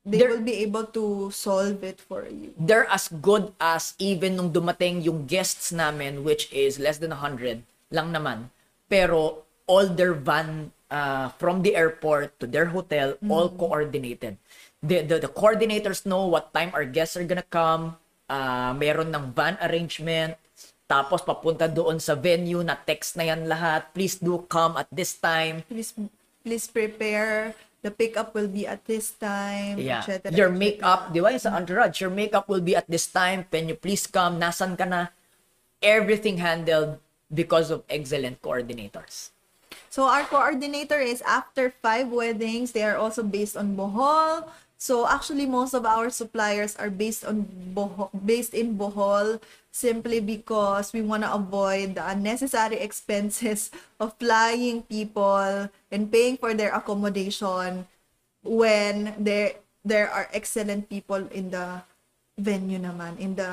they 0.04 0.19
There- 0.22 0.36
will 0.36 0.43
be 0.46 0.60
able 0.62 0.86
to 0.91 1.32
solve 1.32 1.82
it 1.88 1.98
for 2.04 2.28
you. 2.28 2.52
They're 2.60 2.86
as 2.91 3.08
good 3.10 3.56
as 3.58 3.96
even 3.98 4.36
nung 4.36 4.52
dumating 4.52 5.02
yung 5.02 5.24
guests 5.26 5.72
namin, 5.72 6.22
which 6.28 6.52
is 6.52 6.78
less 6.78 7.00
than 7.00 7.15
100 7.15 7.63
lang 7.89 8.12
naman. 8.12 8.52
Pero 8.91 9.48
all 9.65 9.88
their 9.88 10.12
van 10.13 10.75
uh, 10.94 11.33
from 11.41 11.65
the 11.65 11.73
airport 11.73 12.37
to 12.37 12.46
their 12.46 12.69
hotel, 12.69 13.17
all 13.25 13.50
coordinated. 13.50 14.37
The, 14.85 15.02
the, 15.02 15.25
the 15.25 15.31
coordinators 15.31 16.06
know 16.06 16.29
what 16.29 16.54
time 16.54 16.69
our 16.77 16.85
guests 16.85 17.17
are 17.17 17.25
gonna 17.25 17.48
come. 17.50 17.98
Uh, 18.29 18.77
meron 18.77 19.10
ng 19.10 19.33
van 19.33 19.58
arrangement. 19.60 20.37
Tapos 20.85 21.25
papunta 21.25 21.65
doon 21.65 21.98
sa 21.98 22.13
venue 22.13 22.62
na 22.62 22.77
text 22.77 23.17
na 23.17 23.25
yan 23.25 23.50
lahat. 23.50 23.89
Please 23.98 24.21
do 24.21 24.46
come 24.46 24.77
at 24.77 24.87
this 24.94 25.17
time. 25.17 25.65
Please 25.65 25.98
please 26.46 26.69
prepare. 26.69 27.58
The 27.83 27.91
pickup 27.91 28.31
will 28.31 28.48
be 28.48 28.63
at 28.63 28.87
this 28.87 29.12
time, 29.12 29.75
Yeah. 29.75 30.00
etc. 30.00 30.31
Your 30.31 30.56
etc. 30.56 30.56
makeup, 30.56 31.02
di 31.12 31.19
ba? 31.19 31.35
Sa 31.35 31.52
entourage, 31.52 32.00
your 32.00 32.15
makeup 32.15 32.48
will 32.48 32.63
be 32.63 32.79
at 32.79 32.87
this 32.87 33.12
time. 33.12 33.44
Can 33.52 33.67
you 33.67 33.75
please 33.75 34.08
come? 34.08 34.39
Nasan 34.39 34.79
ka 34.79 34.87
na? 34.87 35.12
Everything 35.83 36.39
handled 36.39 37.04
because 37.27 37.67
of 37.67 37.83
excellent 37.91 38.39
coordinators. 38.39 39.33
So 39.94 40.10
our 40.10 40.25
coordinator 40.25 40.98
is 40.98 41.21
after 41.21 41.69
five 41.69 42.10
weddings. 42.10 42.73
They 42.73 42.81
are 42.81 42.98
also 42.98 43.21
based 43.21 43.54
on 43.54 43.77
Bohol. 43.77 44.50
So 44.81 45.06
actually 45.06 45.46
most 45.46 45.77
of 45.77 45.85
our 45.85 46.10
suppliers 46.10 46.73
are 46.81 46.89
based 46.89 47.21
on 47.21 47.46
Bohol, 47.77 48.10
based 48.10 48.58
in 48.58 48.73
Bohol 48.73 49.37
simply 49.69 50.17
because 50.17 50.98
we 50.98 51.06
want 51.06 51.21
to 51.21 51.29
avoid 51.29 51.94
the 51.94 52.10
unnecessary 52.10 52.81
expenses 52.81 53.69
of 54.02 54.17
flying 54.17 54.81
people 54.89 55.69
and 55.94 56.10
paying 56.10 56.41
for 56.41 56.58
their 56.58 56.73
accommodation 56.73 57.85
when 58.41 59.13
there 59.21 59.62
there 59.85 60.10
are 60.10 60.25
excellent 60.33 60.89
people 60.89 61.21
in 61.29 61.54
the 61.54 61.85
venue 62.34 62.81
naman 62.81 63.13
in 63.21 63.38
the 63.38 63.50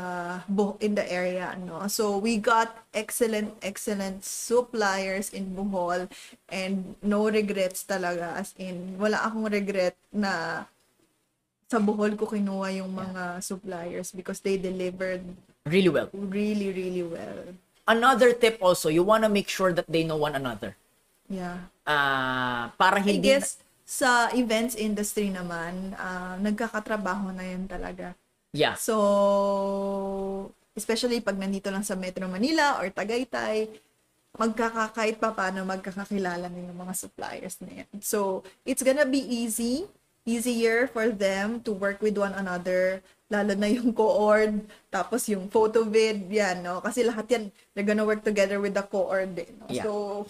in 0.80 0.96
the 0.96 1.04
area 1.04 1.52
no? 1.60 1.84
So 1.92 2.16
we 2.16 2.40
got 2.40 2.72
excellent 2.96 3.52
excellent 3.60 4.24
suppliers 4.24 5.28
in 5.36 5.52
Bohol 5.52 6.08
and 6.48 6.96
no 7.04 7.28
regrets 7.28 7.84
talaga 7.84 8.40
as 8.40 8.56
in 8.56 8.96
wala 8.96 9.20
akong 9.20 9.52
regret 9.52 9.92
na 10.08 10.64
sa 11.70 11.78
Bohol 11.78 12.16
ko 12.16 12.24
kinuha 12.26 12.72
yung 12.80 12.90
mga 12.96 13.44
suppliers 13.44 14.10
because 14.16 14.40
they 14.40 14.56
delivered 14.56 15.22
Really 15.68 15.92
well. 15.92 16.08
really 16.16 16.72
really 16.72 17.04
well. 17.04 17.52
Another 17.84 18.32
tip 18.32 18.56
also, 18.64 18.88
you 18.88 19.02
want 19.04 19.26
to 19.26 19.30
make 19.30 19.50
sure 19.50 19.74
that 19.76 19.84
they 19.90 20.02
know 20.06 20.16
one 20.16 20.32
another. 20.34 20.72
yeah. 21.28 21.68
Ah, 21.86 22.70
para 22.80 22.98
I 23.02 23.06
hindi 23.12 23.22
guess 23.34 23.58
sa 23.84 24.30
events 24.34 24.74
industry 24.78 25.28
naman 25.30 25.92
ah, 25.98 26.38
nagkakatrabaho 26.40 27.30
na 27.34 27.44
yun 27.44 27.66
talaga 27.68 28.14
yeah. 28.52 28.74
So, 28.74 28.96
especially 30.74 31.20
pag 31.20 31.38
nandito 31.38 31.68
lang 31.68 31.82
sa 31.82 31.94
Metro 31.98 32.26
Manila 32.26 32.78
or 32.80 32.88
Tagaytay, 32.90 33.68
magkakakait 34.38 35.18
pa 35.18 35.34
paano 35.34 35.66
magkakakilala 35.66 36.46
yung 36.48 36.78
mga 36.78 36.94
suppliers 36.94 37.58
na 37.60 37.82
yan. 37.82 37.90
So, 37.98 38.46
it's 38.62 38.82
gonna 38.82 39.06
be 39.06 39.18
easy, 39.18 39.90
easier 40.22 40.86
for 40.86 41.10
them 41.10 41.58
to 41.66 41.74
work 41.74 41.98
with 41.98 42.14
one 42.14 42.32
another, 42.38 43.02
lalo 43.26 43.54
na 43.58 43.66
yung 43.66 43.90
co-ord, 43.90 44.62
tapos 44.90 45.26
yung 45.30 45.50
photo 45.50 45.82
vid, 45.82 46.30
yan, 46.30 46.62
no? 46.62 46.78
Kasi 46.82 47.02
lahat 47.02 47.26
yan, 47.30 47.44
they're 47.74 47.86
gonna 47.86 48.06
work 48.06 48.22
together 48.22 48.62
with 48.62 48.74
the 48.74 48.82
co-ord, 48.86 49.34
eh, 49.38 49.50
no? 49.58 49.66
Yeah. 49.70 49.86
So, 49.86 50.26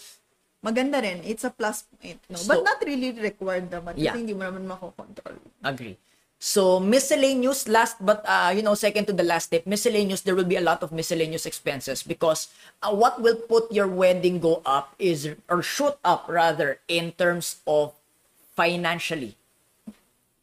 maganda 0.61 1.01
rin. 1.01 1.21
It's 1.25 1.45
a 1.45 1.53
plus 1.53 1.85
point, 1.97 2.21
no? 2.29 2.37
So- 2.41 2.49
But 2.53 2.65
not 2.65 2.81
really 2.85 3.13
required 3.17 3.69
naman, 3.69 3.97
kasi 3.97 4.05
Yeah. 4.05 4.17
hindi 4.17 4.33
mo 4.37 4.45
naman 4.49 4.65
makokontrol. 4.69 5.37
Agree. 5.65 5.97
So, 6.41 6.81
miscellaneous, 6.81 7.69
last 7.69 8.01
but, 8.01 8.25
uh, 8.25 8.49
you 8.57 8.65
know, 8.65 8.73
second 8.73 9.05
to 9.09 9.13
the 9.13 9.23
last 9.23 9.53
tip, 9.53 9.69
miscellaneous, 9.69 10.25
there 10.25 10.33
will 10.33 10.49
be 10.49 10.57
a 10.57 10.65
lot 10.65 10.83
of 10.83 10.89
miscellaneous 10.89 11.45
expenses 11.45 12.03
because 12.03 12.49
uh, 12.81 12.97
what 12.97 13.21
will 13.21 13.37
put 13.37 13.69
your 13.69 13.87
wedding 13.87 14.41
go 14.41 14.65
up 14.65 14.97
is, 14.99 15.37
or 15.53 15.61
shoot 15.61 16.01
up 16.03 16.25
rather, 16.33 16.81
in 16.89 17.13
terms 17.13 17.61
of 17.69 17.93
financially, 18.57 19.37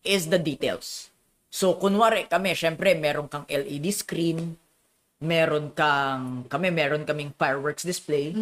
is 0.05 0.29
the 0.29 0.37
details. 0.37 1.09
So, 1.49 1.73
kunwari 1.73 2.29
kami, 2.29 2.53
syempre, 2.53 2.93
meron 2.93 3.25
kang 3.25 3.49
LED 3.49 3.89
screen, 3.89 4.53
meron 5.17 5.73
kang, 5.73 6.45
kami, 6.45 6.69
meron 6.69 7.09
kaming 7.09 7.33
fireworks 7.41 7.81
display, 7.81 8.37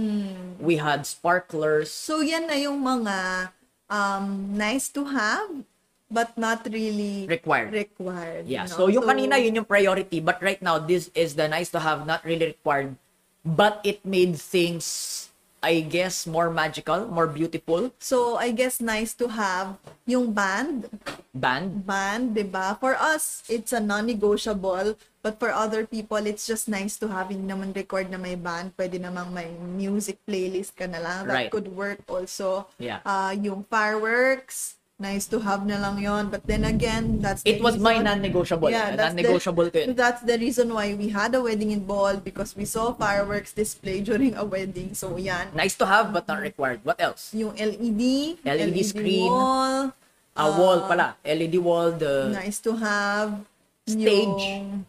we 0.59 0.75
had 0.75 1.07
sparklers, 1.07 1.87
So, 1.87 2.19
yan 2.19 2.51
na 2.51 2.59
yung 2.59 2.83
mga 2.83 3.47
um, 3.87 4.51
nice 4.59 4.91
to 4.91 5.07
have, 5.07 5.63
but 6.09 6.37
not 6.37 6.65
really 6.69 7.25
required. 7.27 7.73
required. 7.73 8.45
Yeah. 8.47 8.69
no? 8.69 8.75
So 8.75 8.81
yung 8.87 9.03
kanina 9.03 9.41
yun 9.41 9.61
yung 9.63 9.69
priority 9.69 10.19
but 10.19 10.41
right 10.41 10.61
now 10.61 10.77
this 10.77 11.09
is 11.15 11.35
the 11.35 11.47
nice 11.47 11.69
to 11.73 11.79
have 11.79 12.05
not 12.05 12.23
really 12.23 12.53
required 12.53 12.95
but 13.43 13.81
it 13.83 14.05
made 14.05 14.37
things 14.37 15.25
I 15.65 15.81
guess 15.81 16.29
more 16.29 16.53
magical, 16.53 17.09
more 17.09 17.25
beautiful. 17.25 17.89
So, 17.97 18.37
I 18.37 18.53
guess 18.53 18.77
nice 18.77 19.17
to 19.17 19.33
have 19.33 19.81
yung 20.05 20.29
band. 20.29 20.85
Band. 21.33 21.89
Band, 21.89 22.37
di 22.37 22.45
ba? 22.45 22.77
For 22.77 22.93
us, 22.93 23.41
it's 23.49 23.73
a 23.73 23.81
non-negotiable. 23.81 24.93
But 25.25 25.41
for 25.41 25.49
other 25.49 25.89
people, 25.89 26.21
it's 26.21 26.45
just 26.45 26.69
nice 26.69 27.01
to 27.01 27.09
have. 27.09 27.33
Hindi 27.33 27.49
naman 27.49 27.73
record 27.73 28.13
na 28.13 28.21
may 28.21 28.37
band. 28.37 28.77
Pwede 28.77 29.01
namang 29.01 29.33
may 29.33 29.49
music 29.57 30.21
playlist 30.29 30.77
ka 30.77 30.85
na 30.85 31.01
lang. 31.01 31.25
Right. 31.25 31.49
That 31.49 31.57
could 31.57 31.73
work 31.73 32.05
also. 32.05 32.69
Yeah. 32.77 33.01
Uh, 33.01 33.33
yung 33.33 33.65
fireworks, 33.65 34.77
nice 34.95 35.27
to 35.27 35.39
have 35.43 35.67
na 35.67 35.75
lang 35.75 35.99
yon 35.99 36.31
But 36.31 36.47
then 36.47 36.63
again, 36.63 37.19
that's 37.19 37.43
the 37.43 37.51
It 37.51 37.59
was 37.61 37.75
my 37.77 37.99
reason- 37.99 38.05
non-negotiable. 38.05 38.69
Yeah, 38.71 38.95
that's 38.95 39.11
non-negotiable 39.11 39.67
ko 39.67 39.75
the, 39.75 39.79
yun. 39.91 39.95
That's 39.95 40.21
the 40.23 40.37
reason 40.39 40.71
why 40.71 40.95
we 40.95 41.09
had 41.11 41.35
a 41.35 41.41
wedding 41.43 41.71
in 41.71 41.83
Bohol 41.83 42.23
because 42.23 42.55
we 42.55 42.63
saw 42.63 42.95
fireworks 42.95 43.51
display 43.51 43.99
during 43.99 44.35
a 44.35 44.45
wedding. 44.47 44.95
So, 44.95 45.15
yan. 45.19 45.51
Nice 45.53 45.75
to 45.83 45.85
have 45.85 46.15
but 46.15 46.27
not 46.27 46.39
required. 46.39 46.79
What 46.83 46.99
else? 46.99 47.35
Yung 47.35 47.51
LED, 47.55 48.39
LED 48.45 48.79
screen. 48.85 49.27
wall, 49.27 49.91
A 50.35 50.47
wall 50.51 50.83
pala. 50.83 51.15
LED 51.23 51.55
wall, 51.59 51.91
the 51.91 52.27
nice 52.31 52.59
to 52.59 52.75
have. 52.75 53.39
Stage. 53.87 54.25
Yung, 54.27 54.83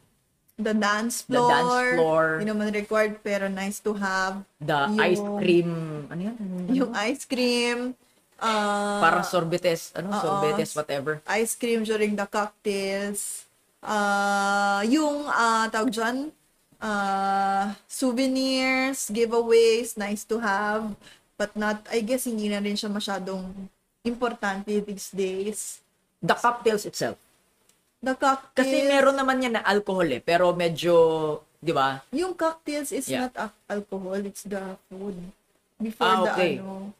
the 0.57 0.73
dance 0.73 1.21
The 1.29 1.37
floor. 1.37 1.51
dance 1.53 1.77
floor. 1.95 2.25
Hindi 2.41 2.49
naman 2.51 2.67
required 2.73 3.15
pero 3.23 3.47
nice 3.47 3.79
to 3.83 3.93
have. 3.95 4.43
the 4.59 4.75
Yung- 4.89 4.99
ice 4.99 5.21
cream, 5.39 5.71
ano 6.09 6.21
yan? 6.23 6.37
Yung 6.73 6.93
ice 6.97 7.23
cream. 7.27 7.93
Uh, 8.37 9.01
Parang 9.01 9.25
sorbetes, 9.25 9.91
ano, 9.93 10.13
oo. 10.13 10.21
sorbetes, 10.21 10.77
whatever. 10.77 11.25
ice 11.27 11.57
cream 11.57 11.81
during 11.83 12.13
the 12.13 12.27
cocktails. 12.27 13.49
Uh, 13.81 14.85
yung 14.85 15.25
uh, 15.25 15.65
tawag 15.69 15.89
dyan, 15.89 16.17
uh, 16.79 17.73
souvenirs, 17.87 19.09
giveaways, 19.09 19.97
nice 19.97 20.23
to 20.23 20.37
have. 20.37 20.93
But 21.35 21.53
not, 21.53 21.85
I 21.89 22.01
guess 22.01 22.25
hindi 22.25 22.49
na 22.49 22.61
rin 22.61 22.75
siya 22.75 22.89
masyadong 22.89 23.45
importante 24.03 24.73
these 24.81 25.13
days. 25.13 25.81
The 26.19 26.33
cocktails 26.33 26.85
itself. 26.85 27.17
The 27.99 28.13
cocktails, 28.13 28.57
Kasi 28.57 28.85
meron 28.85 29.17
naman 29.17 29.41
yan 29.41 29.55
na 29.55 29.65
alcohol 29.65 30.07
eh, 30.07 30.21
pero 30.21 30.53
medyo, 30.53 30.95
di 31.57 31.73
ba? 31.73 32.01
yung 32.11 32.33
cocktails 32.33 32.93
is 32.93 33.05
Yeah. 33.07 33.27
not 33.27 33.35
al- 33.35 33.57
alcohol, 33.71 34.21
it's 34.21 34.45
the 34.45 34.61
food. 34.87 35.17
Before 35.77 36.09
Ah, 36.09 36.25
okay. 36.27 36.57
the 36.57 36.65
ano, 36.65 36.93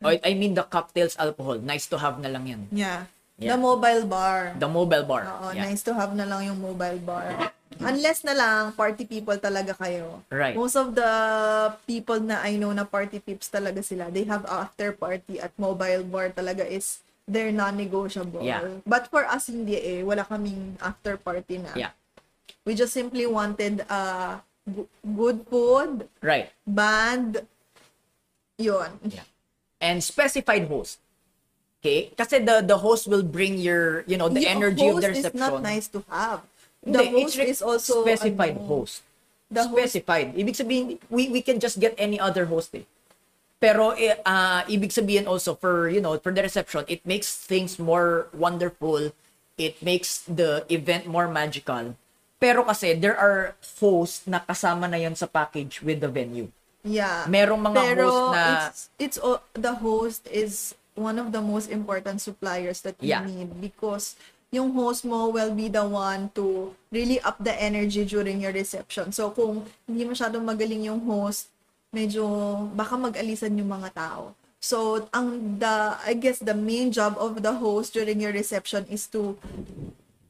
Oh, 0.00 0.12
I 0.12 0.32
mean 0.32 0.56
the 0.56 0.64
cocktails 0.64 1.16
alcohol. 1.20 1.60
Nice 1.60 1.84
to 1.92 2.00
have 2.00 2.16
na 2.20 2.28
lang 2.32 2.44
yan. 2.48 2.62
yeah. 2.72 3.04
Yeah. 3.40 3.56
The 3.56 3.60
mobile 3.64 4.04
bar. 4.04 4.52
The 4.60 4.68
mobile 4.68 5.04
bar. 5.08 5.24
Oo, 5.24 5.56
yeah. 5.56 5.64
nice 5.64 5.80
to 5.88 5.96
have 5.96 6.12
na 6.12 6.28
lang 6.28 6.44
yung 6.44 6.60
mobile 6.60 7.00
bar. 7.00 7.24
Unless 7.80 8.28
na 8.28 8.36
lang, 8.36 8.76
party 8.76 9.08
people 9.08 9.32
talaga 9.40 9.72
kayo. 9.72 10.20
Right. 10.28 10.52
Most 10.52 10.76
of 10.76 10.92
the 10.92 11.08
people 11.88 12.20
na 12.20 12.44
I 12.44 12.60
know 12.60 12.68
na 12.76 12.84
party 12.84 13.16
peeps 13.16 13.48
talaga 13.48 13.80
sila, 13.80 14.12
they 14.12 14.28
have 14.28 14.44
after 14.44 14.92
party 14.92 15.40
at 15.40 15.56
mobile 15.56 16.04
bar 16.04 16.28
talaga 16.28 16.68
is 16.68 17.00
they're 17.24 17.48
non-negotiable. 17.48 18.44
Yeah. 18.44 18.84
But 18.84 19.08
for 19.08 19.24
us, 19.24 19.48
hindi 19.48 19.80
eh. 19.80 20.04
Wala 20.04 20.28
kaming 20.28 20.76
after 20.84 21.16
party 21.16 21.64
na. 21.64 21.72
Yeah. 21.72 21.96
We 22.68 22.76
just 22.76 22.92
simply 22.92 23.24
wanted 23.24 23.88
uh, 23.88 24.44
good 25.16 25.48
food, 25.48 26.12
Right. 26.20 26.52
band, 26.68 27.40
yun. 28.60 29.00
Yeah. 29.08 29.24
And 29.80 30.04
specified 30.04 30.68
host. 30.68 31.00
Okay? 31.80 32.12
Kasi 32.12 32.44
the 32.44 32.60
the 32.60 32.76
host 32.76 33.08
will 33.08 33.24
bring 33.24 33.56
your, 33.56 34.04
you 34.04 34.20
know, 34.20 34.28
the 34.28 34.44
Yung 34.44 34.60
energy 34.60 34.84
of 34.92 35.00
the 35.00 35.08
host 35.08 35.32
reception. 35.32 35.40
is 35.40 35.48
not 35.48 35.64
nice 35.64 35.88
to 35.88 36.04
have. 36.12 36.44
The 36.84 37.04
Hindi, 37.04 37.24
host 37.24 37.36
is 37.40 37.60
also 37.64 38.04
specified 38.04 38.60
ano, 38.60 38.68
host. 38.68 39.00
The 39.48 39.64
host 39.64 39.72
specified. 39.96 40.36
Ibig 40.36 40.56
sabihin, 40.56 40.84
we 41.08 41.32
we 41.32 41.40
can 41.40 41.56
just 41.56 41.80
get 41.80 41.96
any 41.96 42.20
other 42.20 42.44
host 42.44 42.76
eh. 42.76 42.84
Pero 43.60 43.92
ah, 44.24 44.64
ibig 44.64 44.88
sabihin 44.88 45.28
also 45.28 45.52
for, 45.52 45.88
you 45.92 46.00
know, 46.00 46.16
for 46.16 46.32
the 46.32 46.40
reception, 46.40 46.80
it 46.88 47.04
makes 47.04 47.36
things 47.36 47.76
more 47.76 48.32
wonderful. 48.32 49.12
It 49.60 49.84
makes 49.84 50.24
the 50.24 50.64
event 50.72 51.04
more 51.04 51.28
magical. 51.28 51.92
Pero 52.40 52.64
kasi 52.64 52.96
there 52.96 53.12
are 53.12 53.52
hosts 53.76 54.24
na 54.24 54.40
kasama 54.40 54.88
na 54.88 54.96
yon 54.96 55.12
sa 55.12 55.28
package 55.28 55.84
with 55.84 56.00
the 56.00 56.08
venue. 56.08 56.48
Yeah. 56.82 57.28
Merong 57.28 57.60
mga 57.60 57.76
Pero 57.76 58.06
host 58.08 58.32
na 58.32 58.44
it's, 58.68 58.80
it's 58.98 59.18
o- 59.20 59.44
the 59.52 59.74
host 59.76 60.24
is 60.28 60.72
one 60.96 61.20
of 61.20 61.32
the 61.32 61.40
most 61.40 61.68
important 61.68 62.20
suppliers 62.20 62.80
that 62.82 62.96
you 63.00 63.12
Yeah. 63.12 63.24
need 63.24 63.52
because 63.60 64.16
yung 64.50 64.74
host 64.74 65.06
mo 65.06 65.30
will 65.30 65.54
be 65.54 65.70
the 65.70 65.84
one 65.84 66.32
to 66.34 66.74
really 66.90 67.20
up 67.22 67.38
the 67.38 67.54
energy 67.54 68.02
during 68.02 68.42
your 68.42 68.50
reception. 68.50 69.12
So 69.12 69.30
kung 69.30 69.62
hindi 69.86 70.02
masyadong 70.04 70.42
magaling 70.42 70.88
yung 70.88 71.06
host, 71.06 71.46
medyo 71.94 72.26
baka 72.74 72.98
mag-alisan 72.98 73.54
yung 73.54 73.70
mga 73.70 73.94
tao. 73.94 74.34
So 74.60 75.08
ang 75.14 75.56
the 75.56 75.96
I 76.04 76.12
guess 76.18 76.42
the 76.42 76.52
main 76.52 76.90
job 76.90 77.16
of 77.16 77.40
the 77.40 77.56
host 77.56 77.94
during 77.94 78.20
your 78.20 78.32
reception 78.34 78.84
is 78.90 79.08
to 79.14 79.38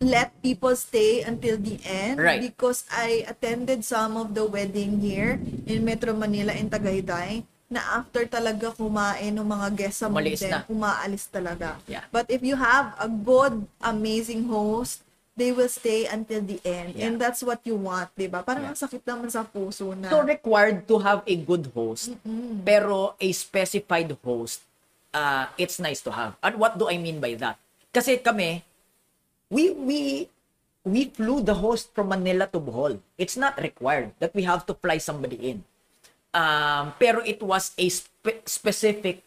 let 0.01 0.32
people 0.40 0.72
stay 0.72 1.20
until 1.20 1.61
the 1.61 1.76
end 1.84 2.16
Right. 2.16 2.40
because 2.40 2.88
I 2.88 3.28
attended 3.28 3.84
some 3.84 4.16
of 4.16 4.32
the 4.32 4.48
wedding 4.48 5.05
here 5.05 5.36
in 5.68 5.84
Metro 5.84 6.16
Manila 6.16 6.57
in 6.57 6.72
Tagaytay 6.72 7.44
na 7.68 8.01
after 8.01 8.24
talaga 8.24 8.72
kumain 8.74 9.36
ng 9.36 9.44
mga 9.44 9.68
guests 9.76 10.01
sa 10.01 10.09
na. 10.09 10.64
umaalis 10.66 11.28
talaga. 11.28 11.76
Yeah. 11.84 12.03
But 12.11 12.32
if 12.32 12.40
you 12.40 12.57
have 12.57 12.96
a 12.96 13.07
good, 13.07 13.68
amazing 13.84 14.48
host, 14.48 15.05
they 15.36 15.53
will 15.53 15.70
stay 15.70 16.09
until 16.09 16.40
the 16.42 16.59
end. 16.64 16.96
Yeah. 16.96 17.12
And 17.12 17.20
that's 17.20 17.44
what 17.44 17.61
you 17.68 17.76
want, 17.76 18.11
di 18.16 18.26
ba? 18.26 18.40
Parang 18.42 18.66
Yeah. 18.66 18.72
ang 18.74 18.80
sakit 18.80 19.05
naman 19.05 19.28
sa 19.28 19.44
puso 19.44 19.92
na. 19.94 20.09
so 20.09 20.24
required 20.24 20.88
to 20.88 20.96
have 20.98 21.20
a 21.28 21.36
good 21.36 21.68
host. 21.76 22.16
Pero 22.64 23.14
a 23.20 23.28
specified 23.30 24.16
host, 24.24 24.64
uh, 25.12 25.46
it's 25.61 25.76
nice 25.76 26.01
to 26.03 26.11
have. 26.11 26.40
And 26.40 26.57
what 26.57 26.74
do 26.74 26.88
I 26.88 26.96
mean 26.96 27.20
by 27.20 27.36
that? 27.38 27.61
Kasi 27.92 28.18
kami, 28.18 28.64
we 29.51 29.74
we 29.74 30.01
we 30.86 31.11
flew 31.12 31.42
the 31.42 31.59
host 31.59 31.92
from 31.92 32.09
Manila 32.09 32.46
to 32.48 32.59
Bohol. 32.62 33.03
It's 33.18 33.36
not 33.36 33.61
required 33.61 34.14
that 34.22 34.32
we 34.32 34.46
have 34.46 34.64
to 34.70 34.74
fly 34.74 34.96
somebody 34.96 35.36
in. 35.36 35.59
Um, 36.32 36.94
pero 36.96 37.20
it 37.26 37.42
was 37.42 37.74
a 37.76 37.90
spe- 37.90 38.46
specific 38.46 39.26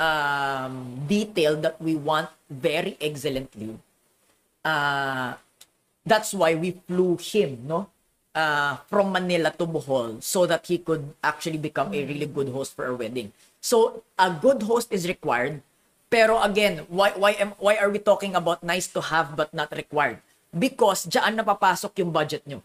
um, 0.00 1.04
detail 1.06 1.60
that 1.60 1.76
we 1.76 1.94
want 1.94 2.32
very 2.48 2.96
excellently. 2.98 3.76
Uh, 4.64 5.36
that's 6.04 6.32
why 6.32 6.54
we 6.56 6.80
flew 6.88 7.20
him, 7.20 7.68
no? 7.68 7.86
Uh, 8.32 8.80
from 8.88 9.12
Manila 9.12 9.52
to 9.52 9.68
Bohol 9.68 10.22
so 10.24 10.48
that 10.48 10.64
he 10.64 10.78
could 10.80 11.04
actually 11.22 11.60
become 11.60 11.92
a 11.92 12.00
really 12.00 12.24
good 12.24 12.48
host 12.48 12.72
for 12.72 12.88
our 12.88 12.96
wedding. 12.96 13.30
So, 13.60 14.02
a 14.18 14.32
good 14.32 14.64
host 14.64 14.88
is 14.90 15.06
required. 15.06 15.60
Pero 16.12 16.36
again, 16.44 16.84
why 16.92 17.16
why 17.16 17.32
am 17.40 17.56
why 17.56 17.80
are 17.80 17.88
we 17.88 17.96
talking 17.96 18.36
about 18.36 18.60
nice 18.60 18.84
to 18.92 19.00
have 19.00 19.32
but 19.32 19.48
not 19.56 19.72
required? 19.72 20.20
Because 20.52 21.08
diyan 21.08 21.40
napapasok 21.40 21.96
yung 22.04 22.12
budget 22.12 22.44
nyo. 22.44 22.60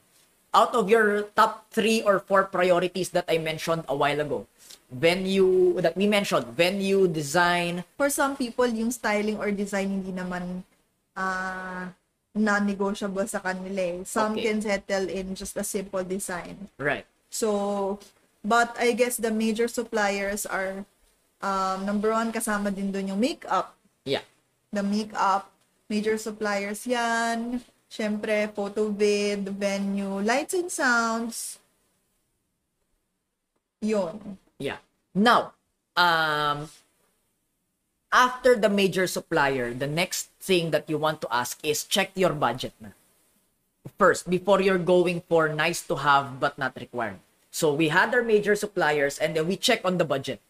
Out 0.52 0.76
of 0.76 0.92
your 0.92 1.32
top 1.32 1.64
three 1.72 2.04
or 2.04 2.20
four 2.20 2.52
priorities 2.52 3.16
that 3.16 3.24
I 3.32 3.40
mentioned 3.40 3.88
a 3.88 3.96
while 3.96 4.20
ago, 4.20 4.44
venue 4.92 5.80
that 5.80 5.96
we 5.96 6.12
mentioned, 6.12 6.52
venue, 6.52 7.08
design, 7.08 7.88
For 7.96 8.12
some 8.12 8.36
people, 8.36 8.68
yung 8.68 8.92
styling 8.92 9.40
or 9.40 9.48
design 9.56 10.04
hindi 10.04 10.12
naman 10.12 10.68
ah 11.16 11.88
non-negotiable 12.36 13.26
sa 13.32 13.40
kanila 13.40 13.80
eh. 13.82 13.98
Some 14.04 14.36
Okay. 14.36 14.52
can 14.52 14.60
settle 14.60 15.08
in 15.08 15.34
just 15.34 15.56
a 15.56 15.64
simple 15.64 16.04
design. 16.04 16.68
right? 16.78 17.08
So, 17.32 17.98
but 18.44 18.76
I 18.76 18.92
guess 18.92 19.18
the 19.18 19.32
major 19.32 19.72
suppliers 19.72 20.44
are 20.46 20.84
um, 21.42 21.86
number 21.86 22.12
one, 22.12 22.32
kasama 22.32 22.74
din 22.74 22.92
doon 22.92 23.14
yung 23.16 23.22
makeup. 23.22 23.76
Yeah. 24.06 24.26
The 24.72 24.84
makeup, 24.84 25.52
major 25.90 26.18
suppliers 26.18 26.86
yan. 26.88 27.62
Siyempre, 27.88 28.52
photo 28.52 28.92
vid, 28.92 29.48
venue, 29.56 30.20
lights 30.20 30.54
and 30.54 30.68
sounds. 30.72 31.60
Yun. 33.82 34.38
Yeah. 34.60 34.84
Now, 35.16 35.54
um, 35.96 36.68
after 38.12 38.56
the 38.56 38.70
major 38.70 39.08
supplier, 39.08 39.74
the 39.74 39.88
next 39.88 40.30
thing 40.40 40.72
that 40.72 40.90
you 40.90 40.98
want 40.98 41.22
to 41.22 41.28
ask 41.32 41.60
is 41.64 41.84
check 41.84 42.12
your 42.16 42.34
budget 42.34 42.74
na. 42.82 42.90
First, 43.98 44.30
before 44.30 44.60
you're 44.60 44.82
going 44.82 45.24
for 45.30 45.48
nice 45.48 45.82
to 45.88 45.96
have 45.96 46.40
but 46.40 46.58
not 46.58 46.76
required. 46.76 47.20
So 47.52 47.74
we 47.74 47.88
had 47.88 48.14
our 48.14 48.22
major 48.22 48.56
suppliers 48.56 49.18
and 49.18 49.36
then 49.36 49.48
we 49.48 49.56
check 49.56 49.82
on 49.86 49.98
the 49.98 50.06
budget. 50.06 50.42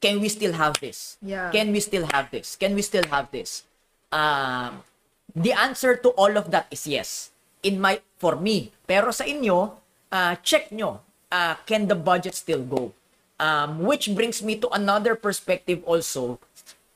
Can 0.00 0.20
we 0.20 0.28
still 0.28 0.52
have 0.52 0.76
this? 0.78 1.16
Yeah. 1.24 1.50
Can 1.50 1.72
we 1.72 1.80
still 1.80 2.06
have 2.12 2.30
this? 2.30 2.56
Can 2.56 2.74
we 2.76 2.82
still 2.82 3.06
have 3.08 3.32
this? 3.32 3.64
Um, 4.12 4.84
the 5.34 5.52
answer 5.52 5.96
to 5.96 6.12
all 6.14 6.36
of 6.36 6.50
that 6.52 6.68
is 6.70 6.86
yes. 6.86 7.30
In 7.64 7.80
my 7.80 8.00
for 8.20 8.36
me. 8.36 8.70
Pero 8.84 9.10
sa 9.10 9.24
inyo, 9.24 9.72
uh, 10.12 10.34
check 10.44 10.70
nyo. 10.70 11.00
Uh, 11.32 11.58
can 11.66 11.88
the 11.88 11.98
budget 11.98 12.36
still 12.36 12.62
go? 12.62 12.92
Um, 13.36 13.84
which 13.84 14.08
brings 14.14 14.40
me 14.40 14.56
to 14.62 14.68
another 14.70 15.16
perspective 15.16 15.82
also. 15.84 16.38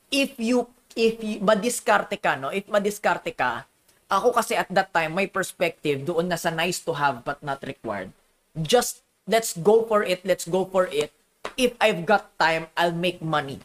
If 0.09 0.39
you 0.39 0.69
if 0.95 1.21
you, 1.23 1.39
madiskarte 1.39 2.17
ka, 2.21 2.35
no? 2.35 2.49
If 2.49 2.67
madiskarte 2.67 3.35
ka, 3.35 3.65
ako 4.11 4.35
kasi 4.35 4.59
at 4.59 4.67
that 4.75 4.91
time, 4.91 5.15
my 5.15 5.27
perspective 5.27 6.03
doon 6.03 6.27
na 6.27 6.35
sa 6.35 6.51
nice 6.51 6.83
to 6.83 6.91
have 6.91 7.23
but 7.23 7.39
not 7.39 7.63
required. 7.63 8.11
Just, 8.59 9.03
let's 9.23 9.55
go 9.55 9.87
for 9.87 10.03
it, 10.03 10.19
let's 10.27 10.43
go 10.43 10.67
for 10.67 10.91
it. 10.91 11.15
If 11.57 11.75
I've 11.79 12.05
got 12.05 12.37
time, 12.39 12.67
I'll 12.75 12.95
make 12.95 13.21
money. 13.21 13.59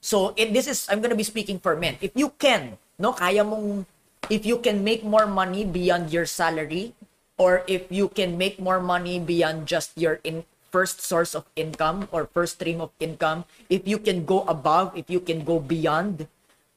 So, 0.00 0.32
it, 0.36 0.52
this 0.52 0.66
is, 0.66 0.86
I'm 0.88 1.00
gonna 1.00 1.18
be 1.18 1.26
speaking 1.26 1.58
for 1.58 1.76
men. 1.76 1.96
If 2.00 2.12
you 2.14 2.30
can, 2.38 2.78
no, 2.98 3.12
kaya 3.12 3.44
mong, 3.44 3.86
if 4.30 4.46
you 4.46 4.58
can 4.58 4.84
make 4.84 5.04
more 5.04 5.26
money 5.26 5.64
beyond 5.64 6.12
your 6.12 6.26
salary, 6.26 6.94
or 7.38 7.62
if 7.66 7.86
you 7.90 8.08
can 8.08 8.36
make 8.36 8.58
more 8.58 8.80
money 8.80 9.18
beyond 9.18 9.66
just 9.66 9.94
your 9.96 10.20
in, 10.24 10.44
first 10.70 11.00
source 11.00 11.34
of 11.34 11.48
income 11.56 12.08
or 12.12 12.28
first 12.28 12.60
stream 12.60 12.80
of 12.80 12.90
income, 13.00 13.44
if 13.70 13.88
you 13.88 13.98
can 13.98 14.24
go 14.24 14.42
above, 14.44 14.92
if 14.96 15.08
you 15.08 15.20
can 15.20 15.44
go 15.44 15.58
beyond, 15.58 16.26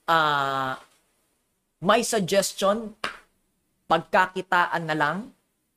uh, 0.07 0.75
my 1.81 2.01
suggestion, 2.01 2.95
pagkakitaan 3.89 4.85
na 4.87 4.95
lang, 4.95 5.17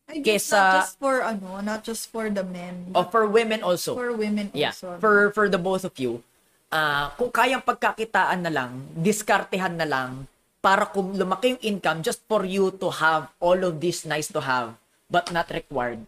I 0.04 0.20
guess 0.20 0.52
Kesa- 0.52 0.52
not 0.52 0.74
just 0.84 0.94
for 1.00 1.14
ano, 1.24 1.48
not 1.64 1.80
just 1.80 2.04
for 2.12 2.28
the 2.28 2.44
men, 2.44 2.92
but 2.92 3.08
for 3.08 3.24
women 3.24 3.64
also. 3.64 3.96
for 3.96 4.12
women 4.12 4.52
Yeah, 4.52 4.76
also. 4.76 5.00
for 5.00 5.32
for 5.32 5.48
the 5.48 5.56
both 5.56 5.88
of 5.88 5.96
you, 5.96 6.20
ah 6.68 7.16
kung 7.16 7.32
kayang 7.32 7.64
pagkakitaan 7.64 8.44
na 8.44 8.52
lang, 8.52 8.84
diskartehan 8.94 9.74
na 9.80 9.88
lang 9.88 10.28
para 10.60 10.84
kung 10.88 11.16
lumaki 11.16 11.56
yung 11.56 11.62
income 11.64 11.98
just 12.04 12.20
for 12.28 12.44
you 12.44 12.68
to 12.76 12.88
have 12.92 13.32
all 13.40 13.56
of 13.56 13.80
this 13.80 14.04
nice 14.04 14.28
to 14.28 14.40
have 14.44 14.76
but 15.08 15.28
not 15.32 15.48
required 15.52 16.04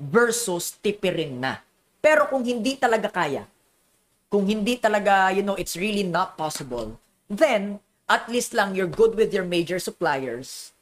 versus 0.00 0.76
tipirin 0.80 1.40
na. 1.40 1.60
Pero 2.04 2.28
kung 2.28 2.44
hindi 2.44 2.76
talaga 2.76 3.08
kaya, 3.08 3.48
kung 4.28 4.44
hindi 4.44 4.76
talaga, 4.76 5.32
you 5.32 5.40
know, 5.40 5.56
it's 5.56 5.72
really 5.72 6.04
not 6.04 6.36
possible, 6.36 7.00
then 7.32 7.80
at 8.04 8.28
least 8.28 8.52
lang 8.52 8.76
you're 8.76 8.90
good 8.90 9.16
with 9.16 9.32
your 9.32 9.48
major 9.48 9.80
suppliers. 9.80 10.73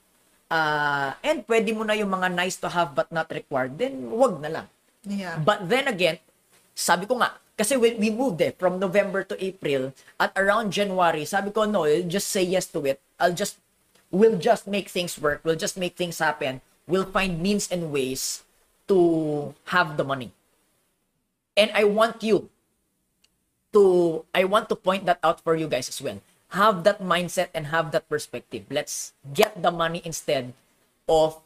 Uh, 0.53 1.17
and 1.25 1.49
pwede 1.49 1.73
mo 1.73 1.81
na 1.81 1.97
yung 1.97 2.13
mga 2.13 2.29
nice 2.29 2.61
to 2.61 2.69
have 2.69 2.93
but 2.93 3.09
not 3.09 3.25
required, 3.33 3.73
then 3.81 4.13
wag 4.13 4.37
na 4.37 4.51
lang. 4.53 4.67
yeah. 5.09 5.41
But 5.41 5.65
then 5.65 5.89
again, 5.89 6.21
sabi 6.77 7.09
ko 7.09 7.17
nga, 7.17 7.41
kasi 7.57 7.81
we, 7.81 7.97
we 7.97 8.13
moved 8.13 8.37
eh, 8.45 8.53
from 8.53 8.77
November 8.77 9.25
to 9.25 9.37
April, 9.41 9.97
at 10.21 10.29
around 10.37 10.69
January, 10.69 11.25
sabi 11.25 11.57
ko, 11.57 11.65
no, 11.65 11.89
I'll 11.89 12.05
just 12.05 12.29
say 12.29 12.45
yes 12.45 12.69
to 12.77 12.85
it. 12.85 13.01
I'll 13.17 13.33
just, 13.33 13.57
we'll 14.13 14.37
just 14.37 14.69
make 14.69 14.93
things 14.93 15.17
work. 15.17 15.41
We'll 15.41 15.57
just 15.57 15.81
make 15.81 15.97
things 15.97 16.21
happen. 16.21 16.61
We'll 16.85 17.09
find 17.09 17.41
means 17.41 17.73
and 17.73 17.89
ways 17.89 18.45
to 18.89 19.55
have 19.73 19.97
the 19.97 20.05
money. 20.05 20.33
And 21.57 21.73
I 21.73 21.85
want 21.85 22.21
you 22.21 22.53
to, 23.73 24.25
I 24.35 24.45
want 24.45 24.69
to 24.69 24.77
point 24.77 25.07
that 25.07 25.21
out 25.25 25.41
for 25.41 25.57
you 25.57 25.69
guys 25.69 25.89
as 25.89 26.01
well. 26.01 26.21
Have 26.53 26.85
that 26.85 27.01
mindset 27.01 27.49
and 27.57 27.73
have 27.73 27.91
that 27.97 28.09
perspective. 28.13 28.69
Let's 28.69 29.17
get 29.33 29.57
the 29.57 29.73
money 29.73 30.05
instead 30.05 30.53
of 31.09 31.41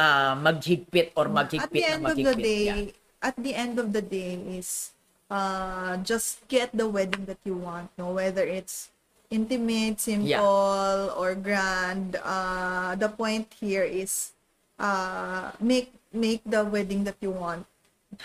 uh, 0.00 0.34
maghigpit 0.40 1.12
or 1.16 1.28
at 1.28 1.36
maghigpit 1.36 1.68
the 1.68 1.84
na 1.84 1.92
end 1.92 2.06
of 2.08 2.16
the 2.16 2.34
day, 2.34 2.64
Yeah. 2.64 3.20
at 3.20 3.36
the 3.36 3.52
end 3.52 3.76
of 3.76 3.92
the 3.92 4.00
day 4.00 4.40
is 4.56 4.96
uh 5.30 6.00
just 6.02 6.42
get 6.48 6.72
the 6.72 6.88
wedding 6.88 7.28
that 7.28 7.38
you 7.44 7.54
want, 7.54 7.92
no 8.00 8.10
whether 8.16 8.42
it's 8.42 8.88
intimate, 9.30 10.00
simple 10.00 11.12
or 11.14 11.36
grand. 11.36 12.16
Uh 12.24 12.96
the 12.96 13.12
point 13.12 13.52
here 13.60 13.84
is 13.84 14.32
uh 14.80 15.52
make 15.60 15.92
make 16.10 16.40
the 16.48 16.64
wedding 16.64 17.04
that 17.04 17.20
you 17.20 17.30
want 17.30 17.68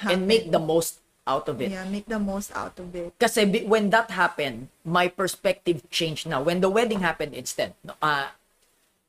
and 0.07 0.25
make 0.25 0.49
the 0.49 0.57
most 0.57 1.03
out 1.27 1.49
of 1.49 1.57
it. 1.61 1.73
yeah, 1.73 1.83
make 1.89 2.05
the 2.05 2.21
most 2.21 2.53
out 2.55 2.77
of 2.77 2.93
it. 2.93 3.11
Kasi 3.19 3.45
when 3.65 3.89
that 3.89 4.13
happened, 4.13 4.69
my 4.85 5.09
perspective 5.09 5.81
changed 5.89 6.29
na. 6.29 6.39
When 6.39 6.61
the 6.61 6.69
wedding 6.69 7.01
happened 7.01 7.33
instead, 7.33 7.73
uh, 8.01 8.29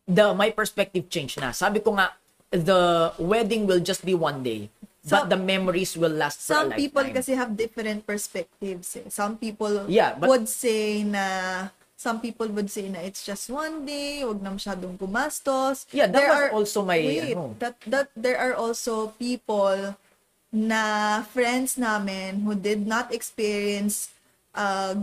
the 0.09 0.33
my 0.33 0.51
perspective 0.51 1.09
changed 1.13 1.37
na. 1.39 1.53
Sabi 1.53 1.81
ko 1.81 1.93
nga, 1.95 2.17
the 2.51 3.13
wedding 3.21 3.69
will 3.69 3.81
just 3.81 4.01
be 4.05 4.17
one 4.17 4.41
day, 4.43 4.73
but 5.05 5.29
Some- 5.29 5.29
the 5.29 5.37
memories 5.41 5.93
will 5.95 6.13
last 6.17 6.41
for 6.41 6.57
Some 6.57 6.73
a 6.73 6.77
people 6.77 7.05
kasi 7.13 7.37
have 7.37 7.53
different 7.53 8.09
perspectives. 8.09 8.97
Eh. 8.97 9.13
Some 9.13 9.37
people 9.37 9.85
Yeah, 9.87 10.17
but- 10.17 10.33
would 10.33 10.49
say 10.49 11.05
na 11.05 11.69
some 11.97 12.21
people 12.21 12.49
would 12.57 12.73
say 12.73 12.89
na 12.89 13.01
it's 13.05 13.25
just 13.25 13.53
one 13.53 13.85
day, 13.85 14.25
wag 14.25 14.41
na 14.41 14.57
masyadong 14.57 14.97
gumastos. 14.97 15.85
Yeah, 15.93 16.09
that 16.09 16.17
There 16.17 16.29
was 16.33 16.41
are- 16.49 16.53
also 16.57 16.81
my, 16.81 16.97
wait, 16.97 17.37
ano. 17.37 17.53
that 17.61 17.77
that 17.85 18.09
there 18.17 18.41
are 18.41 18.57
also 18.57 19.13
people 19.21 19.97
na 20.53 21.23
friends 21.23 21.77
namin 21.77 22.43
who 22.47 22.55
did 22.55 22.87
not 22.87 23.13
experience 23.13 24.11
uh, 24.55 24.97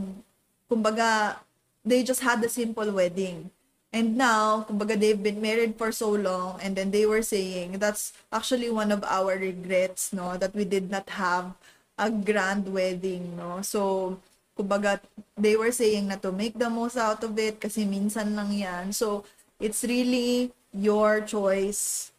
kumbaga 0.71 1.37
they 1.85 2.01
just 2.01 2.23
had 2.23 2.43
a 2.43 2.49
simple 2.49 2.89
wedding. 2.91 3.51
And 3.93 4.17
now, 4.17 4.65
kumbaga 4.65 4.97
they've 4.97 5.21
been 5.21 5.37
married 5.37 5.77
for 5.77 5.93
so 5.93 6.09
long 6.09 6.57
and 6.65 6.73
then 6.73 6.89
they 6.89 7.05
were 7.05 7.21
saying 7.21 7.77
that's 7.77 8.09
actually 8.33 8.73
one 8.73 8.89
of 8.89 9.05
our 9.05 9.37
regrets, 9.37 10.09
no, 10.09 10.33
that 10.41 10.55
we 10.57 10.65
did 10.65 10.89
not 10.89 11.05
have 11.13 11.53
a 12.01 12.09
grand 12.09 12.65
wedding, 12.73 13.37
no. 13.37 13.61
So, 13.61 14.17
kumbaga 14.57 14.97
they 15.37 15.53
were 15.53 15.69
saying 15.69 16.09
na 16.09 16.17
to 16.25 16.33
make 16.33 16.57
the 16.57 16.73
most 16.73 16.97
out 16.97 17.21
of 17.21 17.37
it 17.37 17.61
kasi 17.61 17.85
minsan 17.85 18.33
lang 18.33 18.49
'yan. 18.49 18.89
So, 18.97 19.29
it's 19.61 19.85
really 19.85 20.49
your 20.73 21.21
choice. 21.21 22.09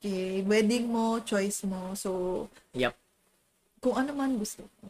Okay, 0.00 0.40
wedding 0.48 0.88
mo, 0.88 1.20
choice 1.20 1.60
mo. 1.68 1.92
So, 1.92 2.48
Yep. 2.72 2.96
kung 3.84 4.00
ano 4.00 4.16
man 4.16 4.40
gusto. 4.40 4.64
mo. 4.64 4.88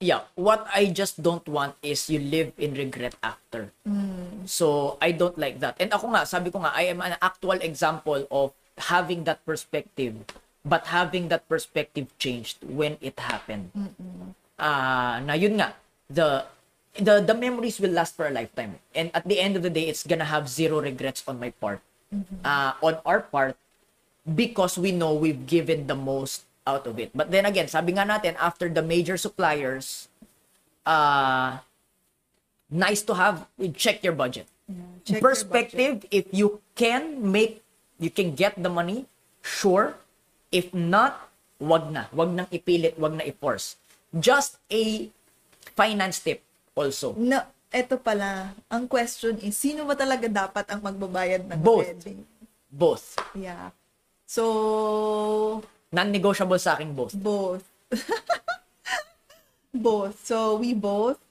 Yeah, 0.00 0.24
what 0.36 0.64
I 0.72 0.92
just 0.92 1.20
don't 1.20 1.44
want 1.44 1.76
is 1.84 2.08
you 2.08 2.20
live 2.20 2.56
in 2.56 2.72
regret 2.72 3.16
after. 3.20 3.72
Mm. 3.84 4.48
So, 4.48 4.96
I 5.00 5.12
don't 5.12 5.36
like 5.36 5.60
that. 5.60 5.76
And 5.76 5.92
ako 5.92 6.12
nga, 6.16 6.24
sabi 6.24 6.48
ko 6.48 6.60
nga, 6.64 6.72
I 6.72 6.88
am 6.88 7.00
an 7.04 7.20
actual 7.20 7.60
example 7.60 8.24
of 8.32 8.52
having 8.76 9.24
that 9.28 9.44
perspective, 9.44 10.24
but 10.64 10.88
having 10.88 11.28
that 11.28 11.44
perspective 11.48 12.08
changed 12.16 12.60
when 12.64 12.96
it 13.04 13.16
happened. 13.20 13.72
Ah, 14.56 15.20
na 15.20 15.32
yun 15.36 15.56
nga, 15.60 15.76
the 16.08 16.44
the 16.96 17.20
the 17.20 17.36
memories 17.36 17.76
will 17.76 17.92
last 17.92 18.16
for 18.16 18.24
a 18.28 18.32
lifetime. 18.32 18.80
And 18.96 19.12
at 19.12 19.24
the 19.28 19.36
end 19.40 19.56
of 19.56 19.64
the 19.64 19.72
day, 19.72 19.88
it's 19.88 20.04
gonna 20.04 20.28
have 20.28 20.48
zero 20.48 20.80
regrets 20.80 21.24
on 21.28 21.40
my 21.40 21.52
part, 21.56 21.80
uh, 22.44 22.72
on 22.84 23.00
our 23.04 23.20
part, 23.20 23.56
because 24.26 24.74
we 24.74 24.90
know 24.90 25.14
we've 25.14 25.46
given 25.46 25.86
the 25.86 25.94
most 25.94 26.42
out 26.66 26.86
of 26.86 26.98
it. 26.98 27.14
But 27.14 27.30
then 27.30 27.46
again, 27.46 27.70
sabi 27.70 27.94
nga 27.94 28.02
natin, 28.02 28.34
after 28.42 28.66
the 28.66 28.82
major 28.82 29.14
suppliers, 29.14 30.10
uh, 30.82 31.62
nice 32.70 33.06
to 33.06 33.14
have, 33.14 33.46
check 33.78 34.02
your 34.02 34.18
budget. 34.18 34.50
check 35.06 35.22
your 35.22 35.22
Perspective, 35.22 36.04
if 36.10 36.26
you 36.34 36.58
can 36.74 37.22
make, 37.22 37.62
you 38.02 38.10
can 38.10 38.34
get 38.34 38.58
the 38.58 38.68
money, 38.68 39.06
sure. 39.40 39.94
If 40.50 40.74
not, 40.74 41.30
wag 41.62 41.94
na. 41.94 42.10
Wag 42.10 42.34
nang 42.34 42.50
ipilit, 42.50 42.98
wag 42.98 43.14
na 43.14 43.24
i-force. 43.24 43.78
Just 44.10 44.58
a 44.66 45.10
finance 45.78 46.18
tip 46.18 46.42
also. 46.74 47.14
No, 47.14 47.46
eto 47.70 47.98
pala. 48.02 48.58
Ang 48.70 48.90
question 48.90 49.38
is, 49.38 49.54
sino 49.54 49.86
ba 49.86 49.94
talaga 49.94 50.26
dapat 50.26 50.66
ang 50.66 50.82
magbabayad 50.82 51.46
ng 51.46 51.58
Both. 51.62 51.86
wedding? 51.86 52.20
Both. 52.70 53.06
Yeah. 53.38 53.70
So, 54.26 55.62
Non-negotiable 55.94 56.58
sa 56.58 56.74
akin 56.74 56.92
both. 56.92 57.14
both. 57.14 57.62
both. 59.72 60.18
So, 60.26 60.58
we 60.58 60.74
both, 60.74 61.22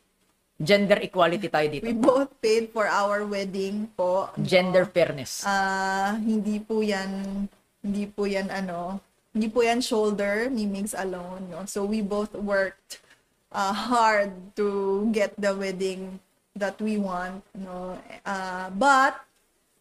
Gender 0.55 0.95
equality 1.03 1.51
tayo 1.51 1.67
dito. 1.67 1.83
we 1.83 1.91
both 1.91 2.31
paid 2.39 2.71
for 2.71 2.87
our 2.87 3.27
wedding 3.27 3.91
po. 3.99 4.31
Gender 4.39 4.87
fairness. 4.87 5.43
Ah, 5.43 6.15
hindi 6.15 6.63
po 6.63 6.79
yan, 6.79 7.43
hindi 7.83 8.07
po 8.07 8.23
yan 8.23 8.47
ano, 8.47 9.03
hindi 9.35 9.51
po 9.51 9.59
yan 9.59 9.83
shoulder 9.83 10.47
ni 10.47 10.63
Migs 10.63 10.95
alone, 10.95 11.51
no? 11.51 11.67
So, 11.67 11.83
we 11.83 11.99
both 11.99 12.31
worked 12.31 13.03
uh, 13.51 13.75
hard 13.75 14.31
to 14.55 15.03
get 15.11 15.35
the 15.35 15.51
wedding 15.51 16.23
that 16.55 16.79
we 16.79 16.95
want, 16.95 17.43
no? 17.51 17.99
Uh, 18.23 18.71
but, 18.71 19.19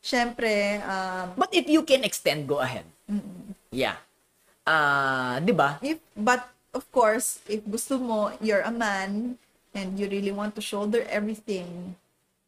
syempre, 0.03 0.83
um, 0.83 1.39
But 1.39 1.55
if 1.55 1.71
you 1.71 1.87
can 1.87 2.03
extend, 2.03 2.51
go 2.51 2.59
ahead. 2.59 2.91
Yeah. 3.71 3.97
Ah, 4.65 5.37
'di 5.45 5.53
ba? 5.53 5.77
if, 5.85 6.01
but, 6.17 6.49
of 6.73 6.89
course, 6.89 7.45
if 7.47 7.61
gusto 7.69 8.01
mo, 8.01 8.33
you're 8.41 8.65
a 8.65 8.73
man, 8.73 9.37
and 9.77 9.99
you 10.01 10.09
really 10.09 10.33
want 10.33 10.57
to 10.57 10.63
shoulder 10.65 11.05
everything, 11.11 11.95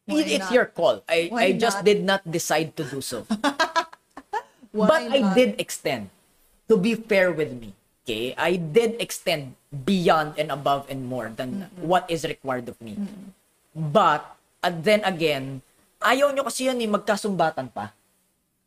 It's 0.07 0.39
not? 0.39 0.55
your 0.55 0.65
call. 0.71 1.03
I 1.03 1.27
Why 1.27 1.41
I 1.43 1.59
just 1.59 1.83
not? 1.83 1.85
did 1.85 1.99
not 2.07 2.21
decide 2.23 2.71
to 2.79 2.83
do 2.87 3.03
so. 3.03 3.27
But 4.73 5.03
I 5.11 5.19
not? 5.19 5.35
did 5.35 5.59
extend. 5.59 6.09
To 6.71 6.75
be 6.79 6.95
fair 6.95 7.31
with 7.31 7.51
me, 7.55 7.75
okay? 8.03 8.31
I 8.35 8.55
did 8.59 8.99
extend 8.99 9.55
beyond 9.71 10.35
and 10.39 10.51
above 10.51 10.87
and 10.91 11.07
more 11.07 11.31
than 11.31 11.71
what 11.79 12.07
is 12.11 12.23
required 12.27 12.67
of 12.67 12.79
me. 12.79 12.95
But 13.75 14.23
and 14.63 14.83
then 14.83 15.03
again, 15.07 15.63
ayaw 16.03 16.31
nyo 16.35 16.43
kasi 16.47 16.67
yan 16.67 16.79
eh, 16.83 16.87
magkasumbatan 16.91 17.71
pa. 17.71 17.95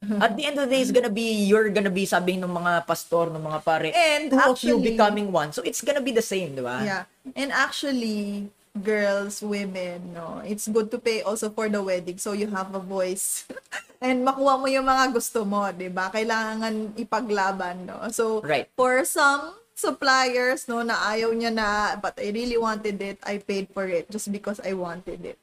At 0.24 0.32
the 0.32 0.48
end 0.48 0.56
of 0.56 0.64
the 0.68 0.72
day, 0.72 0.80
it's 0.80 0.90
gonna 0.90 1.12
be, 1.12 1.44
you're 1.44 1.68
gonna 1.68 1.92
be 1.92 2.08
sabihin 2.08 2.40
ng 2.40 2.48
mga 2.48 2.88
pastor, 2.88 3.28
ng 3.28 3.42
mga 3.44 3.58
pare, 3.60 3.92
And 3.92 4.32
two 4.32 4.40
of 4.40 4.56
you 4.64 4.80
actually- 4.80 4.96
becoming 4.96 5.28
one. 5.28 5.52
So 5.52 5.60
it's 5.60 5.84
gonna 5.84 6.00
be 6.00 6.12
the 6.12 6.24
same, 6.24 6.56
di 6.56 6.64
ba? 6.64 6.80
Yeah. 6.80 7.04
And 7.36 7.52
actually, 7.52 8.48
girls, 8.72 9.44
women, 9.44 10.16
no, 10.16 10.40
it's 10.40 10.64
good 10.72 10.88
to 10.88 10.98
pay 10.98 11.20
also 11.20 11.52
for 11.52 11.68
the 11.68 11.84
wedding 11.84 12.16
so 12.16 12.32
you 12.32 12.48
have 12.48 12.72
a 12.72 12.80
voice. 12.80 13.44
And 14.00 14.24
makuha 14.24 14.56
mo 14.56 14.64
yung 14.72 14.88
mga 14.88 15.12
gusto 15.12 15.44
mo, 15.44 15.68
'di 15.68 15.92
ba? 15.92 16.08
Kailangan 16.08 16.96
ipaglaban, 16.96 17.84
no. 17.84 18.00
So, 18.08 18.40
Right. 18.40 18.64
for 18.72 19.04
some 19.04 19.52
suppliers, 19.76 20.64
no, 20.64 20.80
na 20.80 20.96
ayaw 21.12 21.28
niya 21.36 21.52
na, 21.52 22.00
but 22.00 22.16
I 22.16 22.32
really 22.32 22.56
wanted 22.56 22.96
it, 22.96 23.20
I 23.20 23.36
paid 23.36 23.68
for 23.76 23.84
it 23.84 24.08
just 24.08 24.32
because 24.32 24.56
I 24.64 24.72
wanted 24.72 25.20
it. 25.28 25.36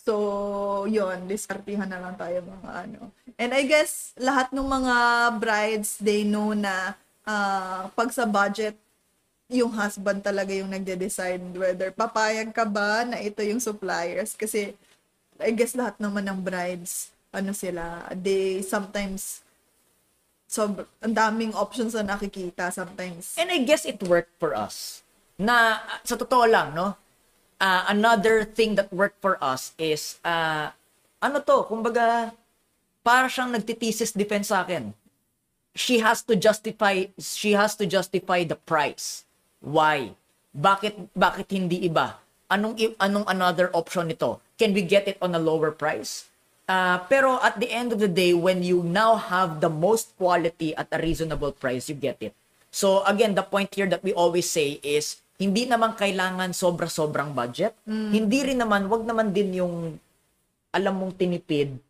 So, 0.00 0.88
yun, 0.88 1.28
diskartihan 1.28 1.84
na 1.84 2.00
lang 2.00 2.16
tayo 2.16 2.40
mga 2.40 2.70
ano. 2.88 3.12
And 3.36 3.52
I 3.52 3.68
guess, 3.68 4.16
lahat 4.16 4.48
ng 4.52 4.64
mga 4.64 4.94
brides, 5.36 6.00
they 6.00 6.24
know 6.24 6.56
na 6.56 6.96
ah, 7.28 7.92
pag 7.92 8.08
sa 8.08 8.24
budget, 8.24 8.76
yung 9.50 9.74
husband 9.74 10.22
talaga 10.22 10.54
yung 10.54 10.70
nagde-decide 10.70 11.42
whether 11.58 11.90
papayag 11.90 12.54
ka 12.54 12.62
ba 12.62 13.02
na 13.02 13.18
ito 13.18 13.42
yung 13.42 13.60
suppliers. 13.60 14.38
Kasi, 14.38 14.72
I 15.42 15.50
guess 15.52 15.74
lahat 15.74 15.98
naman 15.98 16.24
ng 16.30 16.40
brides, 16.40 17.10
ano 17.34 17.50
sila, 17.52 18.06
they 18.14 18.62
sometimes, 18.62 19.42
so, 20.46 20.70
ang 21.02 21.14
daming 21.14 21.52
options 21.52 21.92
na 21.98 22.14
nakikita 22.14 22.70
sometimes. 22.70 23.34
And 23.36 23.50
I 23.50 23.60
guess 23.66 23.84
it 23.84 24.00
worked 24.06 24.32
for 24.38 24.54
us. 24.54 25.02
Na, 25.34 25.82
uh, 25.82 26.00
sa 26.06 26.14
totoo 26.14 26.46
lang, 26.46 26.72
no? 26.72 26.94
Uh, 27.60 27.84
another 27.92 28.42
thing 28.42 28.74
that 28.74 28.88
worked 28.88 29.20
for 29.20 29.36
us 29.44 29.76
is, 29.76 30.16
uh, 30.24 30.72
ano 31.20 31.44
to, 31.44 31.68
kumbaga, 31.68 32.32
para 33.04 33.28
siyang 33.28 33.52
nagtitesis 33.52 34.16
defense 34.16 34.48
sa 34.48 34.64
akin. 34.64 34.96
She 35.76 36.00
has 36.00 36.24
to 36.24 36.34
justify, 36.34 37.12
she 37.20 37.52
has 37.52 37.76
to 37.76 37.84
justify 37.84 38.48
the 38.48 38.56
price. 38.56 39.28
Why? 39.60 40.16
Bakit, 40.56 41.12
bakit 41.12 41.52
hindi 41.52 41.84
iba? 41.84 42.16
Anong, 42.48 42.80
anong 42.96 43.28
another 43.28 43.68
option 43.76 44.08
nito? 44.08 44.40
Can 44.56 44.72
we 44.72 44.80
get 44.80 45.06
it 45.06 45.20
on 45.20 45.36
a 45.36 45.38
lower 45.38 45.70
price? 45.70 46.32
Uh, 46.64 46.98
pero 47.12 47.38
at 47.44 47.60
the 47.60 47.68
end 47.68 47.92
of 47.92 48.00
the 48.00 48.08
day, 48.08 48.32
when 48.32 48.64
you 48.64 48.82
now 48.82 49.20
have 49.20 49.60
the 49.60 49.68
most 49.68 50.16
quality 50.16 50.72
at 50.80 50.88
a 50.90 50.98
reasonable 50.98 51.52
price, 51.52 51.92
you 51.92 51.94
get 51.94 52.16
it. 52.24 52.32
So 52.70 53.04
again, 53.04 53.34
the 53.34 53.42
point 53.42 53.74
here 53.74 53.86
that 53.90 54.02
we 54.02 54.16
always 54.16 54.48
say 54.48 54.80
is, 54.82 55.20
hindi 55.40 55.64
naman 55.64 55.96
kailangan 55.96 56.52
sobra-sobrang 56.52 57.32
budget. 57.32 57.72
Hindi 57.88 58.44
rin 58.44 58.60
naman, 58.60 58.92
wag 58.92 59.08
naman 59.08 59.32
din 59.32 59.56
yung 59.56 59.96
alam 60.68 60.94
mong 61.00 61.16
tinipid 61.16 61.80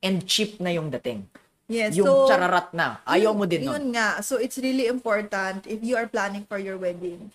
and 0.00 0.24
cheap 0.24 0.56
na 0.56 0.72
yung 0.72 0.88
dating. 0.88 1.28
Yes, 1.68 1.92
yung 1.92 2.08
so, 2.08 2.32
chararat 2.32 2.72
na. 2.72 3.04
Ayaw 3.04 3.36
mo 3.36 3.44
din 3.44 3.68
nun. 3.68 3.76
Yun 3.76 3.86
nga. 3.92 4.24
So, 4.24 4.40
it's 4.40 4.56
really 4.56 4.88
important 4.88 5.68
if 5.68 5.84
you 5.84 6.00
are 6.00 6.08
planning 6.08 6.48
for 6.48 6.56
your 6.56 6.80
wedding. 6.80 7.28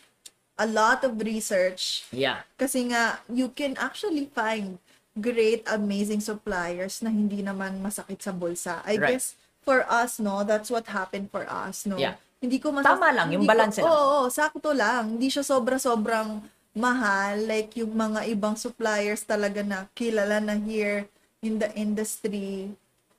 A 0.58 0.66
lot 0.66 1.06
of 1.06 1.22
research. 1.22 2.10
Yeah. 2.10 2.42
Kasi 2.58 2.90
nga, 2.90 3.22
you 3.30 3.54
can 3.54 3.78
actually 3.78 4.26
find 4.34 4.82
great, 5.14 5.62
amazing 5.70 6.26
suppliers 6.26 7.06
na 7.06 7.14
hindi 7.14 7.46
naman 7.46 7.78
masakit 7.78 8.26
sa 8.26 8.34
bulsa. 8.34 8.82
I 8.90 8.98
Right. 8.98 9.22
guess, 9.22 9.38
for 9.62 9.86
us, 9.86 10.18
no, 10.18 10.42
that's 10.42 10.74
what 10.74 10.90
happened 10.90 11.30
for 11.30 11.46
us, 11.46 11.86
no? 11.86 12.02
Yeah. 12.02 12.18
Hindi 12.44 12.60
ko 12.60 12.76
Tama 12.76 13.08
lang, 13.16 13.32
yung 13.32 13.42
hindi 13.42 13.48
ko- 13.48 13.54
balance 13.56 13.76
lang. 13.80 13.88
Oo, 13.88 13.96
oo, 13.96 14.28
sakto 14.28 14.76
lang. 14.76 15.16
Hindi 15.16 15.32
siya 15.32 15.48
sobra-sobrang 15.48 16.44
mahal. 16.76 17.48
Like, 17.48 17.72
yung 17.80 17.96
mga 17.96 18.28
ibang 18.28 18.60
suppliers 18.60 19.24
talaga 19.24 19.64
na 19.64 19.88
kilala 19.96 20.44
na 20.44 20.60
here 20.60 21.08
in 21.40 21.56
the 21.56 21.72
industry 21.74 22.68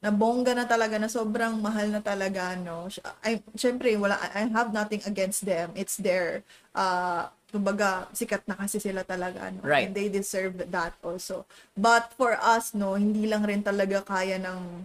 na 0.04 0.12
bongga 0.12 0.52
na 0.52 0.68
talaga 0.68 1.00
na 1.00 1.08
sobrang 1.08 1.56
mahal 1.56 1.88
na 1.88 1.96
talaga 1.96 2.52
no 2.60 2.92
I 3.24 3.40
syempre 3.56 3.96
wala 3.96 4.20
I 4.36 4.44
have 4.52 4.68
nothing 4.68 5.00
against 5.04 5.48
them 5.48 5.72
it's 5.72 5.96
their 5.96 6.44
uh 6.76 7.24
kumbaga 7.48 8.04
sikat 8.12 8.44
na 8.44 8.52
kasi 8.52 8.76
sila 8.76 9.00
talaga 9.00 9.48
no 9.48 9.64
Right. 9.64 9.88
and 9.88 9.96
they 9.96 10.12
deserve 10.12 10.60
that 10.60 10.92
also 11.00 11.48
but 11.72 12.12
for 12.12 12.36
us 12.36 12.76
no 12.76 13.00
hindi 13.00 13.24
lang 13.24 13.48
rin 13.48 13.64
talaga 13.64 14.04
kaya 14.04 14.36
ng 14.36 14.84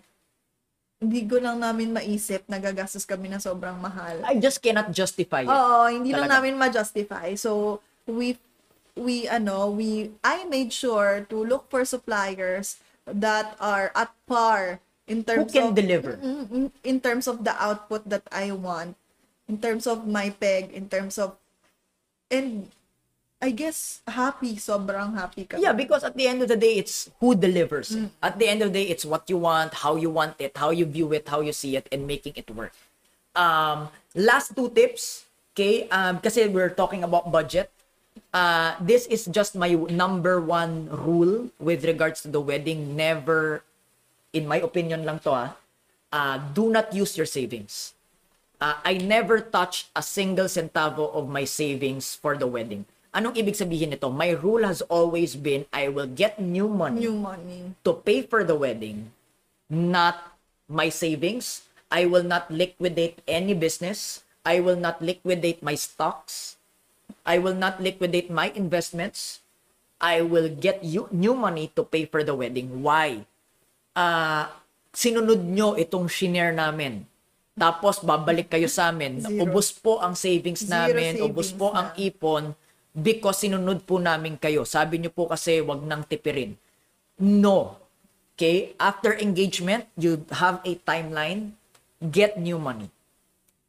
hindi 0.99 1.23
ko 1.23 1.39
lang 1.39 1.63
namin 1.63 1.95
maisip 1.95 2.43
na 2.51 2.59
gagastos 2.59 3.07
kami 3.07 3.31
ng 3.31 3.39
sobrang 3.39 3.79
mahal 3.79 4.19
I 4.27 4.35
just 4.35 4.59
cannot 4.59 4.91
justify 4.91 5.47
it. 5.47 5.51
Oo, 5.51 5.87
hindi 5.87 6.11
lang 6.11 6.27
Talaga. 6.27 6.43
namin 6.43 6.59
ma-justify. 6.59 7.39
So, 7.39 7.79
we, 8.03 8.35
we, 8.99 9.23
ano, 9.31 9.71
we, 9.71 10.11
I 10.21 10.43
made 10.51 10.75
sure 10.75 11.23
to 11.31 11.37
look 11.39 11.71
for 11.71 11.87
suppliers 11.87 12.83
that 13.07 13.55
are 13.63 13.95
at 13.95 14.11
par 14.27 14.83
in 15.07 15.23
Who 15.23 15.47
terms 15.47 15.51
can 15.55 15.71
of, 15.71 15.75
deliver? 15.75 16.19
Mm, 16.19 16.45
mm, 16.51 16.69
in 16.83 16.99
terms 16.99 17.31
of 17.31 17.47
the 17.47 17.55
output 17.55 18.05
that 18.11 18.27
I 18.29 18.51
want, 18.51 18.99
in 19.47 19.57
terms 19.57 19.87
of 19.87 20.05
my 20.05 20.29
peg, 20.29 20.75
in 20.75 20.91
terms 20.91 21.17
of, 21.17 21.39
and 22.29 22.67
I 23.39 23.55
guess 23.55 24.03
happy, 24.03 24.59
sobrang 24.59 25.15
happy 25.15 25.47
kami. 25.47 25.63
Yeah, 25.63 25.71
because 25.71 26.03
at 26.03 26.11
the 26.11 26.27
end 26.27 26.43
of 26.43 26.51
the 26.51 26.59
day, 26.59 26.75
it's 26.75 27.07
who 27.23 27.35
delivers. 27.35 27.95
it. 27.95 28.11
At 28.19 28.35
the 28.35 28.51
end 28.51 28.61
of 28.61 28.75
the 28.75 28.83
day, 28.83 28.87
it's 28.91 29.07
what 29.07 29.31
you 29.31 29.39
want, 29.39 29.73
how 29.79 29.95
you 29.95 30.11
want 30.11 30.35
it, 30.43 30.59
how 30.59 30.75
you 30.75 30.83
view 30.83 31.15
it, 31.15 31.23
how 31.23 31.39
you 31.39 31.55
see 31.55 31.79
it, 31.79 31.87
and 31.87 32.03
making 32.03 32.35
it 32.35 32.51
work. 32.51 32.75
Um, 33.39 33.87
last 34.11 34.59
two 34.59 34.67
tips, 34.75 35.23
okay? 35.55 35.87
Um, 35.87 36.19
kasi 36.19 36.51
we're 36.51 36.75
talking 36.75 37.07
about 37.07 37.31
budget. 37.31 37.71
Uh, 38.35 38.75
this 38.83 39.07
is 39.07 39.23
just 39.31 39.55
my 39.55 39.71
number 39.87 40.43
one 40.43 40.91
rule 40.91 41.47
with 41.63 41.87
regards 41.87 42.19
to 42.23 42.27
the 42.27 42.43
wedding. 42.43 42.99
Never, 42.99 43.63
in 44.35 44.51
my 44.51 44.59
opinion 44.59 45.07
lang 45.07 45.23
to 45.23 45.31
ah, 45.31 45.49
uh, 46.11 46.37
do 46.51 46.67
not 46.67 46.91
use 46.91 47.15
your 47.15 47.25
savings. 47.25 47.95
Uh, 48.59 48.75
I 48.83 48.99
never 48.99 49.39
touch 49.39 49.87
a 49.95 50.03
single 50.03 50.51
centavo 50.51 51.07
of 51.15 51.31
my 51.31 51.47
savings 51.47 52.19
for 52.19 52.35
the 52.35 52.43
wedding. 52.43 52.83
Anong 53.09 53.33
ibig 53.33 53.57
sabihin 53.57 53.89
nito? 53.89 54.05
My 54.13 54.37
rule 54.37 54.61
has 54.61 54.85
always 54.85 55.33
been 55.33 55.65
I 55.73 55.89
will 55.89 56.05
get 56.05 56.37
new 56.37 56.69
money 56.69 57.09
New 57.09 57.17
money. 57.17 57.73
to 57.81 57.97
pay 57.97 58.21
for 58.21 58.45
the 58.45 58.53
wedding, 58.53 59.09
not 59.65 60.37
my 60.69 60.93
savings. 60.93 61.65
I 61.89 62.05
will 62.05 62.21
not 62.21 62.53
liquidate 62.53 63.17
any 63.25 63.57
business. 63.57 64.21
I 64.45 64.61
will 64.61 64.77
not 64.77 65.01
liquidate 65.01 65.65
my 65.65 65.73
stocks. 65.73 66.61
I 67.25 67.41
will 67.41 67.57
not 67.57 67.81
liquidate 67.81 68.29
my 68.29 68.53
investments. 68.53 69.41
I 69.97 70.21
will 70.21 70.47
get 70.47 70.85
you 70.85 71.09
new 71.09 71.33
money 71.33 71.73
to 71.73 71.81
pay 71.81 72.05
for 72.05 72.21
the 72.21 72.37
wedding. 72.37 72.85
Why? 72.85 73.25
Ah, 73.97 74.53
sinunod 74.93 75.41
nyo 75.49 75.73
itong 75.73 76.05
shinare 76.05 76.53
namin. 76.53 77.09
Tapos 77.57 77.99
babalik 77.99 78.53
kayo 78.53 78.69
sa 78.71 78.93
amin. 78.93 79.19
Zero. 79.19 79.49
Ubus 79.49 79.73
po 79.75 79.97
ang 79.99 80.13
savings 80.15 80.63
Zero 80.63 80.93
namin, 80.93 81.19
ubus 81.19 81.51
savings 81.51 81.57
po 81.57 81.67
na. 81.73 81.75
ang 81.75 81.89
ipon 81.97 82.43
because 82.99 83.41
sinunod 83.41 83.87
po 83.87 83.97
namin 83.97 84.35
kayo. 84.35 84.67
Sabi 84.67 84.99
nyo 84.99 85.09
po 85.09 85.31
kasi 85.31 85.63
wag 85.63 85.81
nang 85.87 86.03
tipirin. 86.03 86.59
No. 87.19 87.79
Okay? 88.35 88.75
After 88.79 89.15
engagement, 89.19 89.87
you 89.99 90.23
have 90.31 90.63
a 90.63 90.75
timeline. 90.83 91.55
Get 91.99 92.39
new 92.39 92.55
money. 92.55 92.87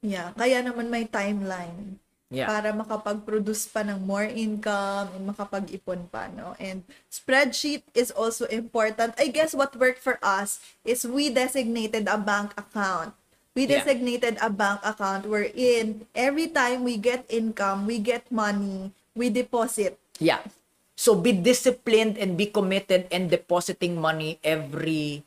Yeah, 0.01 0.33
kaya 0.39 0.63
naman 0.63 0.89
may 0.89 1.05
timeline. 1.05 1.99
Yeah. 2.31 2.47
Para 2.47 2.71
makapag-produce 2.71 3.67
pa 3.75 3.83
ng 3.83 4.07
more 4.07 4.31
income 4.31 5.11
and 5.19 5.27
makapag-ipon 5.35 6.07
pa, 6.15 6.31
no? 6.31 6.55
And 6.63 6.87
spreadsheet 7.11 7.83
is 7.91 8.15
also 8.15 8.47
important. 8.47 9.19
I 9.19 9.35
guess 9.35 9.51
what 9.51 9.75
worked 9.75 9.99
for 9.99 10.15
us 10.23 10.63
is 10.87 11.03
we 11.03 11.35
designated 11.35 12.07
a 12.07 12.15
bank 12.15 12.55
account. 12.55 13.19
We 13.59 13.67
Yeah. 13.67 13.83
designated 13.83 14.39
a 14.39 14.47
bank 14.47 14.79
account 14.87 15.27
wherein 15.27 16.07
every 16.15 16.47
time 16.47 16.87
we 16.87 17.03
get 17.03 17.27
income, 17.27 17.91
we 17.91 17.99
get 17.99 18.31
money, 18.31 18.95
we 19.15 19.31
deposit. 19.31 19.99
Yeah. 20.19 20.41
So 20.97 21.17
be 21.17 21.33
disciplined 21.33 22.21
and 22.21 22.37
be 22.37 22.47
committed 22.47 23.09
and 23.09 23.31
depositing 23.33 23.97
money 23.97 24.37
every 24.45 25.25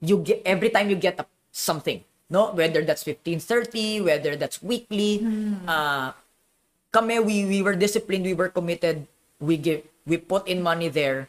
you 0.00 0.24
get 0.24 0.40
every 0.44 0.72
time 0.72 0.88
you 0.88 0.96
get 0.96 1.20
a, 1.20 1.26
something. 1.52 2.00
No, 2.26 2.50
whether 2.50 2.82
that's 2.82 3.06
1530, 3.06 4.02
whether 4.02 4.34
that's 4.34 4.62
weekly. 4.62 5.20
Uh 5.68 6.16
kami 6.90 7.20
we 7.20 7.44
we 7.44 7.58
were 7.60 7.76
disciplined, 7.76 8.24
we 8.24 8.32
were 8.32 8.48
committed. 8.48 9.04
We 9.36 9.60
give 9.60 9.84
we 10.08 10.16
put 10.16 10.48
in 10.48 10.64
money 10.64 10.88
there. 10.88 11.28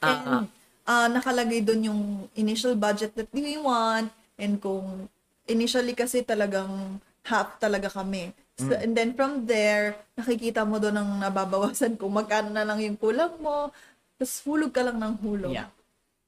Uh, 0.00 0.08
And 0.08 0.48
ah, 0.88 1.06
nakalagay 1.06 1.62
doon 1.62 1.80
yung 1.92 2.02
initial 2.34 2.74
budget 2.74 3.14
that 3.14 3.30
we 3.30 3.54
want 3.60 4.10
and 4.34 4.58
kung 4.58 5.06
initially 5.46 5.94
kasi 5.94 6.26
talagang 6.26 6.98
half 7.26 7.58
talaga 7.62 7.88
kami. 7.90 8.34
So, 8.58 8.70
Mm. 8.70 8.82
And 8.84 8.92
then 8.92 9.10
from 9.16 9.32
there, 9.48 9.96
nakikita 10.14 10.62
mo 10.62 10.76
doon 10.76 11.00
ang 11.00 11.10
nababawasan 11.18 11.96
kung 11.96 12.12
magkano 12.14 12.52
na 12.52 12.62
lang 12.62 12.78
yung 12.84 12.98
kulang 13.00 13.40
mo. 13.40 13.72
Tapos 14.20 14.38
hulog 14.44 14.70
ka 14.70 14.84
lang 14.84 15.00
ng 15.00 15.14
hulog. 15.24 15.50
Yeah. 15.50 15.72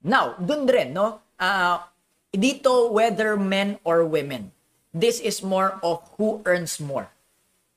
Now, 0.05 0.37
dun 0.41 0.67
rin, 0.67 0.97
no? 0.97 1.21
Ah, 1.39 1.89
dito, 2.35 2.91
whether 2.91 3.39
men 3.39 3.79
or 3.87 4.03
women, 4.03 4.51
this 4.91 5.23
is 5.23 5.41
more 5.45 5.79
of 5.81 6.03
who 6.19 6.43
earns 6.45 6.83
more. 6.83 7.07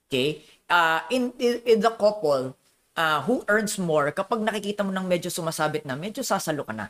Okay? 0.08 0.42
Ah, 0.68 1.06
in, 1.14 1.32
in, 1.38 1.62
in 1.64 1.80
the 1.80 1.94
couple, 1.94 2.56
ah, 2.98 3.22
who 3.24 3.46
earns 3.48 3.78
more, 3.78 4.10
kapag 4.10 4.42
nakikita 4.42 4.82
mo 4.82 4.90
nang 4.90 5.06
medyo 5.06 5.30
sumasabit 5.30 5.86
na, 5.86 5.94
medyo 5.94 6.26
sasalo 6.26 6.66
ka 6.66 6.74
na. 6.74 6.88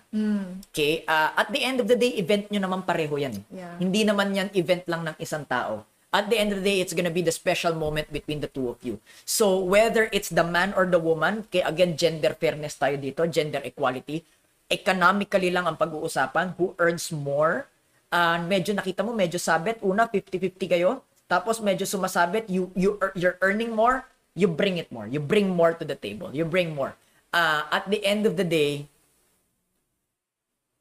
Okay? 0.71 1.03
Ah, 1.05 1.35
at 1.35 1.51
the 1.51 1.61
end 1.61 1.83
of 1.83 1.87
the 1.89 1.97
day, 1.99 2.15
event 2.15 2.47
nyo 2.47 2.63
naman 2.63 2.81
pareho 2.87 3.17
yan. 3.19 3.35
Yeah. 3.51 3.75
Hindi 3.77 4.07
naman 4.07 4.31
yan 4.33 4.49
event 4.55 4.87
lang 4.87 5.03
ng 5.03 5.15
isang 5.19 5.43
tao. 5.43 5.83
At 6.15 6.31
the 6.31 6.39
end 6.39 6.55
of 6.55 6.63
the 6.63 6.67
day, 6.67 6.79
it's 6.79 6.95
gonna 6.95 7.11
be 7.11 7.21
the 7.21 7.35
special 7.35 7.75
moment 7.75 8.11
between 8.11 8.39
the 8.39 8.47
two 8.47 8.71
of 8.71 8.79
you. 8.79 9.03
So, 9.27 9.59
whether 9.59 10.07
it's 10.15 10.31
the 10.31 10.43
man 10.43 10.71
or 10.73 10.87
the 10.87 10.99
woman, 10.99 11.43
kaya 11.51 11.67
again, 11.67 11.99
gender 11.99 12.31
fairness 12.31 12.79
tayo 12.79 12.95
dito, 12.95 13.27
gender 13.27 13.59
equality, 13.67 14.23
economically 14.71 15.51
lang 15.51 15.67
ang 15.67 15.75
pag-uusapan, 15.75 16.55
who 16.55 16.71
earns 16.79 17.11
more, 17.11 17.67
ah, 18.15 18.39
medyo 18.39 18.71
nakita 18.71 19.03
mo, 19.03 19.11
medyo 19.11 19.35
sabit, 19.35 19.83
una, 19.83 20.07
50-50 20.07 20.71
kayo, 20.71 21.03
tapos 21.27 21.59
medyo 21.59 21.83
sumasabit, 21.83 22.47
you, 22.47 22.71
you, 22.71 22.95
you're 23.19 23.35
earning 23.43 23.75
more, 23.75 24.07
you 24.31 24.47
bring 24.47 24.79
it 24.79 24.87
more. 24.87 25.11
You 25.11 25.19
bring 25.19 25.51
more 25.51 25.75
to 25.75 25.83
the 25.83 25.99
table. 25.99 26.31
You 26.31 26.47
bring 26.47 26.71
more. 26.71 26.95
Ah, 27.35 27.67
at 27.67 27.91
the 27.91 27.99
end 28.07 28.23
of 28.23 28.39
the 28.39 28.47
day, 28.47 28.87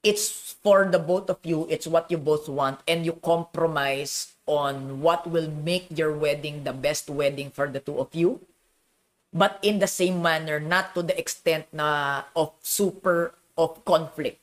it's 0.07 0.55
for 0.63 0.87
the 0.87 1.03
both 1.03 1.27
of 1.27 1.43
you 1.43 1.67
it's 1.67 1.83
what 1.83 2.07
you 2.15 2.17
both 2.17 2.47
want 2.47 2.79
and 2.87 3.03
you 3.03 3.19
compromise 3.19 4.36
on 4.47 5.03
what 5.03 5.27
will 5.27 5.51
make 5.51 5.91
your 5.91 6.15
wedding 6.15 6.63
the 6.63 6.73
best 6.73 7.11
wedding 7.11 7.51
for 7.51 7.67
the 7.67 7.83
two 7.83 7.99
of 7.99 8.11
you 8.15 8.39
but 9.35 9.59
in 9.61 9.83
the 9.83 9.91
same 9.91 10.23
manner 10.23 10.57
not 10.63 10.95
to 10.95 11.03
the 11.03 11.13
extent 11.19 11.67
na 11.75 12.23
of 12.33 12.55
super 12.63 13.35
of 13.59 13.83
conflict. 13.85 14.41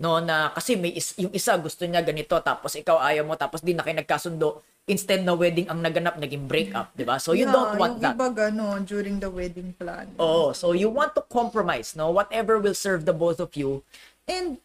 No 0.00 0.18
na 0.18 0.50
kasi 0.50 0.74
may 0.74 0.90
is, 0.96 1.14
yung 1.20 1.30
isa 1.30 1.54
gusto 1.60 1.84
niya 1.86 2.02
ganito 2.02 2.34
tapos 2.40 2.74
ikaw 2.74 2.98
ayaw 2.98 3.24
mo 3.26 3.34
tapos 3.38 3.62
di 3.62 3.74
na 3.76 3.84
kayo 3.84 3.94
nagkasundo 4.00 4.58
instead 4.84 5.22
na 5.24 5.32
wedding 5.32 5.64
ang 5.70 5.80
naganap 5.80 6.18
naging 6.18 6.44
breakup 6.50 6.90
di 6.98 7.06
ba? 7.06 7.16
So 7.22 7.32
you 7.32 7.46
Yeah, 7.46 7.52
don't 7.54 7.74
want 7.78 7.98
yung 7.98 8.02
that. 8.04 8.14
iba 8.18 8.28
gano'n 8.32 8.84
during 8.84 9.18
the 9.22 9.30
wedding 9.30 9.72
plan. 9.76 10.12
oh 10.18 10.50
so 10.52 10.72
you 10.74 10.88
want 10.90 11.14
to 11.14 11.22
compromise 11.26 11.94
no? 11.94 12.10
Whatever 12.10 12.58
will 12.58 12.76
serve 12.76 13.04
the 13.06 13.14
both 13.16 13.38
of 13.42 13.54
you. 13.58 13.82
And 14.30 14.58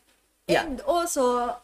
Yeah. 0.49 0.65
and 0.65 0.81
also 0.81 1.57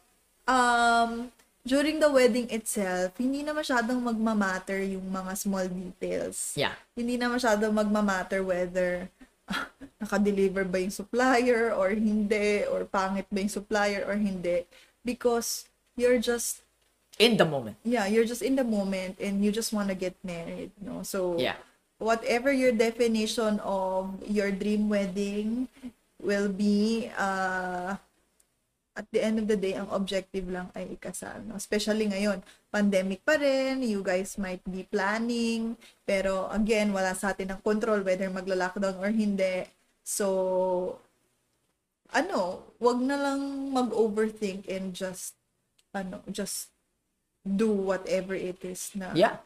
um 0.45 1.34
during 1.66 1.97
the 1.97 2.07
wedding 2.07 2.45
itself, 2.53 3.18
hindi 3.18 3.41
na 3.41 3.51
masyadong 3.51 3.97
magmamatter 3.97 4.86
yung 4.86 5.09
mga 5.09 5.34
small 5.34 5.66
details. 5.66 6.53
yeah 6.53 6.78
Hindi 6.93 7.18
na 7.18 7.28
masyadong 7.28 7.74
magmamatter 7.74 8.45
whether 8.45 9.09
ah, 9.49 9.66
naka-deliver 9.99 10.61
ba 10.63 10.78
yung 10.78 10.93
supplier 10.93 11.74
or 11.74 11.89
hindi 11.89 12.63
or 12.70 12.86
pangit 12.86 13.26
ba 13.34 13.41
yung 13.41 13.51
supplier 13.51 14.05
or 14.05 14.13
hindi 14.13 14.70
because 15.01 15.66
you're 15.97 16.22
just 16.22 16.61
in 17.18 17.34
the 17.38 17.47
moment 17.47 17.76
yeah, 17.82 18.05
you're 18.05 18.30
just 18.30 18.45
in 18.45 18.53
the 18.55 18.63
moment 18.63 19.18
and 19.18 19.41
you 19.41 19.49
just 19.49 19.74
want 19.74 19.89
to 19.89 19.97
get 19.97 20.13
married, 20.22 20.70
no? 20.78 21.01
So 21.01 21.41
Yeah. 21.41 21.57
whatever 21.97 22.51
your 22.53 22.76
definition 22.76 23.57
of 23.66 24.13
your 24.28 24.51
dream 24.53 24.86
wedding 24.91 25.66
will 26.22 26.51
be 26.51 27.09
uh 27.18 27.97
at 28.96 29.08
the 29.12 29.20
end 29.20 29.38
of 29.43 29.46
the 29.52 29.60
day 29.60 29.76
ang 29.76 29.91
objective 29.91 30.48
lang 30.48 30.72
ay 30.72 30.96
ikasal 30.96 31.43
no 31.43 31.60
especially 31.60 32.08
ngayon 32.08 32.39
pandemic 32.72 33.20
pa 33.28 33.36
rin 33.36 33.84
you 33.84 34.00
guys 34.00 34.39
might 34.39 34.64
be 34.64 34.88
planning 34.88 35.76
pero 36.08 36.48
again 36.56 36.96
wala 36.96 37.12
sa 37.12 37.36
atin 37.36 37.52
ang 37.52 37.62
control 37.62 38.02
whether 38.02 38.32
magla-lockdown 38.32 38.96
or 38.98 39.12
hindi 39.12 39.68
so 40.02 40.28
ano 42.16 42.64
wag 42.80 43.00
na 43.04 43.20
lang 43.20 43.72
mag-overthink 43.76 44.64
and 44.72 44.96
just 44.96 45.36
ano 45.91 46.24
just 46.32 46.72
do 47.43 47.70
whatever 47.70 48.34
it 48.34 48.58
is 48.64 48.96
na 48.96 49.12
Yeah. 49.14 49.43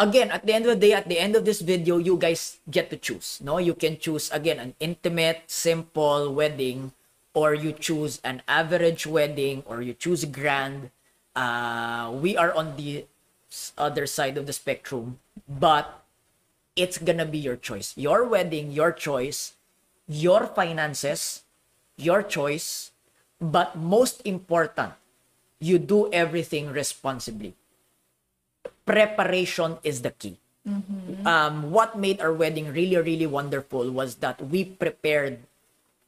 Again, 0.00 0.32
at 0.32 0.48
the 0.48 0.56
end 0.56 0.64
of 0.64 0.72
the 0.72 0.80
day, 0.80 0.96
at 0.96 1.04
the 1.12 1.20
end 1.20 1.36
of 1.36 1.44
this 1.44 1.60
video, 1.60 2.00
you 2.00 2.16
guys 2.16 2.56
get 2.64 2.88
to 2.88 2.96
choose. 2.96 3.36
No, 3.44 3.60
you 3.60 3.76
can 3.76 4.00
choose 4.00 4.32
again 4.32 4.56
an 4.56 4.72
intimate, 4.80 5.44
simple 5.44 6.32
wedding, 6.32 6.96
or 7.34 7.54
you 7.54 7.72
choose 7.72 8.20
an 8.24 8.42
average 8.48 9.06
wedding, 9.06 9.62
or 9.66 9.82
you 9.82 9.94
choose 9.94 10.24
grand. 10.24 10.90
Uh, 11.36 12.10
we 12.12 12.36
are 12.36 12.52
on 12.54 12.76
the 12.76 13.06
other 13.78 14.06
side 14.06 14.36
of 14.36 14.46
the 14.46 14.52
spectrum, 14.52 15.18
but 15.48 16.02
it's 16.76 16.98
gonna 16.98 17.26
be 17.26 17.38
your 17.38 17.56
choice. 17.56 17.94
Your 17.96 18.24
wedding, 18.26 18.72
your 18.72 18.92
choice, 18.92 19.54
your 20.08 20.46
finances, 20.46 21.42
your 21.96 22.22
choice, 22.22 22.90
but 23.40 23.76
most 23.76 24.22
important, 24.24 24.94
you 25.60 25.78
do 25.78 26.10
everything 26.12 26.70
responsibly. 26.72 27.54
Preparation 28.86 29.78
is 29.84 30.02
the 30.02 30.10
key. 30.10 30.38
Um, 31.24 31.70
what 31.70 31.98
made 31.98 32.20
our 32.20 32.32
wedding 32.32 32.72
really, 32.72 32.96
really 32.96 33.26
wonderful 33.26 33.90
was 33.90 34.16
that 34.16 34.40
we 34.40 34.64
prepared 34.64 35.38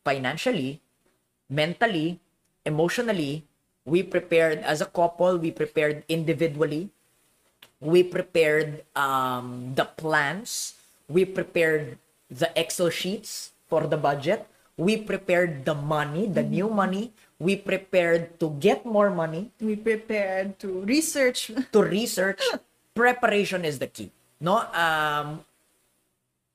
financially, 0.04 0.80
mentally, 1.52 2.16
emotionally. 2.64 3.44
We 3.84 4.02
prepared 4.02 4.64
as 4.64 4.80
a 4.80 4.88
couple. 4.88 5.36
We 5.36 5.52
prepared 5.52 6.04
individually. 6.08 6.88
We 7.80 8.02
prepared 8.02 8.88
um, 8.96 9.76
the 9.76 9.84
plans. 9.84 10.74
We 11.08 11.28
prepared 11.28 11.98
the 12.30 12.48
Excel 12.56 12.88
sheets 12.88 13.52
for 13.68 13.84
the 13.86 14.00
budget. 14.00 14.48
We 14.80 14.96
prepared 14.96 15.66
the 15.68 15.74
money, 15.74 16.26
the 16.26 16.42
new 16.42 16.70
money. 16.72 17.12
We 17.42 17.58
prepared 17.58 18.38
to 18.38 18.54
get 18.62 18.86
more 18.86 19.10
money, 19.10 19.50
we 19.58 19.74
prepared 19.74 20.62
to 20.62 20.86
research 20.86 21.50
to 21.50 21.82
research. 21.82 22.38
Preparation 22.94 23.64
is 23.66 23.82
the 23.82 23.90
key. 23.90 24.14
No? 24.38 24.62
Um, 24.70 25.42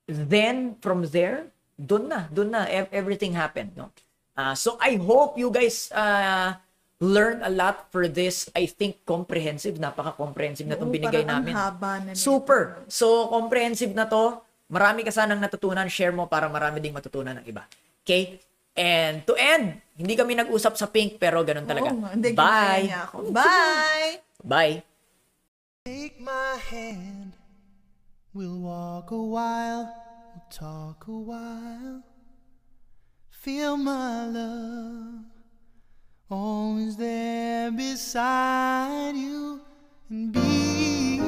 then, 0.08 0.80
from 0.80 1.04
there, 1.12 1.52
dun 1.76 2.08
na, 2.08 2.32
dun 2.32 2.56
na, 2.56 2.64
ev- 2.72 2.88
everything 2.96 3.36
happened. 3.36 3.76
No? 3.76 3.92
Uh, 4.38 4.54
so, 4.54 4.78
I 4.78 5.02
hope 5.02 5.34
you 5.36 5.50
guys 5.50 5.90
uh, 5.90 6.54
learn 7.02 7.42
a 7.42 7.50
lot 7.50 7.90
for 7.90 8.06
this, 8.06 8.54
I 8.54 8.70
think, 8.70 9.02
comprehensive, 9.02 9.82
napaka-comprehensive 9.82 10.70
na 10.70 10.78
itong 10.78 10.94
binigay 10.94 11.26
namin. 11.26 11.58
haba 11.58 12.06
na. 12.06 12.14
Super. 12.14 12.86
So, 12.86 13.34
comprehensive 13.34 13.98
na 13.98 14.06
to. 14.06 14.38
Marami 14.70 15.02
ka 15.02 15.10
sanang 15.10 15.42
natutunan. 15.42 15.90
Share 15.90 16.14
mo 16.14 16.30
para 16.30 16.46
marami 16.46 16.78
ding 16.78 16.94
matutunan 16.94 17.42
ng 17.42 17.46
iba. 17.50 17.66
Okay? 18.06 18.38
And 18.78 19.26
to 19.26 19.34
end, 19.34 19.82
hindi 19.98 20.14
kami 20.14 20.38
nag-usap 20.38 20.78
sa 20.78 20.86
pink, 20.86 21.18
pero 21.18 21.42
ganun 21.42 21.66
talaga. 21.66 21.90
Oo 21.90 22.14
hindi, 22.14 22.38
Bye! 22.38 22.94
Bye! 23.34 24.22
Bye! 24.46 24.76
Take 25.88 26.22
my 26.22 26.62
hand, 26.68 27.34
we'll 28.36 28.60
walk 28.60 29.10
a 29.10 29.16
while, 29.16 29.88
we'll 30.36 30.52
talk 30.52 31.08
a 31.08 31.16
while. 31.16 32.07
Feel 33.48 33.78
my 33.78 34.26
love 34.26 35.24
always 36.30 36.98
there 36.98 37.72
beside 37.72 39.16
you 39.16 39.62
and 40.10 40.34
be 40.34 41.20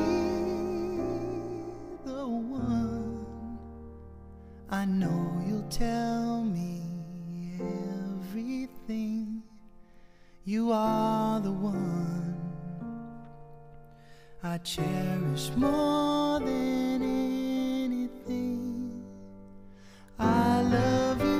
the 2.04 2.28
one. 2.28 3.26
I 4.70 4.84
know 4.84 5.42
you'll 5.48 5.70
tell 5.70 6.44
me 6.44 6.82
everything. 7.62 9.42
You 10.44 10.74
are 10.74 11.40
the 11.40 11.54
one 11.54 12.36
I 14.44 14.58
cherish 14.58 15.52
more 15.56 16.42
than 16.42 17.02
anything. 17.02 19.06
I 20.20 20.62
love 20.64 21.22
you 21.22 21.39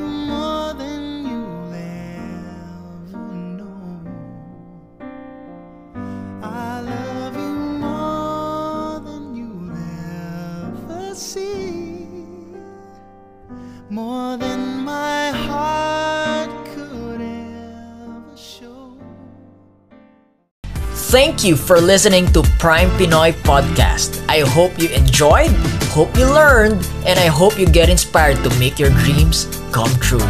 Thank 21.10 21.44
you 21.44 21.58
for 21.58 21.82
listening 21.82 22.30
to 22.38 22.46
Prime 22.62 22.94
Pinoy 23.02 23.34
Podcast. 23.42 24.22
I 24.30 24.46
hope 24.46 24.78
you 24.78 24.90
enjoyed, 24.90 25.50
hope 25.90 26.14
you 26.16 26.30
learned, 26.30 26.86
and 27.02 27.18
I 27.18 27.26
hope 27.26 27.58
you 27.58 27.66
get 27.66 27.90
inspired 27.90 28.38
to 28.46 28.50
make 28.62 28.78
your 28.78 28.94
dreams 29.02 29.50
come 29.74 29.90
true. 29.98 30.22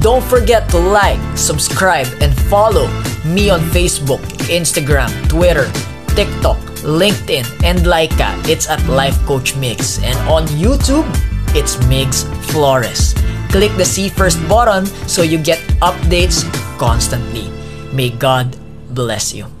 Don't 0.00 0.24
forget 0.24 0.64
to 0.70 0.78
like, 0.78 1.20
subscribe, 1.36 2.08
and 2.24 2.32
follow 2.48 2.88
me 3.20 3.50
on 3.50 3.60
Facebook, 3.68 4.24
Instagram, 4.48 5.12
Twitter, 5.28 5.68
TikTok, 6.16 6.56
LinkedIn, 6.88 7.44
and 7.60 7.80
Laika. 7.84 8.32
It's 8.48 8.66
at 8.66 8.80
Life 8.88 9.20
Coach 9.28 9.54
Mix. 9.60 10.00
And 10.00 10.16
on 10.24 10.48
YouTube, 10.56 11.04
it's 11.52 11.76
Mix 11.84 12.24
Flores. 12.48 13.12
Click 13.52 13.76
the 13.76 13.84
See 13.84 14.08
First 14.08 14.40
button 14.48 14.86
so 15.04 15.20
you 15.20 15.36
get 15.36 15.60
updates 15.84 16.48
constantly. 16.80 17.52
May 17.92 18.08
God 18.08 18.56
bless 18.88 19.34
you. 19.34 19.53